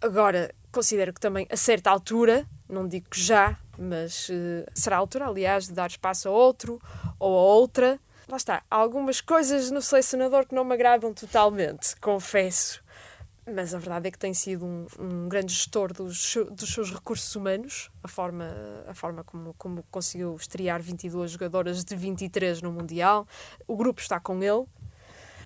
Agora, 0.00 0.54
considero 0.70 1.12
que 1.12 1.20
também 1.20 1.46
a 1.50 1.56
certa 1.56 1.90
altura, 1.90 2.46
não 2.68 2.86
digo 2.86 3.06
já, 3.14 3.58
mas 3.78 4.28
uh, 4.28 4.66
será 4.74 4.96
a 4.96 4.98
altura, 4.98 5.26
aliás, 5.26 5.68
de 5.68 5.72
dar 5.72 5.88
espaço 5.88 6.28
a 6.28 6.30
outro 6.30 6.80
ou 7.18 7.36
a 7.36 7.42
outra 7.54 7.98
lá 8.28 8.36
está, 8.36 8.62
há 8.70 8.76
algumas 8.76 9.20
coisas 9.20 9.70
no 9.70 9.80
selecionador 9.80 10.46
que 10.46 10.54
não 10.54 10.64
me 10.64 10.74
agradam 10.74 11.12
totalmente, 11.14 11.96
confesso. 12.00 12.82
Mas 13.50 13.74
a 13.74 13.78
verdade 13.78 14.08
é 14.08 14.10
que 14.10 14.18
tem 14.18 14.34
sido 14.34 14.66
um, 14.66 14.86
um 14.98 15.28
grande 15.28 15.54
gestor 15.54 15.92
dos, 15.92 16.36
dos 16.50 16.70
seus 16.70 16.92
recursos 16.92 17.34
humanos, 17.34 17.90
a 18.02 18.08
forma, 18.08 18.44
a 18.86 18.92
forma 18.92 19.24
como, 19.24 19.54
como 19.54 19.82
conseguiu 19.90 20.36
estrear 20.36 20.82
22 20.82 21.30
jogadoras 21.30 21.82
de 21.82 21.96
23 21.96 22.60
no 22.60 22.70
Mundial. 22.70 23.26
O 23.66 23.74
grupo 23.74 24.02
está 24.02 24.20
com 24.20 24.42
ele, 24.42 24.66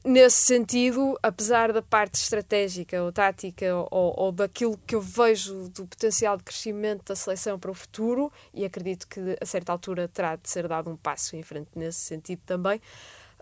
nesse 0.04 0.38
sentido, 0.38 1.16
apesar 1.22 1.72
da 1.72 1.80
parte 1.80 2.14
estratégica 2.14 3.02
ou 3.02 3.12
tática 3.12 3.74
ou, 3.90 4.14
ou, 4.16 4.32
daquilo 4.32 4.76
que 4.86 4.94
eu 4.94 5.00
vejo 5.00 5.68
do 5.68 5.86
potencial 5.86 6.36
de 6.36 6.42
crescimento 6.42 7.04
da 7.04 7.16
seleção 7.16 7.58
para 7.58 7.70
o 7.70 7.74
futuro, 7.74 8.32
e 8.52 8.64
acredito 8.64 9.06
que 9.06 9.20
a 9.40 9.46
certa 9.46 9.72
altura 9.72 10.08
terá 10.08 10.36
de 10.36 10.48
ser 10.48 10.66
dado 10.66 10.90
um 10.90 10.96
passo 10.96 11.36
em 11.36 11.42
frente 11.42 11.70
nesse 11.74 12.00
sentido 12.00 12.42
também, 12.44 12.80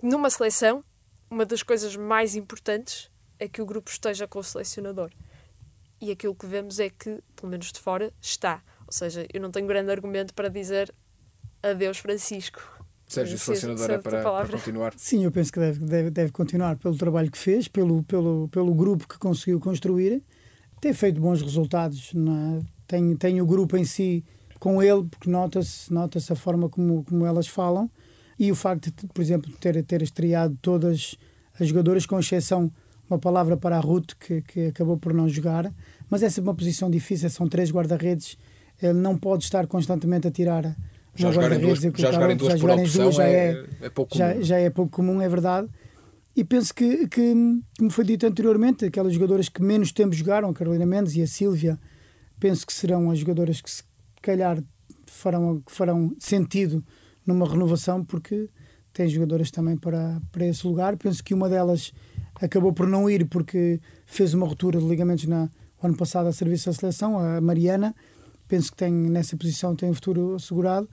numa 0.02 0.30
seleção, 0.30 0.84
uma 1.30 1.46
das 1.46 1.62
coisas 1.62 1.96
mais 1.96 2.34
importantes 2.34 3.10
é 3.38 3.48
que 3.48 3.62
o 3.62 3.66
grupo 3.66 3.90
esteja 3.90 4.26
com 4.26 4.38
o 4.38 4.44
selecionador. 4.44 5.10
E 6.00 6.10
aquilo 6.10 6.34
que 6.34 6.46
vemos 6.46 6.78
é 6.78 6.90
que, 6.90 7.22
pelo 7.36 7.50
menos 7.50 7.70
de 7.70 7.78
fora, 7.78 8.12
está. 8.20 8.62
Ou 8.86 8.92
seja, 8.92 9.26
eu 9.32 9.40
não 9.40 9.50
tenho 9.50 9.66
grande 9.66 9.90
argumento 9.90 10.34
para 10.34 10.48
dizer 10.48 10.92
adeus, 11.62 11.98
Francisco 11.98 12.79
Sérgio, 13.10 13.36
selecionador, 13.40 13.90
é 13.90 13.98
para, 13.98 14.22
para, 14.22 14.48
continuar? 14.48 14.94
Sim, 14.96 15.24
eu 15.24 15.32
penso 15.32 15.52
que 15.52 15.58
deve, 15.58 15.84
deve, 15.84 16.10
deve 16.10 16.30
continuar 16.30 16.76
pelo 16.76 16.96
trabalho 16.96 17.28
que 17.28 17.38
fez, 17.38 17.66
pelo, 17.66 18.04
pelo, 18.04 18.48
pelo 18.52 18.72
grupo 18.72 19.08
que 19.08 19.18
conseguiu 19.18 19.58
construir. 19.58 20.22
Tem 20.80 20.92
feito 20.92 21.20
bons 21.20 21.42
resultados. 21.42 22.12
É? 22.14 22.64
Tem, 22.86 23.16
tem 23.16 23.40
o 23.40 23.46
grupo 23.46 23.76
em 23.76 23.84
si 23.84 24.24
com 24.60 24.80
ele, 24.80 25.02
porque 25.10 25.28
nota-se 25.28 25.92
nota 25.92 26.20
a 26.20 26.36
forma 26.36 26.68
como, 26.68 27.02
como 27.02 27.26
elas 27.26 27.48
falam. 27.48 27.90
E 28.38 28.52
o 28.52 28.54
facto 28.54 28.92
de, 28.92 29.08
por 29.08 29.20
exemplo, 29.20 29.50
ter, 29.58 29.82
ter 29.82 30.02
estreado 30.02 30.56
todas 30.62 31.16
as 31.58 31.66
jogadoras, 31.66 32.06
com 32.06 32.16
exceção 32.20 32.70
uma 33.08 33.18
palavra 33.18 33.56
para 33.56 33.76
a 33.76 33.80
Ruth, 33.80 34.12
que, 34.20 34.40
que 34.42 34.66
acabou 34.66 34.96
por 34.96 35.12
não 35.12 35.28
jogar. 35.28 35.74
Mas 36.08 36.22
essa 36.22 36.40
é 36.40 36.42
uma 36.42 36.54
posição 36.54 36.88
difícil, 36.88 37.28
são 37.28 37.48
três 37.48 37.72
guarda-redes. 37.72 38.38
Ele 38.80 38.92
não 39.00 39.18
pode 39.18 39.42
estar 39.42 39.66
constantemente 39.66 40.28
a 40.28 40.30
tirar 40.30 40.76
já 41.14 41.32
jogar 41.32 41.52
em 41.52 41.60
duas, 41.60 41.80
já 41.80 42.10
duas 42.34 42.60
por 42.60 42.70
opção 42.70 43.12
já 43.12 43.24
é, 43.26 43.52
é, 43.80 43.86
é, 43.86 43.90
pouco 43.90 44.16
já, 44.16 44.32
comum. 44.32 44.42
Já 44.42 44.58
é 44.58 44.70
pouco 44.70 44.92
comum, 44.92 45.20
é 45.20 45.28
verdade. 45.28 45.68
E 46.36 46.44
penso 46.44 46.72
que, 46.74 47.08
que, 47.08 47.34
como 47.76 47.90
foi 47.90 48.04
dito 48.04 48.26
anteriormente, 48.26 48.84
aquelas 48.84 49.12
jogadoras 49.12 49.48
que 49.48 49.62
menos 49.62 49.92
tempo 49.92 50.14
jogaram, 50.14 50.48
a 50.48 50.54
Carolina 50.54 50.86
Mendes 50.86 51.16
e 51.16 51.22
a 51.22 51.26
Sílvia, 51.26 51.78
penso 52.38 52.66
que 52.66 52.72
serão 52.72 53.10
as 53.10 53.18
jogadoras 53.18 53.60
que 53.60 53.70
se 53.70 53.82
calhar 54.22 54.62
farão, 55.06 55.62
farão 55.66 56.14
sentido 56.18 56.84
numa 57.26 57.46
renovação, 57.46 58.04
porque 58.04 58.48
tem 58.92 59.08
jogadoras 59.08 59.50
também 59.50 59.76
para, 59.76 60.20
para 60.30 60.46
esse 60.46 60.66
lugar. 60.66 60.96
Penso 60.96 61.22
que 61.22 61.34
uma 61.34 61.48
delas 61.48 61.92
acabou 62.40 62.72
por 62.72 62.86
não 62.86 63.10
ir 63.10 63.26
porque 63.26 63.80
fez 64.06 64.32
uma 64.32 64.46
ruptura 64.46 64.78
de 64.78 64.86
ligamentos 64.86 65.26
na, 65.26 65.50
ano 65.82 65.96
passado 65.96 66.28
a 66.28 66.32
serviço 66.32 66.66
da 66.66 66.72
seleção, 66.72 67.18
a 67.18 67.40
Mariana, 67.40 67.94
penso 68.50 68.72
que 68.72 68.76
tem 68.76 68.92
nessa 68.92 69.36
posição 69.36 69.76
tem 69.76 69.88
um 69.88 69.94
futuro 69.94 70.34
assegurado. 70.34 70.88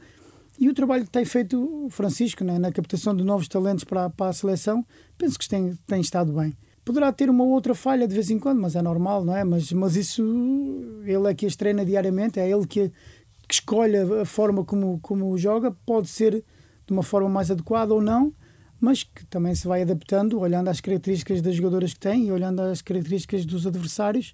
E 0.60 0.70
o 0.70 0.74
trabalho 0.74 1.04
que 1.06 1.10
tem 1.10 1.26
feito 1.26 1.86
o 1.86 1.90
Francisco 1.90 2.44
né, 2.44 2.60
na 2.60 2.72
captação 2.72 3.16
de 3.16 3.24
novos 3.24 3.48
talentos 3.48 3.84
para, 3.84 4.10
para 4.10 4.30
a 4.30 4.34
seleção, 4.34 4.86
penso 5.18 5.38
que 5.38 5.50
tem, 5.50 5.76
tem 5.88 6.00
estado 6.00 6.32
bem. 6.32 6.56
Poderá 6.86 7.12
ter 7.12 7.30
uma 7.30 7.44
outra 7.44 7.76
falha 7.76 8.08
de 8.08 8.14
vez 8.14 8.30
em 8.30 8.40
quando, 8.40 8.62
mas 8.62 8.76
é 8.76 8.82
normal, 8.82 9.26
não 9.26 9.36
é? 9.36 9.44
Mas, 9.44 9.72
mas 9.72 9.96
isso 9.96 10.24
ele 11.04 11.28
é 11.28 11.34
que 11.34 11.46
as 11.46 11.56
treina 11.56 11.84
diariamente, 11.84 12.40
é 12.40 12.50
ele 12.50 12.66
que, 12.66 12.92
que 13.48 13.54
escolhe 13.56 13.98
a 13.98 14.26
forma 14.26 14.64
como, 14.64 15.00
como 15.02 15.38
joga, 15.38 15.72
pode 15.86 16.08
ser 16.08 16.44
de 16.86 16.94
uma 16.94 17.04
forma 17.04 17.28
mais 17.28 17.52
adequada 17.52 17.94
ou 17.94 18.02
não, 18.02 18.34
mas 18.80 19.04
que 19.04 19.26
também 19.26 19.54
se 19.54 19.68
vai 19.68 19.82
adaptando, 19.82 20.40
olhando 20.40 20.70
às 20.70 20.80
características 20.80 21.42
das 21.42 21.56
jogadoras 21.56 21.94
que 21.94 22.00
tem 22.00 22.28
e 22.28 22.32
olhando 22.32 22.62
às 22.62 22.82
características 22.82 23.46
dos 23.46 23.68
adversários 23.68 24.34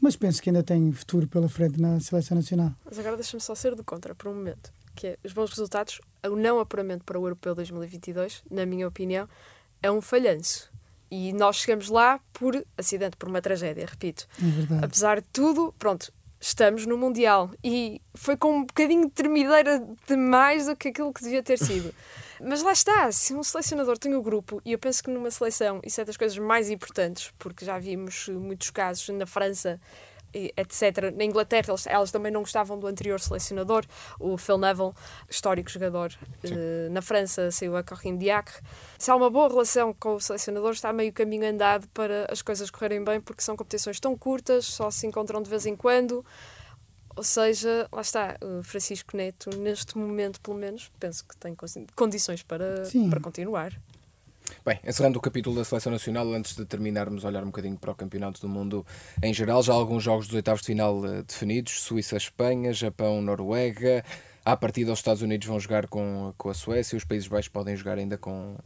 mas 0.00 0.16
penso 0.16 0.42
que 0.42 0.50
ainda 0.50 0.62
tem 0.62 0.90
futuro 0.92 1.28
pela 1.28 1.48
frente 1.48 1.80
na 1.80 2.00
seleção 2.00 2.36
nacional. 2.36 2.72
Mas 2.84 2.98
agora 2.98 3.16
deixa-me 3.16 3.40
só 3.40 3.54
ser 3.54 3.74
do 3.74 3.84
contra 3.84 4.14
por 4.14 4.28
um 4.28 4.34
momento, 4.34 4.72
que 4.94 5.08
é 5.08 5.18
os 5.24 5.32
bons 5.32 5.50
resultados, 5.50 6.00
o 6.24 6.36
não 6.36 6.58
apuramento 6.58 7.04
para 7.04 7.18
o 7.18 7.24
Europeu 7.24 7.54
2022, 7.54 8.42
na 8.50 8.64
minha 8.64 8.88
opinião, 8.88 9.28
é 9.82 9.90
um 9.90 10.00
falhanço. 10.00 10.70
E 11.10 11.32
nós 11.32 11.56
chegamos 11.56 11.88
lá 11.88 12.20
por 12.32 12.64
acidente, 12.78 13.16
por 13.16 13.28
uma 13.28 13.42
tragédia, 13.42 13.84
repito. 13.84 14.28
É 14.38 14.46
verdade. 14.46 14.84
Apesar 14.84 15.20
de 15.20 15.26
tudo, 15.32 15.74
pronto, 15.78 16.12
estamos 16.40 16.86
no 16.86 16.96
Mundial 16.96 17.50
e 17.62 18.00
foi 18.14 18.36
com 18.36 18.58
um 18.58 18.64
bocadinho 18.64 19.06
de 19.06 19.10
tremideira 19.10 19.84
demais 20.06 20.66
do 20.66 20.76
que 20.76 20.88
aquilo 20.88 21.12
que 21.12 21.22
devia 21.22 21.42
ter 21.42 21.58
sido. 21.58 21.92
Mas 22.42 22.62
lá 22.62 22.72
está, 22.72 23.12
se 23.12 23.34
um 23.34 23.42
selecionador 23.42 23.98
tem 23.98 24.14
o 24.14 24.22
grupo, 24.22 24.62
e 24.64 24.72
eu 24.72 24.78
penso 24.78 25.02
que 25.02 25.10
numa 25.10 25.30
seleção 25.30 25.80
isso 25.84 26.00
é 26.00 26.04
das 26.04 26.16
coisas 26.16 26.38
mais 26.38 26.70
importantes, 26.70 27.32
porque 27.38 27.64
já 27.64 27.78
vimos 27.78 28.28
muitos 28.28 28.70
casos 28.70 29.08
na 29.10 29.26
França 29.26 29.80
etc. 30.32 31.12
Na 31.14 31.24
Inglaterra, 31.24 31.66
elas, 31.68 31.86
elas, 31.86 32.10
também 32.10 32.30
não 32.30 32.40
gostavam 32.40 32.78
do 32.78 32.86
anterior 32.86 33.20
selecionador, 33.20 33.84
o 34.18 34.36
Phil 34.36 34.58
Neville, 34.58 34.92
histórico 35.28 35.70
jogador. 35.70 36.12
Uh, 36.44 36.90
na 36.90 37.02
França 37.02 37.50
saiu 37.50 37.76
a 37.76 37.82
Corinne 37.82 38.18
Diacre. 38.18 38.60
Se 38.98 39.10
há 39.10 39.16
uma 39.16 39.30
boa 39.30 39.48
relação 39.48 39.92
com 39.92 40.14
o 40.14 40.20
selecionador, 40.20 40.72
está 40.72 40.92
meio 40.92 41.12
caminho 41.12 41.48
andado 41.48 41.88
para 41.88 42.26
as 42.30 42.42
coisas 42.42 42.70
correrem 42.70 43.02
bem, 43.02 43.20
porque 43.20 43.42
são 43.42 43.56
competições 43.56 43.98
tão 43.98 44.16
curtas, 44.16 44.66
só 44.66 44.90
se 44.90 45.06
encontram 45.06 45.42
de 45.42 45.50
vez 45.50 45.66
em 45.66 45.76
quando. 45.76 46.24
Ou 47.20 47.24
seja, 47.24 47.86
lá 47.92 48.00
está, 48.00 48.38
o 48.40 48.62
Francisco 48.62 49.14
Neto, 49.14 49.54
neste 49.54 49.98
momento, 49.98 50.40
pelo 50.40 50.56
menos, 50.56 50.90
penso 50.98 51.22
que 51.22 51.36
tem 51.36 51.54
condições 51.94 52.42
para, 52.42 52.84
para 53.10 53.20
continuar. 53.20 53.78
Bem, 54.64 54.80
encerrando 54.82 55.18
o 55.18 55.20
capítulo 55.20 55.54
da 55.54 55.62
Seleção 55.62 55.92
Nacional, 55.92 56.32
antes 56.32 56.56
de 56.56 56.64
terminarmos, 56.64 57.22
olhar 57.24 57.42
um 57.42 57.48
bocadinho 57.48 57.76
para 57.76 57.90
o 57.90 57.94
Campeonato 57.94 58.40
do 58.40 58.48
Mundo 58.48 58.86
em 59.22 59.34
geral, 59.34 59.62
já 59.62 59.74
há 59.74 59.76
alguns 59.76 60.02
jogos 60.02 60.28
dos 60.28 60.34
oitavos 60.34 60.62
de 60.62 60.68
final 60.68 60.96
uh, 60.96 61.22
definidos, 61.22 61.82
Suíça-Espanha, 61.82 62.72
Japão-Noruega, 62.72 64.02
à 64.42 64.56
partida 64.56 64.90
os 64.90 65.00
Estados 65.00 65.20
Unidos 65.20 65.46
vão 65.46 65.60
jogar 65.60 65.88
com, 65.88 66.32
com 66.38 66.48
a 66.48 66.54
Suécia, 66.54 66.96
os 66.96 67.04
Países 67.04 67.28
Baixos 67.28 67.50
podem 67.50 67.76
jogar 67.76 67.98
ainda 67.98 68.16
com, 68.16 68.56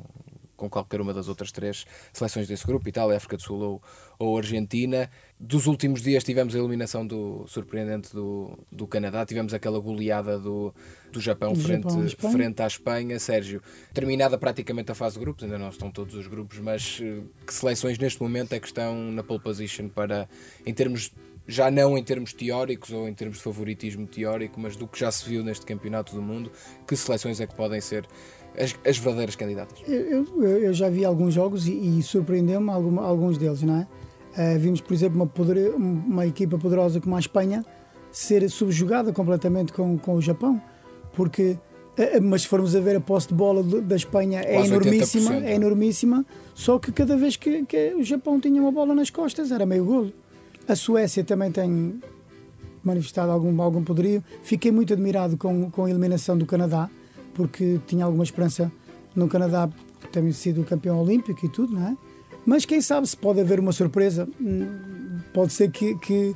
com 0.64 0.70
qualquer 0.70 1.00
uma 1.00 1.12
das 1.12 1.28
outras 1.28 1.52
três 1.52 1.84
seleções 2.12 2.48
desse 2.48 2.66
grupo, 2.66 2.88
Itália, 2.88 3.16
África 3.16 3.36
do 3.36 3.42
Sul 3.42 3.58
ou, 3.60 3.82
ou 4.18 4.38
Argentina. 4.38 5.10
Dos 5.38 5.66
últimos 5.66 6.02
dias 6.02 6.24
tivemos 6.24 6.54
a 6.54 6.58
eliminação 6.58 7.06
do 7.06 7.46
surpreendente 7.46 8.12
do, 8.14 8.58
do 8.70 8.86
Canadá, 8.86 9.26
tivemos 9.26 9.52
aquela 9.52 9.78
goleada 9.78 10.38
do, 10.38 10.74
do 11.12 11.20
Japão, 11.20 11.52
Do 11.52 11.60
frente, 11.60 11.82
Japão 11.82 12.02
à 12.02 12.06
Espanha. 12.06 12.32
frente 12.32 12.62
à 12.62 12.66
Espanha. 12.66 13.18
Sérgio, 13.18 13.62
terminada 13.92 14.38
praticamente 14.38 14.90
a 14.90 14.94
fase 14.94 15.14
de 15.14 15.20
grupos, 15.20 15.44
ainda 15.44 15.58
não 15.58 15.68
estão 15.68 15.90
todos 15.90 16.14
os 16.14 16.26
grupos, 16.26 16.58
mas 16.58 17.00
eh, 17.02 17.20
que 17.46 17.52
seleções 17.52 17.98
neste 17.98 18.22
momento 18.22 18.52
é 18.52 18.60
que 18.60 18.66
estão 18.66 19.10
na 19.12 19.22
pole 19.22 19.40
position 19.40 19.88
para, 19.88 20.28
em 20.64 20.72
termos 20.72 21.12
já 21.46 21.70
não 21.70 21.96
em 21.98 22.02
termos 22.02 22.32
teóricos 22.32 22.90
ou 22.90 23.08
em 23.08 23.14
termos 23.14 23.38
de 23.38 23.44
favoritismo 23.44 24.06
teórico, 24.06 24.58
mas 24.58 24.76
do 24.76 24.86
que 24.88 24.98
já 24.98 25.10
se 25.10 25.28
viu 25.28 25.44
neste 25.44 25.66
campeonato 25.66 26.14
do 26.14 26.22
mundo, 26.22 26.50
que 26.86 26.96
seleções 26.96 27.40
é 27.40 27.46
que 27.46 27.54
podem 27.54 27.80
ser 27.80 28.06
as, 28.59 28.74
as 28.86 28.98
verdadeiras 28.98 29.36
candidatas? 29.36 29.78
Eu, 29.88 30.24
eu- 30.42 30.72
já 30.72 30.88
vi 30.88 31.05
alguns 31.05 31.34
jogos 31.34 31.66
e, 31.68 31.72
e 31.98 32.02
surpreendeu-me 32.02 32.70
alguns 32.70 33.36
deles, 33.38 33.62
não 33.62 33.76
é? 33.78 33.86
Eh, 34.36 34.59
vimos, 34.59 34.80
por 34.80 34.92
exemplo, 34.94 35.16
uma, 35.16 35.26
podere- 35.26 35.70
uma 35.70 36.26
equipa 36.26 36.59
poderosa 36.59 37.00
como 37.00 37.14
a 37.16 37.20
Espanha 37.20 37.64
ser 38.11 38.48
subjugada 38.50 39.12
completamente 39.12 39.72
com, 39.72 39.96
com 39.98 40.14
o 40.14 40.20
Japão, 40.22 40.61
porque 41.14 41.57
eh, 41.96 42.18
mas 42.20 42.42
se 42.42 42.48
formos 42.48 42.74
a 42.74 42.80
ver 42.80 42.96
a 42.96 43.00
posse 43.00 43.28
de 43.28 43.34
bola 43.34 43.62
da 43.62 43.94
Espanha 43.96 44.40
é 44.40 44.55
Quase 44.55 44.68
enormíssima, 44.72 45.30
80%, 45.30 45.42
é 45.44 45.55
enormíssima, 45.55 46.26
só 46.55 46.78
que 46.78 46.90
cada 46.90 47.16
vez 47.16 47.36
que, 47.36 47.64
que 47.64 47.94
o 47.94 48.02
Japão 48.02 48.40
tinha 48.40 48.61
uma 48.61 48.72
bola 48.72 48.94
nas 48.94 49.11
costas 49.11 49.50
era 49.52 49.64
meio 49.64 49.84
golo. 49.84 50.12
A 50.66 50.74
Suécia 50.74 51.22
também 51.22 51.52
tem 51.52 52.00
manifestado 52.82 53.30
algum, 53.30 53.61
algum 53.62 53.82
poderio. 53.84 54.22
Fiquei 54.42 54.70
muito 54.72 54.92
admirado 54.92 55.36
com, 55.36 55.70
com 55.70 55.84
a 55.84 55.90
eliminação 55.90 56.36
do 56.36 56.46
Canadá, 56.46 56.88
porque 57.35 57.80
tinha 57.87 58.05
alguma 58.05 58.24
esperança 58.24 58.70
no 59.14 59.28
Canadá 59.28 59.68
ter 60.12 60.32
sido 60.32 60.64
campeão 60.64 61.01
olímpico 61.03 61.45
e 61.45 61.49
tudo, 61.49 61.74
não 61.74 61.89
é? 61.89 61.97
Mas 62.47 62.64
quem 62.64 62.80
sabe 62.80 63.07
se 63.07 63.16
pode 63.16 63.41
haver 63.41 63.59
uma 63.61 63.72
surpresa. 63.72 64.28
Hum, 64.41 64.95
Pode 65.32 65.53
ser 65.53 65.70
que, 65.70 65.97
que, 65.97 66.35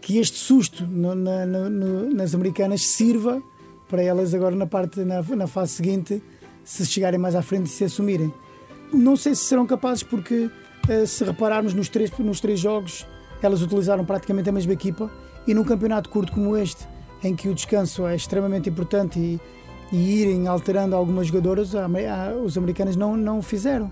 que 0.00 0.18
este 0.18 0.36
susto 0.36 0.84
no- 0.86 1.14
na- 1.14 1.46
no- 1.46 2.10
nas 2.12 2.34
americanas 2.34 2.82
sirva 2.86 3.42
para 3.88 4.02
elas 4.02 4.34
agora 4.34 4.54
na 4.56 4.66
parte 4.66 5.00
na, 5.00 5.22
na 5.22 5.46
fase 5.46 5.72
seguinte 5.72 6.22
se 6.64 6.84
chegarem 6.84 7.18
mais 7.18 7.34
à 7.34 7.40
frente 7.42 7.66
e 7.66 7.70
se 7.70 7.84
assumirem. 7.84 8.32
Não 8.92 9.16
sei 9.16 9.34
se 9.34 9.42
serão 9.44 9.66
capazes 9.66 10.02
porque 10.02 10.50
eh, 10.88 11.06
se 11.06 11.24
repararmos 11.24 11.72
nos 11.74 11.88
três, 11.88 12.10
nos 12.18 12.40
três 12.40 12.58
jogos 12.60 13.06
elas 13.42 13.62
utilizaram 13.62 14.04
praticamente 14.04 14.48
a 14.48 14.52
mesma 14.52 14.72
equipa 14.72 15.10
e 15.46 15.54
num 15.54 15.64
campeonato 15.64 16.08
curto 16.10 16.32
como 16.32 16.56
este 16.56 16.86
em 17.22 17.34
que 17.34 17.48
o 17.48 17.54
descanso 17.54 18.06
é 18.06 18.16
extremamente 18.16 18.68
importante 18.68 19.18
e, 19.18 19.40
e 19.94 20.20
irem 20.22 20.48
alterando 20.48 20.96
algumas 20.96 21.28
jogadoras 21.28 21.72
os 22.44 22.58
americanos 22.58 22.96
não, 22.96 23.16
não 23.16 23.38
o 23.38 23.42
fizeram. 23.42 23.90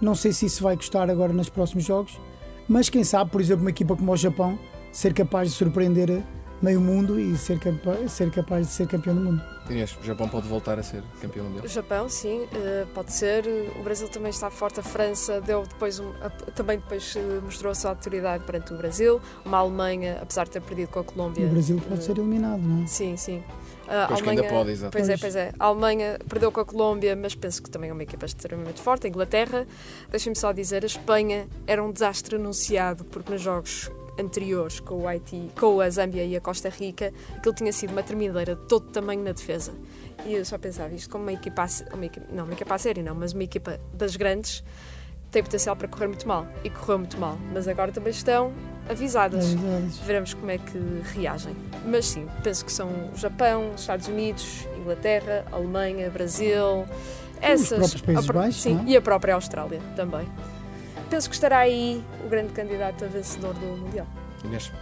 Não 0.00 0.14
sei 0.14 0.32
se 0.32 0.46
isso 0.46 0.62
vai 0.62 0.76
custar 0.76 1.08
agora 1.08 1.32
nos 1.32 1.48
próximos 1.48 1.84
jogos, 1.84 2.20
mas 2.68 2.88
quem 2.88 3.04
sabe, 3.04 3.30
por 3.30 3.40
exemplo, 3.40 3.62
uma 3.62 3.70
equipa 3.70 3.94
como 3.96 4.12
o 4.12 4.16
Japão 4.16 4.58
ser 4.92 5.14
capaz 5.14 5.50
de 5.50 5.56
surpreender 5.56 6.22
meio 6.60 6.80
mundo 6.80 7.20
e 7.20 7.36
ser, 7.36 7.58
capa 7.60 8.08
ser 8.08 8.30
capaz 8.30 8.66
de 8.66 8.72
ser 8.72 8.86
campeão 8.88 9.14
do 9.14 9.20
mundo. 9.20 9.42
Inês, 9.68 9.96
o 10.00 10.04
Japão 10.04 10.28
pode 10.28 10.48
voltar 10.48 10.78
a 10.78 10.82
ser 10.82 11.02
campeão 11.20 11.44
mundial? 11.46 11.64
O 11.64 11.68
Japão, 11.68 12.08
sim, 12.08 12.46
eh, 12.54 12.86
pode 12.94 13.12
ser. 13.12 13.44
O 13.78 13.82
Brasil 13.82 14.08
também 14.08 14.30
está 14.30 14.48
forte. 14.50 14.80
A 14.80 14.82
França 14.82 15.40
deu 15.40 15.64
depois 15.64 15.98
um- 16.00 16.12
também 16.54 16.78
depois 16.78 17.14
eh, 17.16 17.40
mostrou 17.44 17.72
a 17.72 17.74
sua 17.74 17.90
autoridade 17.90 18.44
perante 18.44 18.72
o 18.72 18.76
Brasil. 18.76 19.20
Uma 19.44 19.58
Alemanha, 19.58 20.18
apesar 20.22 20.44
de 20.44 20.52
ter 20.52 20.62
perdido 20.62 20.88
com 20.88 21.00
a 21.00 21.04
Colômbia. 21.04 21.46
O 21.46 21.50
Brasil 21.50 21.80
pode 21.86 22.00
eh, 22.00 22.02
ser 22.02 22.16
eliminado, 22.18 22.60
não 22.62 22.84
é? 22.84 22.86
Sim, 22.86 23.16
sim. 23.16 23.42
A 23.88 24.06
Pois 24.08 24.20
que 24.20 24.28
ainda 24.28 24.44
pode, 24.44 24.70
exato. 24.70 24.92
Pois 24.92 25.08
é, 25.08 25.16
Pois. 25.16 25.36
é. 25.36 25.52
A 25.58 25.66
Alemanha 25.66 26.18
perdeu 26.28 26.50
com 26.50 26.60
a 26.60 26.64
Colômbia, 26.64 27.14
mas 27.14 27.34
penso 27.34 27.62
que 27.62 27.70
também 27.70 27.90
é 27.90 27.92
uma 27.92 28.02
equipa 28.02 28.26
extremamente 28.26 28.80
forte. 28.80 29.06
A 29.06 29.10
Inglaterra, 29.10 29.66
deixem-me 30.10 30.36
só 30.36 30.52
dizer, 30.52 30.82
a 30.82 30.86
Espanha 30.86 31.48
era 31.66 31.82
um 31.82 31.92
desastre 31.92 32.36
anunciado, 32.36 33.04
porque 33.04 33.32
nos 33.32 33.40
jogos 33.40 33.90
anteriores 34.18 34.80
com 34.80 35.02
o 35.02 35.08
Haiti, 35.08 35.50
com 35.58 35.80
a 35.80 35.90
Zâmbia 35.90 36.24
e 36.24 36.36
a 36.36 36.40
Costa 36.40 36.68
Rica, 36.68 37.12
aquilo 37.36 37.54
tinha 37.54 37.72
sido 37.72 37.90
uma 37.90 38.02
tremideira 38.02 38.56
de 38.56 38.62
todo 38.62 38.90
tamanho 38.90 39.22
na 39.22 39.32
defesa. 39.32 39.72
E 40.24 40.34
eu 40.34 40.44
só 40.44 40.58
pensava 40.58 40.94
isto 40.94 41.10
como 41.10 41.24
uma 41.24 41.32
equipa, 41.32 41.66
uma 41.92 42.06
equipa 42.06 42.26
não 42.32 42.44
uma 42.44 42.54
equipa 42.54 42.74
a 42.74 42.78
sério, 42.78 43.04
não, 43.04 43.14
mas 43.14 43.32
uma 43.32 43.44
equipa 43.44 43.78
das 43.92 44.16
grandes 44.16 44.64
tem 45.30 45.42
potencial 45.42 45.76
para 45.76 45.88
correr 45.88 46.06
muito 46.06 46.26
mal 46.26 46.46
e 46.64 46.70
correu 46.70 46.98
muito 46.98 47.18
mal, 47.18 47.38
mas 47.52 47.68
agora 47.68 47.92
também 47.92 48.10
estão 48.10 48.52
avisadas. 48.88 49.44
Avisadas. 49.52 49.98
Veremos 49.98 50.34
como 50.34 50.50
é 50.50 50.58
que 50.58 50.78
reagem. 51.14 51.54
Mas 51.84 52.06
sim, 52.06 52.26
penso 52.42 52.64
que 52.64 52.72
são 52.72 52.88
o 53.12 53.16
Japão, 53.16 53.72
Estados 53.76 54.08
Unidos, 54.08 54.66
Inglaterra, 54.78 55.44
Alemanha, 55.52 56.08
Brasil, 56.10 56.86
essas. 57.40 57.78
próprios 57.78 58.00
Países 58.02 58.30
a 58.30 58.32
Baixos, 58.32 58.62
Sim, 58.62 58.74
não 58.74 58.84
é? 58.84 58.88
e 58.88 58.96
a 58.96 59.02
própria 59.02 59.34
Austrália 59.34 59.80
também. 59.94 60.26
Penso 61.10 61.28
que 61.28 61.34
estará 61.34 61.58
aí 61.58 62.02
o 62.24 62.28
grande 62.28 62.52
candidato 62.52 63.04
a 63.04 63.08
vencedor 63.08 63.54
do 63.54 63.66
Mundial. 63.66 64.06
Inês? 64.44 64.72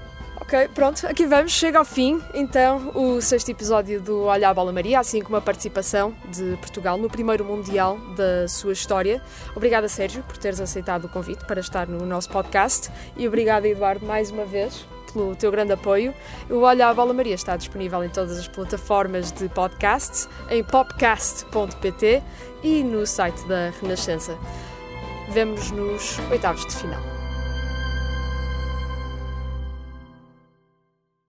Ok, 0.40 0.68
pronto, 0.74 1.06
aqui 1.06 1.26
vamos, 1.26 1.52
chega 1.52 1.78
ao 1.78 1.84
fim 1.84 2.20
então 2.34 2.90
o 2.94 3.20
sexto 3.20 3.50
episódio 3.50 4.00
do 4.00 4.24
Olha 4.24 4.48
a 4.48 4.54
Bola 4.54 4.72
Maria, 4.72 4.98
assim 4.98 5.22
como 5.22 5.36
a 5.36 5.40
participação 5.40 6.12
de 6.28 6.56
Portugal 6.56 6.98
no 6.98 7.08
primeiro 7.08 7.44
Mundial 7.44 7.98
da 8.16 8.48
sua 8.48 8.72
história. 8.72 9.22
Obrigada, 9.54 9.88
Sérgio, 9.88 10.24
por 10.24 10.36
teres 10.36 10.60
aceitado 10.60 11.04
o 11.04 11.08
convite 11.08 11.44
para 11.46 11.60
estar 11.60 11.86
no 11.86 12.04
nosso 12.04 12.28
podcast 12.30 12.90
e 13.16 13.28
obrigada, 13.28 13.68
Eduardo, 13.68 14.04
mais 14.04 14.30
uma 14.32 14.44
vez 14.44 14.84
pelo 15.12 15.36
teu 15.36 15.50
grande 15.52 15.72
apoio. 15.72 16.12
O 16.50 16.60
Olha 16.62 16.88
a 16.88 16.94
Bola 16.94 17.14
Maria 17.14 17.34
está 17.34 17.56
disponível 17.56 18.02
em 18.02 18.08
todas 18.08 18.36
as 18.36 18.48
plataformas 18.48 19.30
de 19.30 19.48
podcasts, 19.48 20.28
em 20.50 20.64
popcast.pt 20.64 22.22
e 22.62 22.82
no 22.82 23.06
site 23.06 23.46
da 23.46 23.72
Renascença. 23.80 24.36
Vemo-nos 25.30 25.70
nos 25.70 26.18
oitavos 26.30 26.66
de 26.66 26.74
final. 26.74 27.13